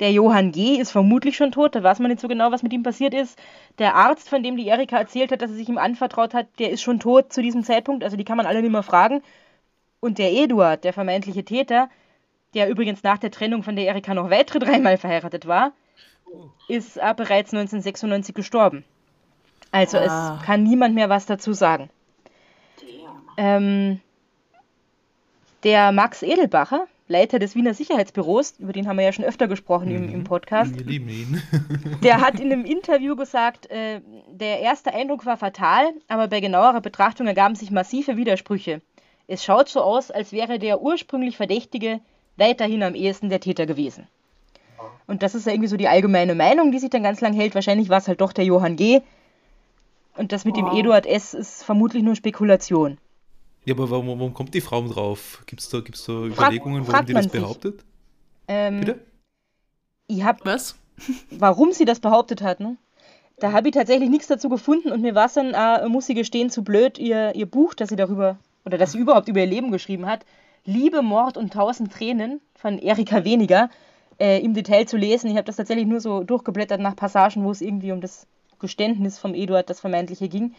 Der 0.01 0.11
Johann 0.11 0.51
G. 0.51 0.77
ist 0.77 0.91
vermutlich 0.91 1.37
schon 1.37 1.53
tot, 1.53 1.77
da 1.77 1.83
weiß 1.83 2.01
man 2.01 2.11
nicht 2.11 2.21
so 2.21 2.27
genau, 2.27 2.51
was 2.51 2.65
mit 2.65 2.73
ihm 2.73 2.83
passiert 2.83 3.15
ist. 3.15 3.39
Der 3.79 3.95
Arzt, 3.95 4.29
von 4.29 4.43
dem 4.43 4.57
die 4.57 4.67
Erika 4.67 4.99
erzählt 4.99 5.31
hat, 5.31 5.41
dass 5.41 5.53
er 5.53 5.57
sich 5.57 5.69
ihm 5.69 5.79
anvertraut 5.79 6.35
hat, 6.35 6.49
der 6.59 6.71
ist 6.71 6.83
schon 6.83 6.99
tot 6.99 7.33
zu 7.33 7.43
diesem 7.43 7.63
Zeitpunkt, 7.63 8.03
also 8.03 8.17
die 8.17 8.25
kann 8.25 8.37
man 8.37 8.47
alle 8.47 8.61
nicht 8.61 8.73
mehr 8.73 8.83
fragen. 8.83 9.23
Und 10.01 10.19
der 10.19 10.33
Eduard, 10.33 10.83
der 10.83 10.93
vermeintliche 10.93 11.45
Täter, 11.45 11.89
der 12.55 12.69
übrigens 12.69 13.03
nach 13.03 13.19
der 13.19 13.31
Trennung 13.31 13.63
von 13.63 13.77
der 13.77 13.87
Erika 13.87 14.15
noch 14.15 14.31
weitere 14.31 14.59
dreimal 14.59 14.97
verheiratet 14.97 15.47
war, 15.47 15.73
ist 16.69 16.97
äh, 16.97 17.15
bereits 17.17 17.53
1996 17.53 18.35
gestorben. 18.35 18.85
Also 19.71 19.99
Ah. 19.99 20.37
es 20.39 20.47
kann 20.47 20.63
niemand 20.63 20.95
mehr 20.95 21.09
was 21.09 21.27
dazu 21.27 21.53
sagen. 21.53 21.91
Ähm, 23.37 24.01
der 25.65 25.93
Max 25.93 26.23
Edelbacher, 26.23 26.87
Leiter 27.09 27.39
des 27.39 27.55
Wiener 27.55 27.75
Sicherheitsbüros, 27.75 28.55
über 28.59 28.73
den 28.73 28.87
haben 28.87 28.97
wir 28.97 29.05
ja 29.05 29.13
schon 29.13 29.25
öfter 29.25 29.49
gesprochen 29.49 29.91
im, 29.91 30.13
im 30.13 30.25
Podcast, 30.25 30.77
Wir 30.79 30.85
lieben 30.85 31.09
ihn. 31.09 31.43
der 32.03 32.21
hat 32.21 32.39
in 32.39 32.53
einem 32.53 32.65
Interview 32.65 33.17
gesagt, 33.17 33.71
äh, 33.71 34.01
der 34.29 34.61
erste 34.61 34.95
Eindruck 34.95 35.27
war 35.27 35.37
fatal, 35.37 35.93
aber 36.09 36.29
bei 36.29 36.41
genauerer 36.41 36.81
Betrachtung 36.81 37.27
ergaben 37.27 37.57
sich 37.57 37.71
massive 37.71 38.17
Widersprüche. 38.17 38.81
Es 39.27 39.45
schaut 39.45 39.69
so 39.69 39.81
aus, 39.81 40.11
als 40.11 40.33
wäre 40.33 40.59
der 40.59 40.81
ursprünglich 40.83 41.37
Verdächtige 41.37 42.01
weiterhin 42.37 42.83
am 42.83 42.95
ehesten 42.95 43.29
der 43.29 43.41
Täter 43.41 43.67
gewesen. 43.67 44.07
Und 45.07 45.23
das 45.23 45.35
ist 45.35 45.47
ja 45.47 45.53
irgendwie 45.53 45.69
so 45.69 45.77
die 45.77 45.89
allgemeine 45.89 46.35
Meinung, 46.35 46.73
die 46.73 46.79
sich 46.79 46.91
dann 46.91 47.03
ganz 47.03 47.21
lang 47.21 47.35
hält. 47.35 47.55
Wahrscheinlich 47.55 47.89
war 47.89 47.99
es 47.99 48.09
halt 48.09 48.21
doch 48.21 48.33
der 48.33 48.45
Johann 48.45 48.77
G. 48.77 49.01
Und 50.17 50.33
das 50.33 50.45
mit 50.45 50.57
dem. 50.57 50.67
Eduard 50.69 51.07
S. 51.07 51.35
ist 51.35 51.63
vermutlich 51.65 52.03
nur 52.03 52.15
Spekulation. 52.17 52.99
Ja, 53.65 53.75
aber 53.75 53.91
warum, 53.91 54.09
warum 54.09 54.35
kommt 54.35 54.55
die 54.55 54.61
Frau 54.61 54.83
drauf? 54.87 55.43
Gibt 55.47 55.61
es 55.63 55.69
da, 55.69 55.81
gibt's 55.81 56.05
da 56.07 56.13
Frag- 56.13 56.27
Überlegungen, 56.33 56.87
warum 56.87 57.07
die 57.07 57.13
das 57.13 57.25
man 57.25 57.31
sich. 57.31 57.41
behauptet? 57.41 57.85
Ähm, 58.49 58.81
Bitte? 58.81 59.01
ich 60.07 60.23
hab, 60.23 60.45
Was? 60.45 60.77
warum 61.31 61.73
sie 61.73 61.85
das 61.85 62.01
behauptet 62.01 62.43
hat, 62.43 62.61
ne? 62.61 62.77
Da 63.41 63.53
habe 63.53 63.69
ich 63.69 63.75
tatsächlich 63.75 64.11
nichts 64.11 64.29
dazu 64.29 64.49
gefunden 64.49 64.93
und 64.93 65.01
mir 65.03 65.15
war 65.17 65.27
es 65.27 65.33
dann, 65.35 65.55
äh, 65.55 65.89
muss 65.89 66.07
sie 66.07 66.15
gestehen, 66.15 66.51
zu 66.51 66.63
blöd, 66.63 66.99
ihr, 66.99 67.35
ihr 67.35 67.47
Buch, 67.47 67.75
das 67.75 67.89
sie 67.89 67.97
darüber, 67.97 68.39
oder 68.65 68.79
das 68.79 68.93
sie 68.93 68.99
überhaupt 68.99 69.29
über 69.29 69.41
ihr 69.41 69.47
Leben 69.47 69.73
geschrieben 69.73 70.07
hat, 70.07 70.25
Liebe, 70.67 71.03
Mord 71.03 71.37
und 71.37 71.53
tausend 71.53 71.93
Tränen 71.93 72.41
von 72.55 72.79
Erika 72.79 73.25
Weniger, 73.25 73.69
äh, 74.19 74.41
im 74.43 74.55
Detail 74.55 74.87
zu 74.87 74.97
lesen. 74.97 75.29
Ich 75.31 75.37
habe 75.37 75.45
das 75.45 75.57
tatsächlich 75.57 75.87
nur 75.87 76.01
so 76.01 76.23
durchgeblättert 76.25 76.81
nach 76.81 76.97
Passagen, 76.97 77.45
wo 77.45 77.51
es 77.51 77.61
irgendwie 77.61 77.93
um 77.93 78.01
das 78.01 78.27
Geständnis 78.61 79.19
vom 79.19 79.35
Eduard, 79.35 79.69
das 79.69 79.81
vermeintliche, 79.81 80.29
ging. 80.29 80.55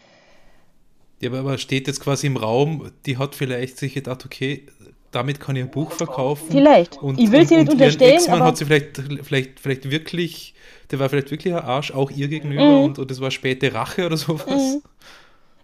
Ja, 1.20 1.32
aber, 1.32 1.56
steht 1.58 1.86
jetzt 1.88 2.00
quasi 2.00 2.26
im 2.26 2.36
Raum, 2.36 2.90
die 3.06 3.16
hat 3.16 3.34
vielleicht 3.34 3.78
sich 3.78 3.94
gedacht, 3.94 4.24
okay, 4.26 4.66
damit 5.12 5.40
kann 5.40 5.56
ich 5.56 5.62
ein 5.62 5.70
Buch 5.70 5.90
verkaufen. 5.92 6.48
Vielleicht. 6.50 6.98
Ich 7.16 7.32
will 7.32 7.46
sie 7.46 7.56
nicht 7.56 7.72
unterstellen, 7.72 8.20
aber- 8.28 8.44
hat 8.44 8.58
sie 8.58 8.66
vielleicht, 8.66 8.98
vielleicht, 9.22 9.58
vielleicht 9.58 9.90
wirklich, 9.90 10.54
der 10.90 10.98
war 10.98 11.08
vielleicht 11.08 11.30
wirklich 11.30 11.54
ein 11.54 11.60
Arsch, 11.62 11.90
auch 11.90 12.10
ihr 12.10 12.28
gegenüber 12.28 12.62
Mhm. 12.64 12.84
und, 12.84 12.98
und 12.98 13.10
das 13.10 13.20
war 13.20 13.30
späte 13.30 13.72
Rache 13.72 14.04
oder 14.06 14.18
sowas. 14.18 14.78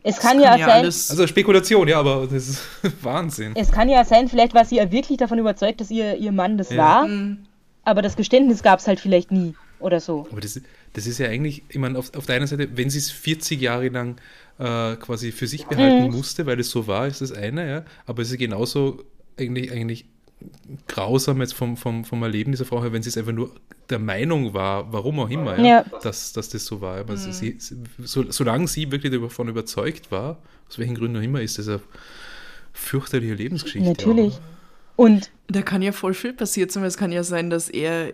Es 0.04 0.18
kann, 0.18 0.40
kann 0.40 0.58
ja 0.58 0.66
sein, 0.66 0.84
Also 0.84 1.26
Spekulation, 1.26 1.86
ja, 1.88 1.98
aber 2.00 2.26
das 2.26 2.48
ist 2.48 2.62
Wahnsinn. 3.02 3.52
es 3.54 3.70
kann 3.70 3.88
ja 3.88 4.04
sein, 4.04 4.28
vielleicht 4.28 4.54
war 4.54 4.64
sie 4.64 4.76
ja 4.76 4.90
wirklich 4.90 5.18
davon 5.18 5.38
überzeugt, 5.38 5.80
dass 5.80 5.90
ihr, 5.90 6.16
ihr 6.16 6.32
Mann 6.32 6.58
das 6.58 6.70
Ja. 6.70 6.76
war, 6.78 7.06
Mhm. 7.08 7.38
aber 7.84 8.02
das 8.02 8.16
Geständnis 8.16 8.62
gab 8.62 8.80
es 8.80 8.86
halt 8.88 9.00
vielleicht 9.00 9.30
nie 9.30 9.54
oder 9.78 10.00
so. 10.00 10.26
Aber 10.30 10.40
das, 10.40 10.60
das 10.92 11.06
ist 11.06 11.18
ja 11.18 11.28
eigentlich, 11.28 11.62
ich 11.68 11.78
meine, 11.78 11.98
auf, 11.98 12.14
auf 12.16 12.26
der 12.26 12.36
einen 12.36 12.46
Seite, 12.46 12.68
wenn 12.76 12.90
sie 12.90 12.98
es 12.98 13.10
40 13.10 13.60
Jahre 13.60 13.88
lang 13.88 14.16
äh, 14.58 14.96
quasi 14.96 15.32
für 15.32 15.46
sich 15.46 15.66
behalten 15.66 16.02
Mhm. 16.04 16.10
musste, 16.10 16.46
weil 16.46 16.60
es 16.60 16.70
so 16.70 16.86
war, 16.86 17.06
ist 17.06 17.20
das 17.20 17.32
eine, 17.32 17.68
ja. 17.68 17.84
Aber 18.06 18.22
es 18.22 18.30
ist 18.30 18.38
genauso 18.38 19.04
eigentlich, 19.38 19.72
eigentlich 19.72 20.04
grausam 20.88 21.40
jetzt 21.40 21.54
vom, 21.54 21.76
vom, 21.76 22.04
vom 22.04 22.22
Erleben 22.22 22.52
dieser 22.52 22.64
Frau 22.64 22.82
her, 22.82 22.92
wenn 22.92 23.02
sie 23.02 23.08
es 23.08 23.16
einfach 23.16 23.32
nur 23.32 23.52
der 23.90 23.98
Meinung 23.98 24.54
war, 24.54 24.92
warum 24.92 25.20
auch 25.20 25.30
immer, 25.30 25.58
ja, 25.58 25.64
Ja. 25.64 25.84
Dass, 26.02 26.32
dass 26.32 26.48
das 26.48 26.64
so 26.64 26.80
war. 26.80 26.98
Aber 26.98 27.16
sie, 27.16 27.32
sie, 27.32 27.58
so, 27.98 28.30
solange 28.30 28.68
sie 28.68 28.90
wirklich 28.90 29.12
davon 29.12 29.48
überzeugt 29.48 30.10
war, 30.10 30.38
aus 30.68 30.78
welchen 30.78 30.94
Gründen 30.94 31.18
auch 31.18 31.22
immer, 31.22 31.40
ist 31.40 31.58
das 31.58 31.68
eine 31.68 31.80
fürchterliche 32.72 33.34
Lebensgeschichte. 33.34 33.88
Natürlich. 33.88 34.38
Und 34.96 35.30
Da 35.48 35.62
kann 35.62 35.82
ja 35.82 35.92
voll 35.92 36.14
viel 36.14 36.32
passiert 36.32 36.72
sein, 36.72 36.82
weil 36.82 36.88
es 36.88 36.96
kann 36.96 37.12
ja 37.12 37.24
sein, 37.24 37.50
dass 37.50 37.68
er 37.68 38.12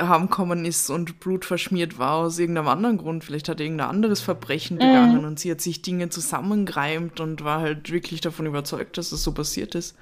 heimgekommen 0.00 0.64
ist 0.64 0.90
und 0.90 1.20
blutverschmiert 1.20 1.98
war 1.98 2.16
aus 2.16 2.38
irgendeinem 2.38 2.68
anderen 2.68 2.98
Grund. 2.98 3.24
Vielleicht 3.24 3.48
hat 3.48 3.60
er 3.60 3.66
irgendein 3.66 3.88
anderes 3.88 4.20
Verbrechen 4.20 4.78
begangen 4.78 5.24
und 5.24 5.38
sie 5.38 5.50
hat 5.50 5.60
sich 5.60 5.82
Dinge 5.82 6.08
zusammengereimt 6.10 7.20
und 7.20 7.44
war 7.44 7.60
halt 7.60 7.90
wirklich 7.90 8.20
davon 8.20 8.46
überzeugt, 8.46 8.98
dass 8.98 9.12
es 9.12 9.22
so 9.22 9.32
passiert 9.32 9.74
ist. 9.74 9.96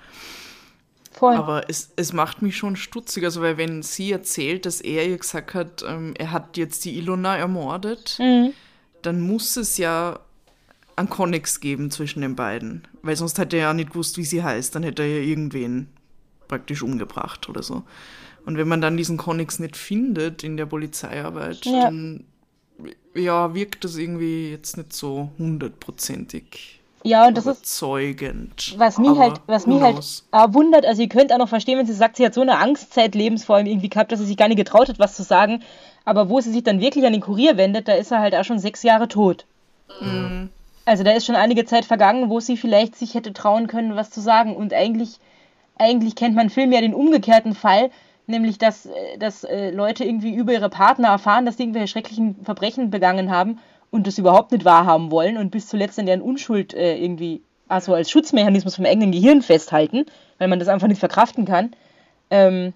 Voll. 1.15 1.35
Aber 1.37 1.69
es, 1.71 1.93
es 1.97 2.13
macht 2.13 2.43
mich 2.43 2.57
schon 2.57 2.77
stutzig, 2.77 3.25
also 3.25 3.41
weil 3.41 3.57
wenn 3.57 3.83
sie 3.83 4.13
erzählt, 4.13 4.67
dass 4.67 4.81
er 4.81 5.07
ihr 5.07 5.17
gesagt 5.19 5.55
hat, 5.55 5.85
ähm, 5.87 6.13
er 6.19 6.31
hat 6.33 6.57
jetzt 6.57 6.85
die 6.85 6.99
Ilona 6.99 7.37
ermordet, 7.37 8.17
Mhm. 8.21 8.53
dann 9.03 9.21
muss 9.21 9.57
es 9.57 9.79
ja 9.79 10.21
einen 10.97 11.09
Konnex 11.11 11.61
geben 11.61 11.91
zwischen 11.91 12.21
den 12.21 12.37
beiden. 12.37 12.87
Weil 13.03 13.17
sonst 13.17 13.39
hätte 13.39 13.57
er 13.57 13.63
ja 13.63 13.75
nicht 13.75 13.91
gewusst, 13.91 14.17
wie 14.17 14.25
sie 14.25 14.43
heißt. 14.45 14.75
Dann 14.75 14.83
hätte 14.85 15.03
er 15.03 15.09
ja 15.19 15.25
irgendwen 15.25 15.89
praktisch 16.47 16.83
umgebracht 16.83 17.49
oder 17.49 17.63
so. 17.65 17.83
Und 18.47 18.59
wenn 18.59 18.69
man 18.69 18.81
dann 18.81 18.97
diesen 18.97 19.17
Konnex 19.17 19.59
nicht 19.59 19.77
findet 19.77 20.45
in 20.45 20.57
der 20.57 20.67
Polizeiarbeit, 20.67 21.65
Ja. 21.67 21.85
dann 21.85 22.25
ja, 23.15 23.55
wirkt 23.55 23.85
das 23.85 23.97
irgendwie 23.97 24.51
jetzt 24.51 24.77
nicht 24.77 24.93
so 24.93 25.31
hundertprozentig 25.39 26.81
Ja, 27.07 27.29
und 27.29 27.37
das 27.37 27.45
ist, 27.45 27.59
überzeugend. 27.59 28.75
was 28.79 28.97
mich 28.97 29.19
halt, 29.19 29.35
was 29.47 29.67
mich 29.67 29.81
halt 29.83 29.99
auch 30.31 30.55
wundert, 30.55 30.87
also 30.87 31.03
ihr 31.03 31.09
könnt 31.11 31.35
auch 31.35 31.39
noch 31.39 31.51
verstehen, 31.51 31.79
wenn 31.79 31.87
sie 31.87 31.93
sagt, 31.93 32.17
sie 32.17 32.25
hat 32.25 32.33
so 32.33 32.41
eine 32.41 32.57
Angstzeit 32.57 33.15
vor 33.45 33.61
ihm 33.61 33.67
irgendwie 33.67 33.91
gehabt, 33.91 34.11
dass 34.11 34.21
sie 34.21 34.27
sich 34.27 34.39
gar 34.39 34.49
nicht 34.49 34.57
getraut 34.57 34.89
hat, 34.89 34.99
was 34.99 35.15
zu 35.15 35.23
sagen. 35.23 35.63
Aber 36.07 36.31
wo 36.31 36.41
sie 36.41 36.51
sich 36.51 36.63
dann 36.63 36.81
wirklich 36.81 37.05
an 37.05 37.13
den 37.13 37.21
Kurier 37.21 37.59
wendet, 37.59 37.89
da 37.89 37.93
ist 37.93 38.11
er 38.11 38.21
halt 38.21 38.35
auch 38.35 38.45
schon 38.45 38.59
sechs 38.59 38.83
Jahre 38.83 39.07
tot. 39.07 39.45
Also 40.87 41.05
da 41.05 41.13
ist 41.13 41.27
schon 41.27 41.37
einige 41.37 41.67
Zeit 41.67 41.85
vergangen, 41.85 42.31
wo 42.31 42.41
sie 42.41 42.57
vielleicht 42.57 42.97
sich 42.97 43.15
hätte 43.15 43.35
trauen 43.35 43.67
können, 43.67 43.97
was 43.97 44.11
zu 44.11 44.23
sagen. 44.23 44.57
Und 44.57 44.73
eigentlich, 44.73 45.19
eigentlich 45.79 46.15
kennt 46.15 46.35
man 46.35 46.49
viel 46.49 46.67
mehr 46.67 46.81
den 46.81 46.95
umgekehrten 46.95 47.55
Fall, 47.55 47.91
nämlich 48.27 48.57
dass, 48.57 48.87
äh, 48.87 49.19
dass 49.19 49.45
äh, 49.45 49.71
Leute 49.71 50.05
irgendwie 50.05 50.35
über 50.35 50.55
ihre 50.55 50.71
Partner 50.71 51.09
erfahren, 51.09 51.45
dass 51.45 51.57
die 51.57 51.65
irgendwelche 51.65 51.89
schrecklichen 51.89 52.37
Verbrechen 52.45 52.91
begangen 52.91 53.31
haben 53.31 53.59
und 53.95 54.09
das 54.09 54.19
überhaupt 54.19 54.51
nicht 54.51 54.65
wahrhaben 54.65 55.13
wollen 55.13 55.37
und 55.37 55.51
bis 55.51 55.69
zuletzt 55.69 56.01
an 56.01 56.07
deren 56.07 56.21
Unschuld 56.21 56.75
äh, 56.75 56.97
irgendwie 56.97 57.43
also 57.69 57.95
als 57.95 58.11
Schutzmechanismus 58.11 58.75
vom 58.75 58.87
eigenen 58.87 59.13
Gehirn 59.13 59.41
festhalten, 59.41 60.07
weil 60.39 60.49
man 60.49 60.59
das 60.59 60.67
einfach 60.67 60.89
nicht 60.89 60.99
verkraften 60.99 61.45
kann. 61.45 61.77
Ähm, 62.29 62.73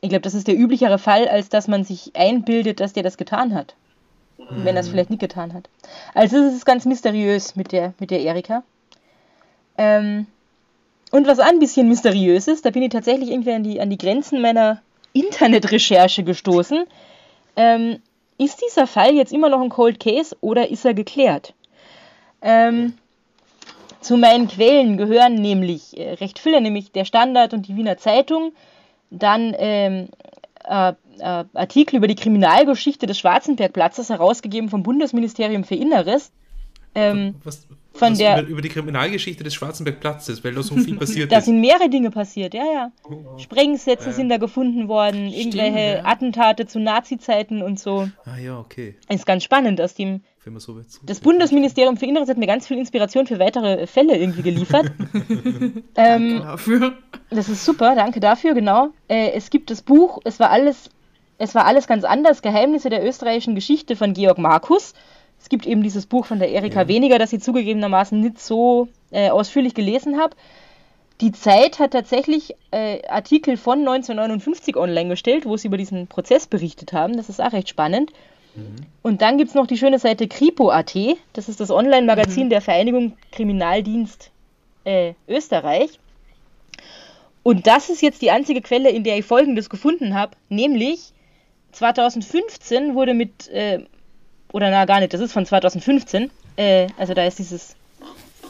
ich 0.00 0.08
glaube, 0.08 0.22
das 0.22 0.34
ist 0.34 0.48
der 0.48 0.56
üblichere 0.56 0.98
Fall, 0.98 1.28
als 1.28 1.50
dass 1.50 1.68
man 1.68 1.84
sich 1.84 2.16
einbildet, 2.16 2.80
dass 2.80 2.94
der 2.94 3.04
das 3.04 3.16
getan 3.16 3.54
hat. 3.54 3.76
Wenn 4.38 4.74
er 4.74 4.80
es 4.80 4.88
vielleicht 4.88 5.10
nicht 5.10 5.20
getan 5.20 5.54
hat. 5.54 5.68
Also 6.14 6.38
es 6.38 6.54
ist 6.54 6.66
ganz 6.66 6.84
mysteriös 6.84 7.54
mit 7.54 7.70
der, 7.70 7.94
mit 8.00 8.10
der 8.10 8.22
Erika. 8.22 8.64
Ähm, 9.78 10.26
und 11.12 11.28
was 11.28 11.38
ein 11.38 11.60
bisschen 11.60 11.88
mysteriös 11.88 12.48
ist, 12.48 12.64
da 12.64 12.70
bin 12.70 12.82
ich 12.82 12.90
tatsächlich 12.90 13.30
irgendwie 13.30 13.52
an 13.52 13.62
die, 13.62 13.80
an 13.80 13.90
die 13.90 13.98
Grenzen 13.98 14.40
meiner 14.40 14.82
Internetrecherche 15.12 16.24
gestoßen. 16.24 16.86
Ähm, 17.54 18.00
ist 18.40 18.62
dieser 18.62 18.86
Fall 18.86 19.14
jetzt 19.14 19.32
immer 19.32 19.50
noch 19.50 19.60
ein 19.60 19.68
Cold 19.68 20.00
Case 20.00 20.34
oder 20.40 20.70
ist 20.70 20.84
er 20.84 20.94
geklärt? 20.94 21.54
Ähm, 22.40 22.94
zu 24.00 24.16
meinen 24.16 24.48
Quellen 24.48 24.96
gehören 24.96 25.34
nämlich 25.34 25.96
äh, 25.98 26.14
recht 26.14 26.38
viele, 26.38 26.62
nämlich 26.62 26.90
der 26.90 27.04
Standard 27.04 27.52
und 27.52 27.68
die 27.68 27.76
Wiener 27.76 27.98
Zeitung, 27.98 28.52
dann 29.10 29.54
ähm, 29.58 30.08
äh, 30.64 30.94
äh, 31.18 31.44
Artikel 31.52 31.96
über 31.96 32.06
die 32.06 32.14
Kriminalgeschichte 32.14 33.06
des 33.06 33.18
Schwarzenbergplatzes, 33.18 34.08
herausgegeben 34.08 34.70
vom 34.70 34.82
Bundesministerium 34.82 35.64
für 35.64 35.74
Inneres, 35.74 36.32
ähm, 36.94 37.34
Was, 37.44 37.66
von 38.00 38.18
der, 38.18 38.40
über, 38.40 38.48
über 38.48 38.60
die 38.62 38.68
Kriminalgeschichte 38.68 39.44
des 39.44 39.54
Schwarzenbergplatzes, 39.54 40.42
weil 40.42 40.54
da 40.54 40.62
so 40.62 40.74
viel 40.76 40.96
passiert 40.98 41.30
da 41.30 41.38
ist. 41.38 41.44
sind 41.44 41.60
mehrere 41.60 41.88
Dinge 41.88 42.10
passiert, 42.10 42.52
ja, 42.54 42.64
ja. 42.64 42.92
Sprengsätze 43.38 44.06
Ja. 44.08 44.12
sind 44.12 44.28
da 44.28 44.38
gefunden 44.38 44.88
worden, 44.88 45.28
irgendwelche 45.28 45.98
ja. 45.98 46.04
Attentate 46.04 46.66
zu 46.66 46.80
Nazi-Zeiten 46.80 47.62
und 47.62 47.78
so. 47.78 48.08
Ah 48.24 48.38
ja, 48.38 48.58
okay. 48.58 48.96
Ist 49.08 49.26
ganz 49.26 49.44
spannend 49.44 49.80
aus 49.80 49.94
dem 49.94 50.22
Wenn 50.44 50.54
man 50.54 50.60
so 50.60 50.76
weit 50.76 50.90
zurück- 50.90 51.06
Das 51.06 51.20
Bundesministerium 51.20 51.96
für 51.96 52.06
Inneres 52.06 52.28
hat 52.28 52.38
mir 52.38 52.46
ganz 52.46 52.66
viel 52.66 52.78
Inspiration 52.78 53.26
für 53.26 53.38
weitere 53.38 53.86
Fälle 53.86 54.16
irgendwie 54.16 54.42
geliefert. 54.42 54.90
ähm, 55.96 56.40
Dafür. 56.40 56.94
das 57.30 57.48
ist 57.48 57.64
super, 57.64 57.94
danke 57.94 58.20
dafür, 58.20 58.54
genau. 58.54 58.88
Äh, 59.08 59.30
es 59.32 59.50
gibt 59.50 59.70
das 59.70 59.82
Buch, 59.82 60.20
es 60.24 60.40
war 60.40 60.50
alles, 60.50 60.90
es 61.38 61.54
war 61.54 61.64
alles 61.66 61.86
ganz 61.86 62.04
anders, 62.04 62.42
Geheimnisse 62.42 62.90
der 62.90 63.06
österreichischen 63.06 63.54
Geschichte 63.54 63.96
von 63.96 64.12
Georg 64.14 64.38
Markus. 64.38 64.94
Es 65.40 65.48
gibt 65.48 65.66
eben 65.66 65.82
dieses 65.82 66.06
Buch 66.06 66.26
von 66.26 66.38
der 66.38 66.50
Erika 66.50 66.82
Ja. 66.82 66.88
Weniger, 66.88 67.18
das 67.18 67.32
ich 67.32 67.42
zugegebenermaßen 67.42 68.20
nicht 68.20 68.38
so 68.38 68.88
äh, 69.10 69.30
ausführlich 69.30 69.74
gelesen 69.74 70.18
habe. 70.18 70.36
Die 71.20 71.32
Zeit 71.32 71.78
hat 71.78 71.92
tatsächlich 71.92 72.54
äh, 72.70 73.06
Artikel 73.08 73.56
von 73.56 73.80
1959 73.80 74.76
online 74.76 75.10
gestellt, 75.10 75.44
wo 75.44 75.56
sie 75.56 75.68
über 75.68 75.76
diesen 75.76 76.06
Prozess 76.06 76.46
berichtet 76.46 76.92
haben. 76.92 77.16
Das 77.16 77.28
ist 77.28 77.40
auch 77.40 77.52
recht 77.52 77.68
spannend. 77.68 78.12
Und 79.02 79.22
dann 79.22 79.38
gibt 79.38 79.50
es 79.50 79.54
noch 79.54 79.66
die 79.66 79.78
schöne 79.78 79.98
Seite 79.98 80.26
kripo.at. 80.28 80.96
Das 81.32 81.48
ist 81.48 81.60
das 81.60 81.70
Online-Magazin 81.70 82.50
der 82.50 82.60
Vereinigung 82.60 83.16
Kriminaldienst 83.32 84.30
äh, 84.84 85.14
Österreich. 85.28 85.98
Und 87.42 87.66
das 87.66 87.88
ist 87.88 88.02
jetzt 88.02 88.22
die 88.22 88.30
einzige 88.30 88.60
Quelle, 88.60 88.90
in 88.90 89.04
der 89.04 89.18
ich 89.18 89.24
Folgendes 89.24 89.70
gefunden 89.70 90.14
habe, 90.14 90.36
nämlich 90.48 91.12
2015 91.72 92.94
wurde 92.94 93.14
mit, 93.14 93.48
äh, 93.48 93.84
oder 94.52 94.70
na 94.70 94.84
gar 94.84 95.00
nicht, 95.00 95.12
das 95.12 95.20
ist 95.20 95.32
von 95.32 95.46
2015, 95.46 96.30
äh, 96.56 96.88
also 96.96 97.14
da 97.14 97.24
ist 97.24 97.38
dieses, 97.38 97.76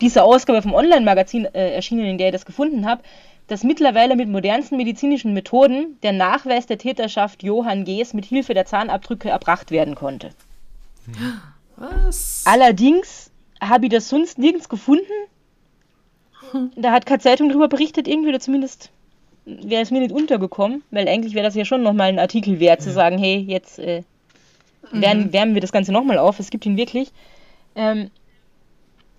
diese 0.00 0.22
Ausgabe 0.22 0.62
vom 0.62 0.74
Online-Magazin 0.74 1.46
äh, 1.46 1.74
erschienen, 1.74 2.06
in 2.06 2.18
der 2.18 2.28
ich 2.28 2.32
das 2.32 2.46
gefunden 2.46 2.86
habe, 2.86 3.02
dass 3.48 3.64
mittlerweile 3.64 4.14
mit 4.14 4.28
modernsten 4.28 4.76
medizinischen 4.76 5.34
Methoden 5.34 5.98
der 6.02 6.12
Nachweis 6.12 6.66
der 6.66 6.78
Täterschaft 6.78 7.42
Johann 7.42 7.84
Gees 7.84 8.14
mit 8.14 8.24
Hilfe 8.24 8.54
der 8.54 8.64
Zahnabdrücke 8.64 9.28
erbracht 9.28 9.72
werden 9.72 9.96
konnte. 9.96 10.30
Was? 11.76 12.44
Allerdings 12.46 13.30
habe 13.60 13.86
ich 13.86 13.90
das 13.90 14.08
sonst 14.08 14.38
nirgends 14.38 14.68
gefunden. 14.68 15.10
Da 16.76 16.92
hat 16.92 17.06
keine 17.06 17.20
Zeitung 17.20 17.48
darüber 17.48 17.68
berichtet, 17.68 18.08
irgendwie, 18.08 18.28
oder 18.28 18.40
zumindest 18.40 18.90
wäre 19.44 19.82
es 19.82 19.90
mir 19.90 20.00
nicht 20.00 20.12
untergekommen, 20.12 20.82
weil 20.90 21.08
eigentlich 21.08 21.34
wäre 21.34 21.46
das 21.46 21.54
ja 21.54 21.64
schon 21.64 21.82
nochmal 21.82 22.08
ein 22.08 22.18
Artikel 22.18 22.60
wert, 22.60 22.82
zu 22.82 22.92
sagen, 22.92 23.18
hey, 23.18 23.38
jetzt 23.38 23.78
äh, 23.78 24.02
wärmen, 24.92 25.32
wärmen 25.32 25.54
wir 25.54 25.60
das 25.60 25.72
Ganze 25.72 25.92
nochmal 25.92 26.18
auf. 26.18 26.38
Es 26.40 26.50
gibt 26.50 26.66
ihn 26.66 26.76
wirklich. 26.76 27.12
Ähm, 27.74 28.10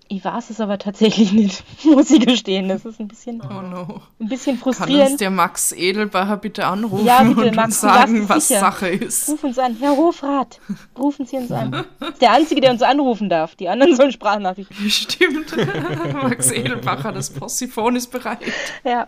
ich 0.08 0.22
weiß 0.22 0.50
es 0.50 0.60
aber 0.60 0.76
tatsächlich 0.76 1.32
nicht, 1.32 1.64
muss 1.86 2.10
ich 2.10 2.26
gestehen. 2.26 2.68
Das 2.68 2.84
ist 2.84 3.00
ein 3.00 3.08
bisschen, 3.08 3.40
Oh 3.40 3.62
no. 3.62 4.02
ein 4.20 4.28
bisschen 4.28 4.58
Kann 4.60 4.68
uns 4.68 4.76
frustrierend. 4.76 5.20
der 5.22 5.30
Max 5.30 5.72
Edelbacher 5.72 6.36
bitte 6.36 6.66
anrufen 6.66 7.06
Ja, 7.06 7.22
bitte, 7.22 7.48
und 7.48 7.56
Max, 7.56 7.66
uns 7.68 7.80
sagen, 7.80 8.28
was 8.28 8.48
sicher. 8.48 8.60
Sache 8.60 8.88
ist? 8.90 9.30
Ruf 9.30 9.42
uns 9.44 9.58
an. 9.58 9.74
Herr 9.80 9.96
Hofrat, 9.96 10.60
rufen 10.98 11.24
Sie 11.24 11.36
uns 11.38 11.50
an. 11.50 11.86
Ist 12.00 12.20
der 12.20 12.32
Einzige, 12.32 12.60
der 12.60 12.72
uns 12.72 12.82
anrufen 12.82 13.30
darf. 13.30 13.54
Die 13.56 13.70
anderen 13.70 13.96
sollen 13.96 14.12
Sprachnachrichten. 14.12 14.90
Stimmt. 14.90 15.56
Max 16.22 16.50
Edelbacher, 16.50 17.12
das 17.12 17.30
Possiphone 17.30 17.96
ist 17.96 18.08
bereit. 18.10 18.40
Ja. 18.84 19.06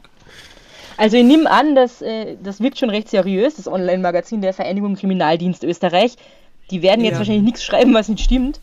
Also 0.96 1.16
ich 1.18 1.24
nehme 1.24 1.50
an, 1.50 1.74
dass 1.74 2.00
äh, 2.00 2.36
das 2.42 2.60
wirkt 2.60 2.78
schon 2.78 2.88
recht 2.88 3.08
seriös, 3.10 3.56
das 3.56 3.66
Online-Magazin 3.68 4.40
der 4.40 4.54
Vereinigung 4.54 4.94
Kriminaldienst 4.94 5.64
Österreich. 5.64 6.14
Die 6.70 6.82
werden 6.82 7.04
jetzt 7.04 7.14
Ja. 7.14 7.18
wahrscheinlich 7.18 7.44
nichts 7.44 7.64
schreiben, 7.64 7.92
was 7.94 8.08
nicht 8.08 8.24
stimmt. 8.24 8.60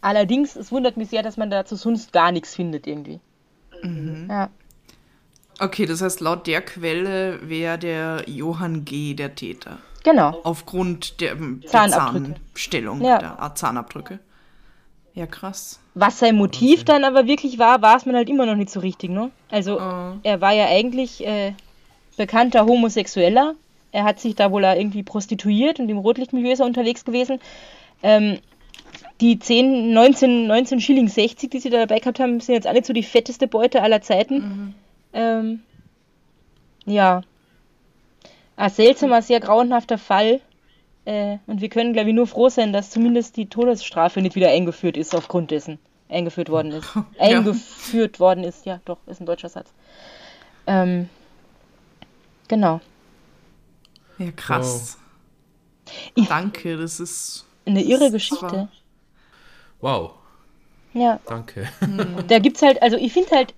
Allerdings, 0.00 0.56
es 0.56 0.70
wundert 0.70 0.96
mich 0.96 1.08
sehr, 1.10 1.22
dass 1.22 1.36
man 1.36 1.50
dazu 1.50 1.76
sonst 1.76 2.12
gar 2.12 2.30
nichts 2.32 2.54
findet 2.54 2.86
irgendwie. 2.86 3.20
Ja. 4.28 4.48
Okay, 5.60 5.86
das 5.86 6.00
heißt, 6.02 6.20
laut 6.20 6.46
der 6.46 6.62
Quelle 6.62 7.38
wäre 7.48 7.78
der 7.78 8.24
Johann 8.26 8.84
G. 8.84 9.14
der 9.14 9.34
Täter. 9.34 9.78
Genau. 10.02 10.40
Aufgrund 10.42 11.20
der, 11.20 11.34
der 11.36 11.70
Zahnabdrücke. 11.70 12.34
Zahnstellung 12.52 13.02
Ja. 13.02 13.18
der 13.18 13.42
ah, 13.42 13.54
Zahnabdrücke. 13.54 14.18
Ja, 15.14 15.26
krass. 15.26 15.78
Was 15.94 16.18
sein 16.18 16.36
Motiv 16.36 16.84
dann 16.84 17.04
aber 17.04 17.26
wirklich 17.26 17.58
war, 17.58 17.80
weiß 17.80 18.04
man 18.06 18.16
halt 18.16 18.28
immer 18.28 18.46
noch 18.46 18.56
nicht 18.56 18.70
so 18.70 18.80
richtig, 18.80 19.10
ne? 19.10 19.30
Also, 19.50 19.78
Äh. 19.78 20.12
er 20.24 20.40
war 20.40 20.52
ja 20.52 20.66
eigentlich 20.66 21.24
äh, 21.24 21.52
bekannter 22.16 22.66
Homosexueller. 22.66 23.54
Er 23.94 24.02
hat 24.02 24.18
sich 24.18 24.34
da 24.34 24.50
wohl 24.50 24.64
irgendwie 24.64 25.04
prostituiert 25.04 25.78
und 25.78 25.88
im 25.88 25.98
Rotlichtmilieu 25.98 26.50
ist 26.50 26.58
er 26.58 26.66
unterwegs 26.66 27.04
gewesen. 27.04 27.38
Ähm, 28.02 28.40
die 29.20 29.38
10, 29.38 29.92
19, 29.92 30.48
19 30.48 30.80
Schilling 30.80 31.06
60, 31.06 31.48
die 31.48 31.60
sie 31.60 31.70
da 31.70 31.78
dabei 31.78 32.00
gehabt 32.00 32.18
haben, 32.18 32.40
sind 32.40 32.56
jetzt 32.56 32.72
nicht 32.72 32.86
so 32.86 32.92
die 32.92 33.04
fetteste 33.04 33.46
Beute 33.46 33.82
aller 33.82 34.02
Zeiten. 34.02 34.74
Ähm, 35.12 35.62
ja. 36.86 37.22
Ein 38.56 38.70
seltsamer, 38.70 39.22
sehr 39.22 39.38
grauenhafter 39.38 39.96
Fall. 39.96 40.40
Äh, 41.04 41.38
und 41.46 41.60
wir 41.60 41.68
können, 41.68 41.92
glaube 41.92 42.08
ich, 42.08 42.16
nur 42.16 42.26
froh 42.26 42.48
sein, 42.48 42.72
dass 42.72 42.90
zumindest 42.90 43.36
die 43.36 43.46
Todesstrafe 43.46 44.22
nicht 44.22 44.34
wieder 44.34 44.50
eingeführt 44.50 44.96
ist 44.96 45.14
aufgrund 45.14 45.52
dessen. 45.52 45.78
Eingeführt 46.08 46.50
worden 46.50 46.72
ist. 46.72 46.92
Ja. 47.20 47.38
Eingeführt 47.38 48.18
worden 48.18 48.42
ist, 48.42 48.66
ja, 48.66 48.80
doch, 48.86 48.98
ist 49.06 49.20
ein 49.20 49.26
deutscher 49.26 49.50
Satz. 49.50 49.72
Ähm, 50.66 51.08
genau. 52.48 52.80
Ja, 54.18 54.30
krass. 54.32 54.98
Ich- 56.14 56.28
Danke, 56.28 56.76
das 56.76 57.00
ist. 57.00 57.46
Eine 57.66 57.82
irre 57.82 58.10
Geschichte. 58.10 58.42
war- 58.42 58.68
Wow, 59.80 60.12
Ja. 60.94 61.20
danke. 61.26 61.68
Da 62.28 62.38
gibt's 62.38 62.62
halt, 62.62 62.80
also 62.82 62.96
ich 62.96 63.12
finde 63.12 63.30
halt, 63.32 63.54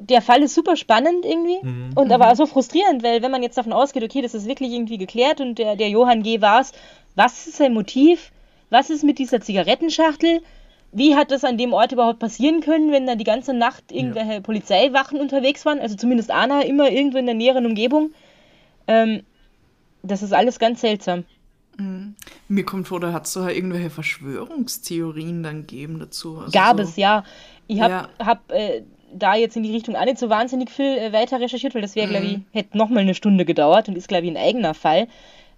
der 0.00 0.20
Fall 0.20 0.42
ist 0.42 0.54
super 0.54 0.74
spannend 0.76 1.24
irgendwie 1.24 1.58
Mhm. 1.62 1.90
und 1.94 2.10
aber 2.10 2.30
auch 2.32 2.36
so 2.36 2.46
frustrierend, 2.46 3.02
weil 3.04 3.22
wenn 3.22 3.30
man 3.30 3.42
jetzt 3.42 3.56
davon 3.56 3.72
ausgeht, 3.72 4.02
okay, 4.02 4.20
das 4.20 4.34
ist 4.34 4.46
wirklich 4.46 4.72
irgendwie 4.72 4.98
geklärt 4.98 5.40
und 5.40 5.58
der, 5.58 5.76
der 5.76 5.88
Johann 5.90 6.22
G. 6.24 6.40
war's, 6.40 6.72
was 7.14 7.46
ist 7.46 7.56
sein 7.58 7.72
Motiv? 7.74 8.32
Was 8.70 8.90
ist 8.90 9.04
mit 9.04 9.18
dieser 9.20 9.40
Zigarettenschachtel? 9.40 10.42
Wie 10.92 11.14
hat 11.14 11.30
das 11.30 11.44
an 11.44 11.56
dem 11.56 11.72
Ort 11.72 11.92
überhaupt 11.92 12.18
passieren 12.18 12.60
können, 12.62 12.90
wenn 12.90 13.06
da 13.06 13.14
die 13.14 13.22
ganze 13.24 13.52
Nacht 13.54 13.92
irgendwelche 13.92 14.40
Polizeiwachen 14.40 15.20
unterwegs 15.20 15.64
waren? 15.64 15.78
Also 15.78 15.94
zumindest 15.96 16.32
Anna 16.32 16.62
immer 16.62 16.90
irgendwo 16.90 17.18
in 17.18 17.26
der 17.26 17.34
näheren 17.36 17.64
Umgebung. 17.66 18.10
Ähm, 18.88 19.22
das 20.02 20.22
ist 20.22 20.32
alles 20.32 20.58
ganz 20.58 20.80
seltsam. 20.80 21.24
Mir 22.48 22.64
kommt 22.64 22.88
vor, 22.88 23.00
da 23.00 23.12
hat 23.12 23.26
es 23.26 23.32
so 23.32 23.46
irgendwelche 23.48 23.88
Verschwörungstheorien 23.90 25.42
dann 25.42 25.66
gegeben 25.66 25.98
dazu. 25.98 26.38
Also 26.38 26.50
Gab 26.52 26.76
so, 26.76 26.82
es, 26.82 26.96
ja. 26.96 27.24
Ich 27.68 27.80
habe 27.80 27.92
Ja. 28.18 28.26
hab, 28.26 28.50
äh, 28.52 28.82
da 29.12 29.34
jetzt 29.34 29.56
in 29.56 29.62
die 29.62 29.72
Richtung 29.72 29.96
auch 29.96 30.04
nicht 30.04 30.18
so 30.18 30.28
wahnsinnig 30.28 30.70
viel 30.70 30.96
äh, 30.98 31.12
weiter 31.12 31.40
recherchiert, 31.40 31.74
weil 31.74 31.82
das 31.82 31.96
wäre, 31.96 32.08
glaube 32.08 32.26
ich, 32.26 32.38
hätte 32.52 32.76
nochmal 32.76 33.02
eine 33.02 33.14
Stunde 33.14 33.44
gedauert 33.44 33.88
und 33.88 33.96
ist, 33.96 34.08
glaube 34.08 34.26
ich, 34.26 34.30
ein 34.30 34.36
eigener 34.36 34.74
Fall. 34.74 35.08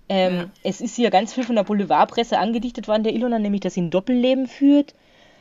Ähm, 0.09 0.35
Ja. 0.37 0.45
Es 0.63 0.81
ist 0.81 0.97
hier 0.97 1.11
ganz 1.11 1.33
viel 1.35 1.45
von 1.45 1.57
der 1.57 1.65
Boulevardpresse 1.65 2.39
angedichtet 2.39 2.89
worden, 2.89 3.03
der 3.03 3.15
Ilona, 3.15 3.39
nämlich, 3.39 3.61
dass 3.63 3.75
sie 3.75 3.83
ein 3.83 3.91
Doppelleben 3.91 4.47
führt. 4.47 4.95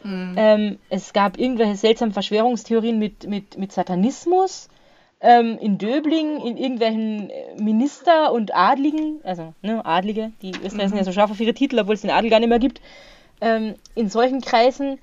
Ähm, 0.04 0.80
es 0.90 1.14
gab 1.14 1.38
irgendwelche 1.38 1.76
seltsamen 1.76 2.12
Verschwörungstheorien 2.12 2.98
mit, 2.98 3.28
mit, 3.28 3.60
mit 3.60 3.72
Satanismus. 3.72 4.68
Ähm, 5.24 5.60
in 5.62 5.78
Döbling, 5.78 6.42
in 6.42 6.58
irgendwelchen 6.58 7.30
äh, 7.30 7.62
Minister 7.62 8.32
und 8.32 8.56
Adligen, 8.56 9.20
also 9.24 9.54
ne, 9.62 9.86
Adlige, 9.86 10.32
die 10.42 10.50
Österreicher 10.50 10.90
sind 10.90 10.98
ja 10.98 11.04
so 11.04 11.12
scharf 11.12 11.30
auf 11.30 11.40
ihre 11.40 11.54
Titel, 11.54 11.78
obwohl 11.78 11.94
es 11.94 12.02
den 12.02 12.10
Adel 12.10 12.32
gar 12.32 12.40
nicht 12.40 12.50
mehr 12.50 12.58
gibt, 12.58 12.82
ähm, 13.40 13.76
in 13.94 14.10
solchen 14.10 14.42
Kreisen, 14.42 14.98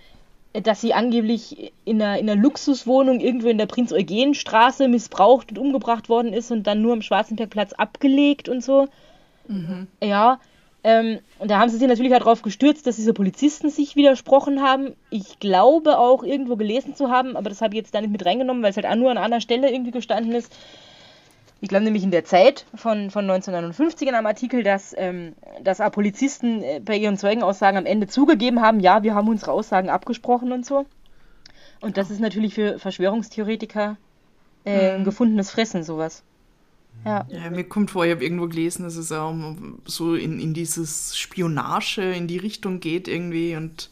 äh, 0.55 0.61
dass 0.61 0.81
sie 0.81 0.93
angeblich 0.93 1.73
in 1.85 2.03
einer, 2.03 2.19
in 2.19 2.29
einer 2.29 2.41
Luxuswohnung 2.41 3.21
irgendwo 3.21 3.47
in 3.47 3.59
der 3.59 3.67
Prinz-Eugen-Straße 3.67 4.89
missbraucht 4.89 5.53
und 5.53 5.59
umgebracht 5.59 6.09
worden 6.09 6.33
ist 6.33 6.51
und 6.51 6.67
dann 6.67 6.83
nur 6.83 6.95
am 6.95 7.03
Schwarzenbergplatz 7.03 7.73
abgelegt 7.75 8.49
und 8.49 8.65
so. 8.65 8.89
Ja, 10.03 10.41
ähm, 10.85 11.19
und 11.39 11.51
da 11.51 11.59
haben 11.59 11.69
sie 11.69 11.77
sich 11.77 11.89
natürlich 11.89 12.13
halt 12.13 12.23
darauf 12.23 12.43
gestürzt, 12.43 12.87
dass 12.87 12.97
diese 12.97 13.13
Polizisten 13.13 13.69
sich 13.69 13.97
widersprochen 13.97 14.63
haben. 14.63 14.95
Ich 15.11 15.41
glaube 15.41 15.99
auch 15.99 16.23
irgendwo 16.23 16.57
gelesen 16.57 16.95
zu 16.95 17.11
haben, 17.11 17.37
aber 17.37 17.51
das 17.51 17.61
habe 17.61 17.75
ich 17.75 17.81
jetzt 17.81 17.95
da 17.95 18.01
nicht 18.01 18.13
mit 18.13 18.25
reingenommen, 18.25 18.63
weil 18.63 18.71
es 18.71 18.77
halt 18.77 18.87
auch 18.87 18.95
nur 18.95 19.11
an 19.11 19.19
einer 19.19 19.41
Stelle 19.41 19.71
irgendwie 19.71 19.91
gestanden 19.91 20.33
ist. 20.33 20.53
Ich 21.61 21.69
glaube 21.69 21.85
nämlich 21.85 22.05
in 22.05 22.13
der 22.13 22.25
Zeit 22.25 22.67
von, 22.77 23.11
von 23.11 23.25
1959 23.25 24.09
in 24.09 24.15
einem 24.15 24.27
Artikel, 24.27 24.63
dass, 24.63 24.95
ähm, 24.97 25.35
dass 25.63 25.81
auch 25.81 25.91
Polizisten 25.91 26.63
äh, 26.63 26.81
bei 26.81 26.97
ihren 26.97 27.17
Zeugenaussagen 27.17 27.77
am 27.77 27.87
Ende 27.87 28.07
zugegeben 28.07 28.63
haben, 28.63 28.79
ja, 28.79 29.03
wir 29.03 29.17
haben 29.17 29.29
unsere 29.29 29.51
Aussagen 29.51 29.91
abgesprochen 29.91 30.53
und 30.53 30.65
so. 30.65 30.87
Und 31.81 31.97
das 31.97 32.11
ist 32.11 32.21
natürlich 32.21 32.55
für 32.55 32.79
Verschwörungstheoretiker 32.79 33.97
äh, 34.65 34.93
ein 34.93 35.05
gefundenes 35.05 35.51
Fressen, 35.51 35.83
sowas. 35.83 36.23
Ja. 37.05 37.27
Ja, 37.31 37.51
mir 37.51 37.65
kommt 37.65 37.91
vor, 37.93 38.05
ich 38.05 38.11
habe 38.13 38.23
irgendwo 38.25 38.49
gelesen, 38.49 38.83
dass 38.83 38.97
es 38.97 39.13
auch 39.13 39.31
um 39.31 39.81
so 39.87 40.15
in, 40.15 40.41
in 40.41 40.53
dieses 40.53 41.17
Spionage 41.17 42.03
in 42.13 42.27
die 42.27 42.39
Richtung 42.39 42.81
geht 42.81 43.09
irgendwie 43.09 43.57
und 43.57 43.91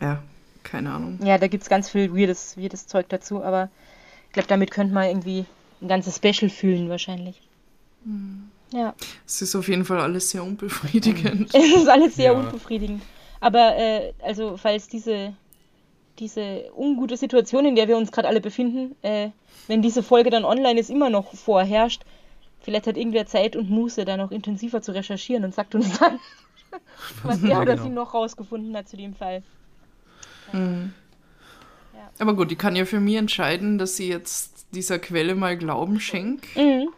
ja, 0.00 0.22
keine 0.62 0.92
Ahnung. 0.92 1.18
Ja, 1.22 1.36
da 1.38 1.46
gibt 1.48 1.62
es 1.62 1.68
ganz 1.68 1.90
viel 1.90 2.14
weirdes, 2.14 2.56
weirdes 2.56 2.86
Zeug 2.86 3.08
dazu, 3.08 3.42
aber 3.42 3.68
ich 4.28 4.32
glaube, 4.32 4.48
damit 4.48 4.70
könnte 4.70 4.94
man 4.94 5.08
irgendwie 5.08 5.44
ein 5.82 5.88
ganzes 5.88 6.16
Special 6.16 6.48
fühlen 6.48 6.88
wahrscheinlich. 6.88 7.40
Ja, 8.72 8.94
Es 9.26 9.42
ist 9.42 9.54
auf 9.56 9.68
jeden 9.68 9.84
Fall 9.84 10.00
alles 10.00 10.30
sehr 10.30 10.42
unbefriedigend. 10.44 11.50
es 11.54 11.74
ist 11.82 11.88
alles 11.88 12.14
sehr 12.14 12.32
Ja. 12.32 12.38
unbefriedigend. 12.38 13.02
Aber 13.40 13.76
äh, 13.76 14.12
also, 14.22 14.56
falls 14.56 14.88
diese, 14.88 15.34
diese 16.20 16.70
ungute 16.76 17.16
Situation, 17.16 17.64
in 17.64 17.74
der 17.74 17.88
wir 17.88 17.96
uns 17.96 18.12
gerade 18.12 18.28
alle 18.28 18.40
befinden, 18.40 18.94
äh, 19.02 19.30
wenn 19.66 19.82
diese 19.82 20.02
Folge 20.02 20.30
dann 20.30 20.44
online 20.44 20.78
ist, 20.78 20.90
immer 20.90 21.10
noch 21.10 21.34
vorherrscht. 21.34 22.02
Vielleicht 22.60 22.86
hat 22.86 22.96
irgendwer 22.96 23.26
Zeit 23.26 23.56
und 23.56 23.70
Muße, 23.70 24.04
da 24.04 24.16
noch 24.16 24.30
intensiver 24.30 24.82
zu 24.82 24.92
recherchieren 24.92 25.44
und 25.44 25.54
sagt 25.54 25.74
uns 25.74 25.98
dann, 25.98 26.18
was 27.22 27.42
er 27.42 27.48
Ja, 27.48 27.60
oder 27.62 27.72
genau. 27.74 27.84
sie 27.84 27.90
noch 27.90 28.14
rausgefunden 28.14 28.76
hat 28.76 28.88
zu 28.88 28.96
dem 28.96 29.14
Fall. 29.14 29.42
Aber 32.18 32.34
gut, 32.34 32.50
die 32.50 32.56
kann 32.56 32.76
ja 32.76 32.84
für 32.84 33.00
mich 33.00 33.14
entscheiden, 33.16 33.78
dass 33.78 33.96
sie 33.96 34.08
jetzt 34.08 34.66
dieser 34.72 34.98
Quelle 34.98 35.34
mal 35.34 35.56
Glauben 35.56 36.00
schenkt. 36.00 36.44
Mhm. 36.56 36.88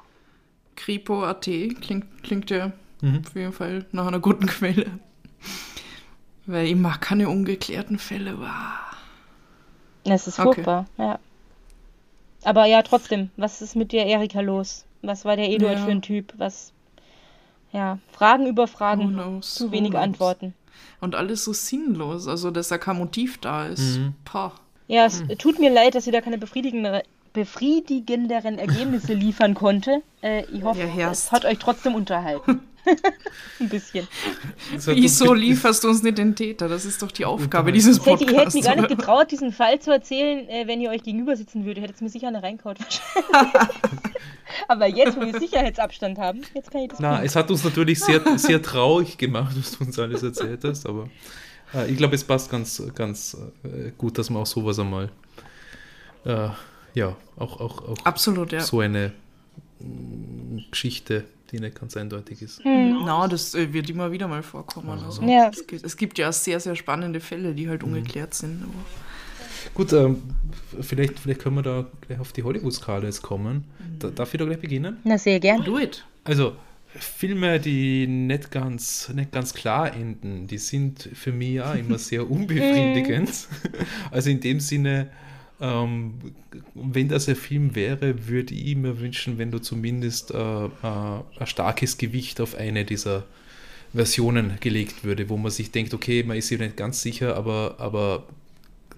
Kripo.at 0.77 1.43
klingt, 1.43 2.23
klingt 2.23 2.51
ja 2.51 2.73
Mhm. 3.03 3.23
auf 3.27 3.35
jeden 3.35 3.53
Fall 3.53 3.85
nach 3.93 4.07
einer 4.07 4.21
guten 4.21 4.47
Quelle. 4.47 4.87
Weil 6.47 6.67
ich 6.67 6.77
mag 6.77 7.01
keine 7.01 7.29
ungeklärten 7.29 7.99
Fälle. 7.99 8.39
Wow. 8.39 8.92
Es 10.05 10.27
ist 10.27 10.39
Okay. 10.39 10.55
furchtbar, 10.55 10.87
ja. 10.99 11.19
Aber 12.45 12.67
ja, 12.67 12.83
trotzdem, 12.83 13.31
was 13.37 13.63
ist 13.63 13.77
mit 13.77 13.93
der 13.93 14.07
Erika 14.07 14.41
los? 14.41 14.85
Was 15.03 15.25
war 15.25 15.37
der 15.37 15.49
Eduard 15.51 15.79
Ja. 15.79 15.85
für 15.85 15.91
ein 15.93 16.03
Typ? 16.03 16.33
Was, 16.39 16.73
ja, 17.73 17.99
Fragen 18.13 18.47
über 18.47 18.65
Who 18.65 18.67
Fragen, 18.67 19.09
knows, 19.13 19.55
zu 19.55 19.69
knows? 19.71 19.95
Antworten. 19.95 20.55
Und 21.01 21.15
alles 21.15 21.45
so 21.45 21.53
sinnlos, 21.53 22.27
also 22.27 22.51
dass 22.51 22.69
da 22.69 22.79
kein 22.79 22.99
Motiv 22.99 23.39
da 23.39 23.67
ist. 23.67 23.99
Mhm. 23.99 24.15
Pah. 24.25 24.53
Ja, 24.89 25.07
es 25.07 25.23
tut 25.39 25.59
mir 25.59 25.71
leid, 25.71 25.95
dass 25.95 26.05
sie 26.05 26.11
da 26.11 26.21
keine 26.21 26.39
befriedigendere, 26.39 27.03
befriedigenderen 27.33 28.59
Ergebnisse 28.59 29.15
liefern 29.15 29.55
konnte. 29.55 30.03
Äh, 30.23 30.45
ich 30.53 30.63
hoffe, 30.65 30.81
Ja, 30.97 31.11
es 31.11 31.31
hat 31.33 31.45
euch 31.45 31.59
trotzdem 31.59 31.95
unterhalten. 31.95 32.61
Ein 33.61 33.69
bisschen. 33.69 34.09
Wieso 34.77 35.35
lieferst 35.35 35.85
du 35.85 35.89
uns 35.89 36.03
nicht 36.03 36.19
den 36.19 36.35
Täter? 36.35 36.69
Das 36.69 36.85
ist 36.85 37.03
doch 37.03 37.13
die 37.13 37.25
Aufgabe 37.25 37.73
dieses 37.73 37.99
Ich 37.99 38.07
hätte, 38.07 38.25
ihr 38.25 38.31
hättet 38.31 38.37
Podcasts. 38.37 38.55
mir 38.55 38.63
gar 38.63 38.77
nicht 38.77 38.89
getraut, 38.89 39.31
diesen 39.31 39.53
Fall 39.53 39.81
zu 39.81 39.93
erzählen, 39.93 40.49
äh, 40.49 40.67
wenn 40.67 40.81
ihr 40.81 40.91
euch 40.91 41.03
gegenüber 41.03 41.37
sitzen 41.37 41.65
würdet. 41.65 41.85
Hättet 41.85 42.01
ihr 42.01 42.05
mir 42.05 42.11
sicher 42.11 42.29
eine 42.29 42.43
reinkaut. 42.43 42.79
Aber 44.69 44.87
jetzt, 44.87 45.17
wo 45.17 45.21
wir 45.21 45.39
Sicherheitsabstand 45.39 46.19
haben, 46.19 46.43
jetzt 46.55 46.71
kann 46.71 46.83
ich 46.83 46.89
das 46.89 47.01
Na, 47.01 47.13
bringen. 47.13 47.27
es 47.27 47.37
hat 47.37 47.51
uns 47.51 47.65
natürlich 47.65 48.01
sehr, 48.01 48.21
sehr 48.39 48.61
traurig 48.63 49.17
gemacht, 49.19 49.55
was 49.57 49.79
du 49.79 49.85
uns 49.85 49.99
alles 49.99 50.23
erzählt 50.23 50.65
hast, 50.65 50.87
aber 50.87 51.09
äh, 51.75 51.91
ich 51.91 51.97
glaube, 51.97 52.15
es 52.15 52.25
passt 52.25 52.51
ganz, 52.51 52.83
ganz 52.95 53.37
äh, 53.65 53.93
gut, 53.97 54.19
dass 54.19 54.31
man 54.31 54.43
auch 54.43 54.47
sowas 54.47 54.79
einmal, 54.79 55.11
äh, 56.25 56.49
ja, 56.95 57.17
auch, 57.37 57.61
auch, 57.61 57.89
auch 57.89 57.97
Absolut, 58.05 58.53
ja. 58.53 58.61
so 58.61 58.81
eine 58.81 59.13
mm, 59.81 60.59
Geschichte, 60.71 61.25
die 61.53 61.61
nicht 61.61 61.79
ganz 61.79 61.97
eindeutig 61.97 62.43
ist. 62.43 62.61
Na, 62.65 63.29
das 63.29 63.55
äh, 63.55 63.73
wird 63.73 63.89
immer 63.91 64.11
wieder 64.11 64.27
mal 64.29 64.43
vorkommen. 64.43 64.89
Also, 65.05 65.23
Ja. 65.23 65.51
es, 65.53 65.67
gibt, 65.67 65.85
es 65.85 65.97
gibt 65.97 66.19
ja 66.19 66.33
sehr, 66.33 66.59
sehr 66.61 66.75
spannende 66.77 67.21
Fälle, 67.21 67.55
die 67.55 67.69
halt 67.69 67.83
ungeklärt 67.85 68.35
sind. 68.35 68.63
Aber 68.63 68.73
Gut, 69.75 69.93
ähm, 69.93 70.23
vielleicht, 70.81 71.19
vielleicht 71.21 71.41
können 71.41 71.57
wir 71.57 71.63
da 71.63 71.87
gleich 72.07 72.19
auf 72.19 72.33
die 72.33 72.43
Hollywood-Skala 72.43 73.05
jetzt 73.05 73.23
kommen. 73.23 73.65
Da, 74.01 74.11
darf 74.11 74.35
ich 74.35 74.39
da 74.39 74.45
gleich 74.45 74.59
beginnen? 74.59 74.97
Na, 75.05 75.17
sehr 75.19 75.39
gern. 75.39 75.63
do 75.65 75.79
it. 75.79 76.05
Also, 76.25 76.57
Filme, 76.95 77.59
die 77.61 78.07
nicht 78.07 78.51
ganz, 78.51 79.09
nicht 79.15 79.33
ganz 79.33 79.55
klar 79.55 79.95
enden, 79.95 80.47
die 80.47 80.59
sind 80.59 81.09
für 81.15 81.33
mich 81.33 81.55
ja 81.55 81.73
immer 81.75 81.97
sehr 81.99 82.29
unbefriedigend. 82.31 83.31
also 84.11 84.31
in 84.31 84.41
dem 84.41 84.61
Sinne, 84.61 85.09
ähm, 85.63 86.15
wenn 86.75 87.09
das 87.09 87.29
ein 87.29 87.37
Film 87.37 87.75
wäre, 87.75 88.27
würde 88.29 88.53
ich 88.55 88.77
mir 88.77 88.99
wünschen, 89.01 89.39
wenn 89.39 89.51
du 89.51 89.59
zumindest 89.61 90.31
äh, 90.33 90.37
äh, 90.67 90.69
ein 91.39 91.47
starkes 91.47 91.97
Gewicht 91.99 92.41
auf 92.41 92.55
eine 92.57 92.85
dieser 92.85 93.25
Versionen 93.95 94.59
gelegt 94.61 95.05
würde, 95.05 95.29
wo 95.29 95.37
man 95.37 95.51
sich 95.53 95.71
denkt, 95.71 95.95
okay, 95.95 96.23
man 96.25 96.37
ist 96.37 96.49
sich 96.49 96.59
nicht 96.59 96.77
ganz 96.77 97.01
sicher, 97.03 97.37
aber, 97.37 97.77
aber 97.79 98.25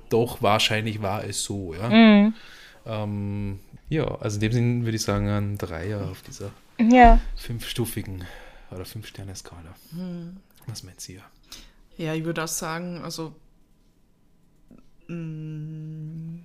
doch 0.08 0.40
wahrscheinlich 0.42 1.02
war 1.02 1.24
es 1.24 1.44
so. 1.44 1.74
Ja, 1.74 1.88
Mhm. 1.90 2.34
ähm, 2.86 3.58
ja 3.88 4.04
also 4.20 4.36
in 4.36 4.40
dem 4.40 4.52
Sinne 4.52 4.84
würde 4.84 4.96
ich 4.96 5.02
sagen, 5.02 5.28
ein 5.28 5.58
Dreier 5.58 6.08
auf 6.10 6.22
dieser 6.22 6.50
Ja. 6.80 7.20
fünfstufigen 7.36 8.24
oder 8.70 8.84
fünf-Sterne-Skala. 8.84 9.74
Was 10.66 10.82
meint 10.82 11.06
ihr? 11.08 11.20
Ja, 11.98 12.14
ich 12.14 12.24
würde 12.24 12.42
auch 12.44 12.48
sagen, 12.48 13.02
also. 13.02 13.34
mm, 15.08 16.38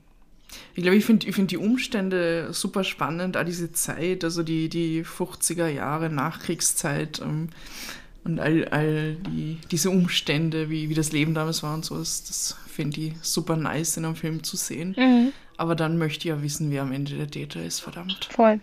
Ich 0.76 0.84
glaube, 0.84 0.98
ich 0.98 1.06
finde 1.06 1.28
ich 1.28 1.36
find 1.36 1.52
die 1.52 1.58
Umstände 1.58 2.54
super 2.54 2.84
spannend, 2.84 3.38
auch 3.38 3.44
diese 3.44 3.72
Zeit, 3.72 4.24
also 4.24 4.44
die, 4.44 4.70
die 4.70 5.04
50er 5.04 5.68
Jahre 5.68 6.10
Nachkriegszeit 6.10 7.20
ähm, 7.20 7.50
und 8.24 8.40
all, 8.40 8.68
all 8.70 9.16
die, 9.16 9.58
diese 9.72 9.90
Umstände, 9.90 10.70
wie, 10.70 10.90
wie 10.90 10.94
das 10.94 11.12
Leben 11.12 11.34
damals 11.34 11.64
war 11.64 11.74
und 11.74 11.86
so, 11.86 11.98
das, 11.98 12.24
das 12.24 12.58
finde 12.68 13.02
ich 13.02 13.14
super 13.22 13.56
nice 13.56 13.98
in 13.98 14.06
einem 14.06 14.16
Film 14.16 14.44
zu 14.44 14.58
sehen. 14.58 14.96
Mhm. 14.98 15.34
Aber 15.58 15.76
dann 15.76 15.98
möchte 15.98 16.20
ich 16.20 16.26
ja 16.26 16.42
wissen, 16.42 16.72
wer 16.72 16.84
am 16.84 16.92
Ende 16.92 17.16
der 17.16 17.30
Täter 17.30 17.64
ist, 17.64 17.82
verdammt. 17.82 18.30
Voll. 18.32 18.60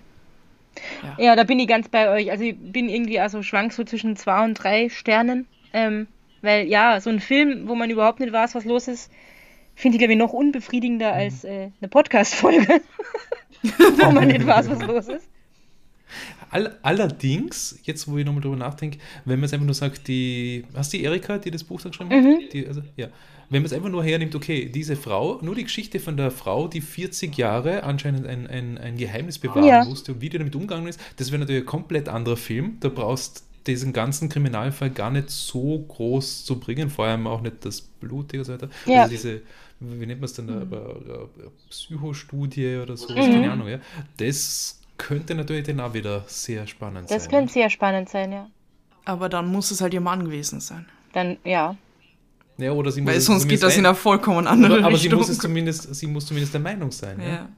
Ja. 1.03 1.25
Ja, 1.25 1.37
da 1.37 1.45
bin 1.45 1.59
ich 1.59 1.69
ganz 1.69 1.89
bei 1.89 2.11
euch. 2.11 2.31
Also 2.31 2.45
ich 2.45 2.57
bin 2.57 2.89
irgendwie 2.89 3.21
also 3.21 3.43
schwank 3.43 3.73
so 3.73 3.85
zwischen 3.85 4.17
zwei 4.17 4.45
und 4.45 4.55
drei 4.55 4.89
Sternen. 4.89 5.47
Ähm, 5.73 6.07
weil 6.43 6.67
ja, 6.67 7.01
so 7.01 7.11
ein 7.11 7.21
Film, 7.21 7.69
wo 7.69 7.75
man 7.75 7.91
überhaupt 7.91 8.21
nicht 8.21 8.33
weiß, 8.33 8.55
was 8.55 8.65
los 8.65 8.89
ist, 8.89 9.11
finde 9.77 9.97
ich, 9.97 10.01
glaube 10.01 10.15
ich, 10.15 10.19
noch 10.19 10.33
unbefriedigender 10.33 11.13
als 11.13 11.45
äh, 11.45 11.71
eine 11.81 11.89
Podcast-Folge, 11.89 12.81
wo 13.63 14.11
man 14.11 14.27
nicht 14.27 14.45
weiß, 14.45 14.69
was 14.71 14.83
los 14.83 15.09
ist. 15.09 15.29
All, 16.51 16.79
allerdings, 16.83 17.79
jetzt 17.83 18.09
wo 18.09 18.17
ich 18.19 18.25
nochmal 18.25 18.41
drüber 18.41 18.57
nachdenke, 18.57 18.99
wenn 19.25 19.39
man 19.41 19.47
es 19.47 19.53
einfach 19.53 19.67
nur 19.67 19.75
sagt, 19.75 20.09
die, 20.09 20.65
hast 20.75 20.93
du 20.93 20.97
die 20.97 21.05
Erika, 21.05 21.39
die 21.39 21.51
das 21.51 21.65
Buch 21.65 21.81
dann 21.81 21.91
geschrieben 21.93 22.11
hat? 22.11 22.53
Die, 22.53 22.67
also, 22.67 22.83
ja. 22.97 23.09
Wenn 23.51 23.63
man 23.63 23.67
es 23.67 23.73
einfach 23.73 23.89
nur 23.89 24.03
hernimmt, 24.03 24.35
okay, 24.35 24.67
diese 24.67 24.97
Frau, 24.97 25.39
nur 25.43 25.55
die 25.55 25.65
Geschichte 25.65 26.01
von 26.01 26.17
der 26.17 26.31
Frau, 26.31 26.67
die 26.67 26.81
40 26.81 27.37
Jahre 27.37 27.85
anscheinend 27.85 28.27
ein, 28.27 28.47
ein, 28.47 28.79
ein 28.79 28.97
Geheimnis 28.97 29.39
bewahren 29.39 29.65
Ja. 29.65 29.85
musste 29.85 30.13
und 30.13 30.21
wie 30.21 30.29
die 30.31 30.39
damit 30.39 30.55
umgegangen 30.55 30.89
ist, 30.89 30.99
das 31.17 31.31
wäre 31.31 31.41
natürlich 31.41 31.63
ein 31.63 31.67
komplett 31.67 32.09
anderer 32.09 32.37
Film. 32.37 32.79
Da 32.81 32.89
brauchst 32.89 33.45
diesen 33.67 33.93
ganzen 33.93 34.29
Kriminalfall 34.29 34.91
gar 34.91 35.11
nicht 35.11 35.31
so 35.31 35.85
groß 35.89 36.45
zu 36.45 36.59
bringen, 36.59 36.91
vor 36.91 37.07
allem 37.07 37.27
auch 37.27 37.41
nicht 37.41 37.65
das 37.65 37.81
Blutige 37.83 38.41
und 38.41 38.45
so 38.47 38.53
weiter. 38.53 38.69
Ja. 38.87 39.03
Also 39.03 39.11
diese, 39.11 39.43
wie 39.81 40.07
nennt 40.07 40.21
man 40.21 40.25
es 40.27 40.33
denn, 40.35 40.49
eine 40.49 40.67
Psychostudie 41.71 42.77
oder 42.77 42.97
sowas, 42.97 43.17
keine 43.27 43.51
Ahnung, 43.53 43.69
ja. 43.69 43.79
Das 44.17 44.81
könnte 44.99 45.35
natürlich 45.35 45.67
dann 45.67 45.81
auch 45.81 45.93
wieder 45.95 46.25
sehr 46.27 46.67
spannend 46.67 47.11
Das 47.11 47.25
sein. 47.25 47.31
könnte 47.33 47.53
sehr 47.53 47.71
spannend 47.71 48.09
sein, 48.09 48.33
ja. 48.33 48.49
Aber 49.05 49.29
dann 49.29 49.47
muss 49.47 49.71
es 49.71 49.81
halt 49.81 49.95
ihr 49.95 50.01
Mann 50.01 50.25
gewesen 50.25 50.61
sein. 50.61 50.87
Dann, 51.13 51.37
ja. 51.45 51.77
Ja, 52.59 52.73
oder 52.73 52.91
sie 52.91 53.03
muss 53.03 53.13
Weil 53.13 53.21
sonst 53.21 53.47
geht 53.49 53.63
das 53.63 53.75
in 53.77 53.81
ein- 53.83 53.87
eine 53.87 53.95
vollkommen 53.95 54.47
andere 54.47 54.79
aber, 54.79 54.87
aber 54.87 54.97
sie 54.97 55.05
Richtung. 55.05 55.19
muss 55.21 55.29
es 55.29 55.39
zumindest, 55.39 55.95
sie 55.95 56.07
muss 56.07 56.25
zumindest 56.27 56.55
der 56.55 56.61
Meinung 56.63 56.91
sein. 56.91 57.21
Ja. 57.21 57.29
ja. 57.29 57.49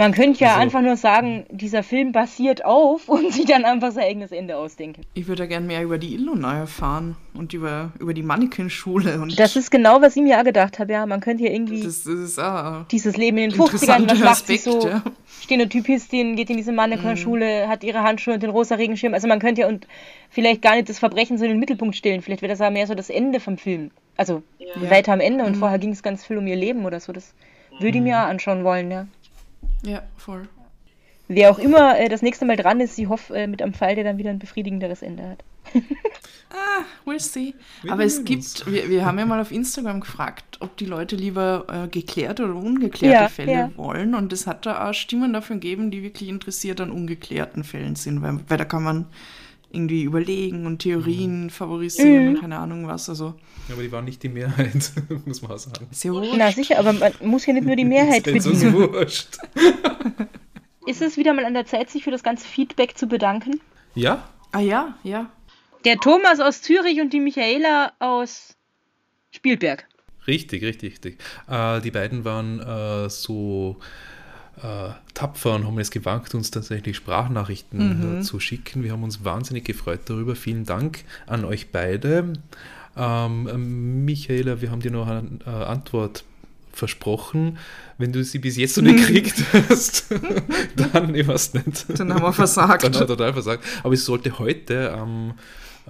Man 0.00 0.12
könnte 0.12 0.40
ja 0.40 0.48
Also- 0.52 0.60
einfach 0.62 0.80
nur 0.80 0.96
sagen, 0.96 1.44
dieser 1.50 1.82
Film 1.82 2.12
basiert 2.12 2.64
auf 2.64 3.08
und 3.08 3.32
sich 3.32 3.44
dann 3.44 3.64
einfach 3.64 3.92
sein 3.92 4.04
eigenes 4.04 4.32
Ende 4.32 4.56
ausdenken. 4.56 5.02
Ich 5.14 5.28
würde 5.28 5.42
ja 5.42 5.46
gern 5.48 5.66
mehr 5.66 5.82
über 5.82 5.98
die 5.98 6.14
Illinois 6.14 6.54
erfahren 6.60 7.16
und 7.34 7.52
über, 7.52 7.92
über 8.00 8.14
die 8.14 8.22
Mannequin-Schule. 8.22 9.20
Und 9.20 9.38
Das 9.38 9.56
ist 9.56 9.70
genau, 9.70 10.00
was 10.00 10.16
ich 10.16 10.22
mir 10.22 10.40
auch 10.40 10.44
gedacht 10.44 10.78
habe, 10.78 10.92
ja. 10.92 11.04
Man 11.06 11.20
könnte 11.20 11.44
hier 11.44 11.52
irgendwie 11.52 11.82
das, 11.82 12.04
das 12.04 12.14
ist 12.14 12.38
auch 12.40 12.84
dieses 12.88 13.16
Leben 13.16 13.36
in 13.38 13.50
den 13.50 13.60
ein 13.60 13.66
50ern, 13.68 14.10
was 14.10 14.18
macht 14.20 14.46
sich 14.46 14.62
so? 14.62 14.88
Ja. 14.88 15.02
Stenotypistin 15.42 16.36
geht 16.36 16.48
in 16.48 16.56
diese 16.56 16.72
Mannequin-Schule, 16.72 17.68
hat 17.68 17.84
ihre 17.84 18.02
Handschuhe 18.02 18.34
und 18.34 18.42
den 18.42 18.50
rosa 18.50 18.76
Regenschirm. 18.76 19.14
Also 19.14 19.28
man 19.28 19.38
könnte 19.40 19.62
ja 19.62 19.68
und 19.68 19.86
vielleicht 20.30 20.62
gar 20.62 20.76
nicht 20.76 20.88
das 20.88 20.98
Verbrechen 20.98 21.38
so 21.38 21.44
in 21.44 21.50
den 21.50 21.60
Mittelpunkt 21.60 21.96
stellen. 21.96 22.22
Vielleicht 22.22 22.42
wäre 22.42 22.50
das 22.52 22.60
aber 22.60 22.70
mehr 22.70 22.86
so 22.86 22.94
das 22.94 23.10
Ende 23.10 23.40
vom 23.40 23.58
Film. 23.58 23.90
Also 24.16 24.42
Ja. 24.58 24.90
weiter 24.90 25.12
am 25.12 25.20
Ende 25.20 25.44
und 25.44 25.56
vorher 25.56 25.78
ging 25.78 25.90
es 25.90 26.02
ganz 26.02 26.24
viel 26.24 26.38
um 26.38 26.46
ihr 26.46 26.56
Leben 26.56 26.84
oder 26.86 27.00
so. 27.00 27.12
Das 27.12 27.34
würde 27.80 27.98
ich 27.98 28.04
mir 28.04 28.18
auch 28.18 28.26
anschauen 28.28 28.64
wollen, 28.64 28.90
ja. 28.90 29.06
Ja, 29.82 30.02
voll. 30.16 30.48
Wer 31.28 31.50
auch 31.50 31.58
immer 31.58 31.98
äh, 31.98 32.08
das 32.08 32.22
nächste 32.22 32.44
Mal 32.44 32.56
dran 32.56 32.80
ist, 32.80 32.98
ich 32.98 33.08
hoffe 33.08 33.34
äh, 33.36 33.46
mit 33.46 33.62
einem 33.62 33.72
Fall, 33.72 33.94
der 33.94 34.02
dann 34.02 34.18
wieder 34.18 34.30
ein 34.30 34.40
befriedigenderes 34.40 35.02
Ende 35.02 35.28
hat. 35.28 35.44
We'll 37.04 37.20
see. 37.20 37.54
Wir 37.82 37.92
Aber 37.92 38.04
es 38.04 38.24
gibt, 38.24 38.66
wir, 38.70 38.88
wir 38.88 39.04
haben 39.04 39.18
ja 39.18 39.26
mal 39.26 39.40
auf 39.40 39.52
Instagram 39.52 40.00
gefragt, 40.00 40.58
ob 40.60 40.76
die 40.76 40.86
Leute 40.86 41.14
lieber 41.16 41.66
äh, 41.68 41.88
geklärte 41.88 42.44
oder 42.44 42.56
ungeklärte 42.56 43.22
Ja, 43.22 43.28
Fälle 43.28 43.52
ja. 43.52 43.70
wollen. 43.76 44.14
Und 44.14 44.32
es 44.32 44.46
hat 44.46 44.66
da 44.66 44.88
auch 44.88 44.94
Stimmen 44.94 45.32
dafür 45.32 45.56
gegeben, 45.56 45.90
die 45.90 46.02
wirklich 46.02 46.28
interessiert 46.28 46.80
an 46.80 46.90
ungeklärten 46.90 47.62
Fällen 47.62 47.94
sind. 47.94 48.22
Weil, 48.22 48.40
weil 48.48 48.58
da 48.58 48.64
kann 48.64 48.82
man 48.82 49.06
irgendwie 49.72 50.02
überlegen 50.02 50.66
und 50.66 50.80
Theorien 50.80 51.44
Mhm. 51.44 51.50
favorisieren, 51.50 52.40
keine 52.40 52.58
Ahnung 52.58 52.86
was. 52.88 53.08
Also, 53.08 53.34
Aber 53.72 53.82
die 53.82 53.92
waren 53.92 54.04
nicht 54.04 54.22
die 54.22 54.28
Mehrheit, 54.28 54.92
muss 55.26 55.42
man 55.42 55.52
auch 55.52 55.58
sagen. 55.58 55.86
ist 55.90 56.02
ja 56.04 56.12
wurscht. 56.12 56.34
Na 56.36 56.50
sicher, 56.52 56.78
aber 56.78 56.92
man 56.92 57.12
muss 57.22 57.46
ja 57.46 57.52
nicht 57.52 57.66
nur 57.66 57.76
die 57.76 57.84
Mehrheit 57.96 58.26
Ist 58.26 58.44
bedienen. 58.44 58.72
wurscht. 58.74 59.38
Ist 60.86 61.02
es 61.02 61.16
wieder 61.16 61.34
mal 61.34 61.44
an 61.44 61.54
der 61.54 61.66
Zeit, 61.66 61.90
sich 61.90 62.04
für 62.04 62.10
das 62.10 62.22
ganze 62.22 62.46
Feedback 62.48 62.96
zu 62.96 63.06
bedanken? 63.06 63.60
Ja, 63.94 64.28
Ah 64.52 64.58
ja, 64.60 64.94
ja. 65.04 65.30
Der 65.84 65.96
Thomas 65.98 66.40
aus 66.40 66.60
Zürich 66.62 67.00
und 67.00 67.12
die 67.12 67.20
Michaela 67.20 67.92
aus 68.00 68.56
Spielberg. 69.30 69.86
richtig, 70.26 70.62
richtig, 70.64 70.92
richtig. 70.92 71.18
Äh, 71.48 71.80
die 71.82 71.92
beiden 71.92 72.24
waren 72.24 72.58
äh, 72.58 73.08
so 73.08 73.76
äh, 74.62 74.90
tapfer 75.14 75.54
und 75.54 75.66
haben 75.66 75.78
es 75.78 75.90
gewagt, 75.90 76.34
uns 76.34 76.50
tatsächlich 76.50 76.96
Sprachnachrichten 76.96 78.18
äh, 78.18 78.22
zu 78.22 78.40
schicken. 78.40 78.82
Wir 78.82 78.92
haben 78.92 79.02
uns 79.02 79.24
wahnsinnig 79.24 79.64
gefreut 79.64 80.00
darüber. 80.06 80.36
Vielen 80.36 80.64
Dank 80.64 81.04
an 81.26 81.44
euch 81.44 81.70
beide. 81.70 82.32
Ähm, 82.96 84.04
Michaela, 84.04 84.60
wir 84.60 84.70
haben 84.70 84.80
dir 84.80 84.90
noch 84.90 85.08
eine 85.08 85.38
äh, 85.46 85.50
Antwort 85.50 86.24
versprochen. 86.72 87.58
Wenn 87.98 88.12
du 88.12 88.24
sie 88.24 88.38
bis 88.38 88.56
jetzt 88.56 88.76
noch 88.76 88.84
nicht 88.84 89.06
gekriegt 89.06 89.44
hast, 89.68 90.06
dann, 90.76 91.14
ich 91.14 91.26
weiß 91.26 91.54
nicht. 91.54 91.98
Dann 91.98 92.12
haben 92.14 92.22
wir 92.22 92.32
versagt. 92.32 92.82
dann 92.82 92.94
haben 92.94 93.00
wir 93.00 93.06
total 93.06 93.32
versagt. 93.32 93.64
Aber 93.82 93.94
es 93.94 94.04
sollte 94.04 94.38
heute 94.38 94.92
am, 94.92 95.34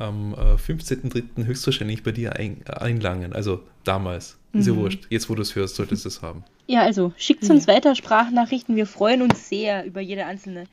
am 0.01 0.35
äh, 0.35 0.55
15.03. 0.55 1.45
höchstwahrscheinlich 1.45 2.03
bei 2.03 2.13
dir 2.13 2.37
ein, 2.37 2.63
einlangen. 2.67 3.33
Also 3.33 3.63
damals. 3.85 4.37
Ist 4.53 4.67
ja 4.67 4.75
wurscht. 4.75 5.07
Jetzt, 5.11 5.31
wo 5.31 5.37
du 5.37 5.43
es 5.43 5.55
hörst, 5.55 5.77
solltest 5.77 6.05
du 6.05 6.09
es 6.09 6.23
haben. 6.23 6.43
Ja, 6.67 6.83
also 6.83 7.13
schickt 7.17 7.49
uns 7.49 7.69
weiter 7.69 7.95
Sprachnachrichten. 7.95 8.75
Wir 8.75 8.87
freuen 8.87 9.23
uns 9.23 9.49
sehr 9.49 9.85
über 9.85 10.01
jede 10.01 10.27
einzelne. 10.27 10.65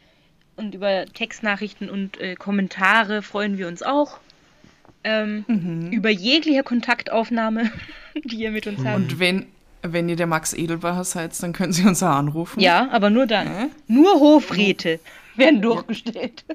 Und 0.56 0.74
über 0.74 1.06
Textnachrichten 1.06 1.88
und 1.88 2.20
äh, 2.20 2.34
Kommentare 2.34 3.22
freuen 3.22 3.60
wir 3.60 3.68
uns 3.68 3.84
auch. 3.84 4.18
Ähm, 5.04 5.46
Mhm. 5.48 5.92
Über 5.92 6.10
jegliche 6.10 6.64
Kontaktaufnahme, 6.64 7.70
die 8.26 8.38
ihr 8.38 8.50
mit 8.52 8.66
uns 8.66 8.84
habt. 8.84 8.96
Und 8.96 9.20
wenn, 9.20 9.46
wenn 9.84 10.10
ihr 10.10 10.16
der 10.16 10.26
Max 10.28 10.54
Edelbacher 10.54 11.04
seid, 11.04 11.42
dann 11.44 11.54
können 11.54 11.72
Sie 11.74 11.84
uns 11.86 12.02
auch 12.02 12.16
anrufen. 12.16 12.60
Ja, 12.60 12.90
aber 12.92 13.12
nur 13.12 13.28
dann. 13.28 13.48
Hä? 13.48 13.66
Nur 13.88 14.20
Hofräte 14.20 15.00
werden 15.36 15.62
durchgestellt. 15.62 16.44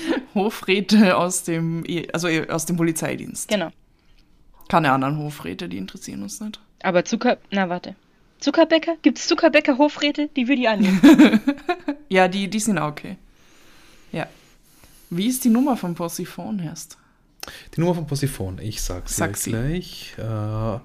Hofräte 0.34 1.16
aus 1.16 1.44
dem, 1.44 1.84
E- 1.86 2.08
also 2.12 2.28
aus 2.48 2.66
dem 2.66 2.76
Polizeidienst. 2.76 3.48
Genau. 3.48 3.70
Keine 4.68 4.92
anderen 4.92 5.18
Hofräte, 5.18 5.68
die 5.68 5.78
interessieren 5.78 6.22
uns 6.22 6.40
nicht. 6.40 6.60
Aber 6.82 7.04
Zucker. 7.04 7.38
Na, 7.50 7.68
warte. 7.68 7.94
Zuckerbäcker? 8.40 8.96
Gibt 9.02 9.18
es 9.18 9.26
Zuckerbäcker 9.26 9.78
Hofräte? 9.78 10.28
Die 10.36 10.46
würde 10.48 10.62
ich 10.62 10.68
annehmen. 10.68 11.00
Ja, 12.10 12.26
die, 12.26 12.48
die 12.48 12.60
sind 12.60 12.78
auch 12.78 12.88
okay. 12.88 13.16
Ja. 14.12 14.26
Wie 15.10 15.26
ist 15.26 15.44
die 15.44 15.50
Nummer 15.50 15.76
vom 15.76 15.94
Possiphon, 15.94 16.58
Herst? 16.58 16.96
Die 17.76 17.80
Nummer 17.80 17.94
von 17.94 18.06
Posiphon, 18.06 18.58
ich 18.60 18.80
sag's 18.80 19.14
Sag 19.16 19.32
dir 19.34 19.38
sie. 19.38 19.50
gleich. 19.50 20.14
Äh, 20.16 20.78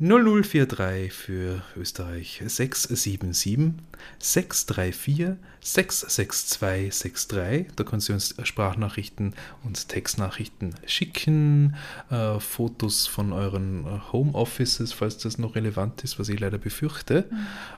0043 0.00 1.12
für 1.12 1.62
Österreich 1.76 2.40
677 2.46 3.74
634 4.20 5.36
662 5.60 6.58
63. 6.58 7.66
Da 7.74 7.84
können 7.84 8.00
Sie 8.00 8.12
uns 8.12 8.34
Sprachnachrichten 8.42 9.34
und 9.64 9.88
Textnachrichten 9.88 10.74
schicken, 10.86 11.74
äh, 12.10 12.38
Fotos 12.38 13.08
von 13.08 13.32
euren 13.32 13.86
äh, 13.86 14.12
Homeoffices, 14.12 14.92
falls 14.92 15.18
das 15.18 15.38
noch 15.38 15.56
relevant 15.56 16.04
ist, 16.04 16.18
was 16.18 16.28
ich 16.28 16.38
leider 16.38 16.58
befürchte. 16.58 17.28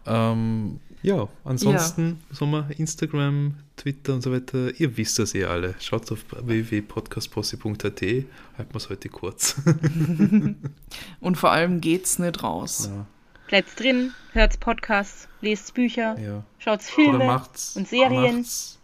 Ähm, 0.07 0.81
ja, 1.03 1.29
ansonsten 1.45 2.21
sagen 2.31 2.51
wir 2.51 2.71
Instagram, 2.79 3.55
Twitter 3.77 4.15
und 4.15 4.23
so 4.23 4.33
weiter. 4.33 4.79
Ihr 4.79 4.97
wisst 4.97 5.19
das 5.19 5.35
eh 5.35 5.45
alle. 5.45 5.75
Schaut 5.81 6.11
auf 6.13 6.25
www.podcastposse.at. 6.31 8.03
Halten 8.03 8.25
wir 8.57 8.77
es 8.77 8.91
heute 8.91 9.09
kurz. 9.09 9.57
Und 11.21 11.37
vor 11.37 11.51
allem 11.51 11.81
geht's 11.81 12.19
nicht 12.19 12.43
raus. 12.43 12.91
ja, 12.93 13.07
Bleibt's 13.49 13.75
drin, 13.75 14.13
hört's 14.33 14.59
Podcasts, 14.59 15.27
lest 15.41 15.75
Bücher, 15.75 16.17
ja. 16.21 16.45
schaut's 16.59 16.87
Oder 16.95 17.05
Filme 17.05 17.27
macht's, 17.27 17.77
und 17.77 17.89
Serien. 17.89 18.37
Macht's, 18.37 18.79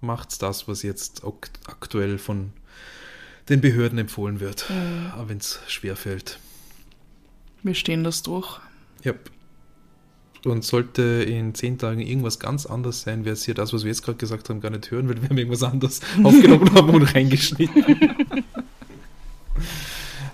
macht's 0.00 0.38
das, 0.38 0.68
was 0.68 0.82
jetzt 0.82 1.24
ak 1.24 1.50
aktuell 1.66 2.18
von 2.18 2.52
den 3.48 3.60
Behörden 3.60 3.98
empfohlen 3.98 4.38
wird. 4.40 4.70
Mhm. 4.70 5.12
Auch 5.16 5.28
wenn 5.28 5.38
es 5.38 5.60
schwerfällt. 5.66 6.38
Wir 7.62 7.74
stehen 7.74 8.04
das 8.04 8.22
durch. 8.22 8.60
Ja. 9.02 9.14
Und 10.44 10.64
sollte 10.64 11.02
in 11.02 11.54
zehn 11.54 11.78
Tagen 11.78 12.00
irgendwas 12.00 12.38
ganz 12.38 12.64
anderes 12.64 13.02
sein, 13.02 13.24
werdet 13.24 13.46
ihr 13.48 13.54
das, 13.54 13.72
was 13.72 13.82
wir 13.82 13.88
jetzt 13.88 14.02
gerade 14.02 14.18
gesagt 14.18 14.48
haben, 14.48 14.60
gar 14.60 14.70
nicht 14.70 14.90
hören, 14.90 15.08
weil 15.08 15.20
wir 15.20 15.28
haben 15.28 15.38
irgendwas 15.38 15.64
anderes 15.64 16.00
aufgenommen 16.22 16.72
haben 16.74 16.90
und 16.90 17.02
reingeschnitten. 17.14 17.84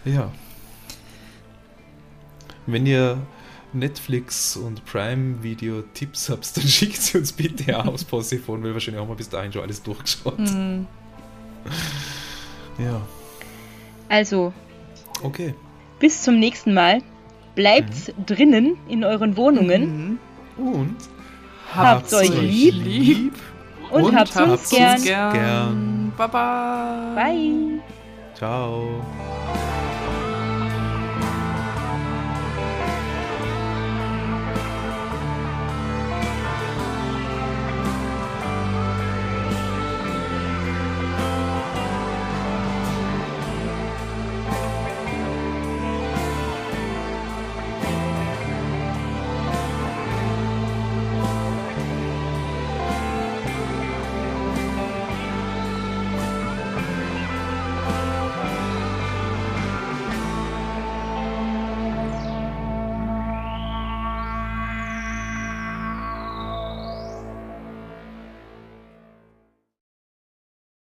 ja. 0.04 0.30
Wenn 2.66 2.86
ihr 2.86 3.18
Netflix 3.72 4.56
und 4.56 4.84
Prime-Video-Tipps 4.84 6.28
habt, 6.28 6.56
dann 6.56 6.64
schickt 6.68 7.00
sie 7.00 7.18
uns 7.18 7.32
bitte 7.32 7.78
auch 7.78 7.86
aus 7.86 8.04
Possiphone, 8.04 8.62
weil 8.62 8.72
wahrscheinlich 8.74 9.00
haben 9.00 9.08
wir 9.08 9.16
bis 9.16 9.28
dahin 9.28 9.52
schon 9.52 9.62
alles 9.62 9.82
durchgeschaut. 9.82 10.38
Mhm. 10.38 10.86
Ja, 12.78 13.00
Also, 14.08 14.52
okay. 15.22 15.54
bis 15.98 16.22
zum 16.22 16.38
nächsten 16.38 16.74
Mal. 16.74 17.02
Bleibt 17.54 18.12
drinnen 18.26 18.76
in 18.88 19.04
euren 19.04 19.36
Wohnungen 19.36 20.18
Mhm. 20.56 20.64
Und 20.66 20.96
Habt's 21.74 22.14
euch 22.14 22.30
lieb. 22.40 22.74
lieb. 22.84 23.34
und, 23.90 24.04
Und 24.04 24.16
habt's 24.16 24.36
uns 24.36 24.50
habt's 24.50 24.70
gern. 24.70 24.94
uns 24.94 25.04
gern. 25.04 25.32
gern. 25.32 26.12
Bye 26.16 26.28
bye. 26.28 27.14
Bye. 27.14 27.80
ciao. 28.34 29.33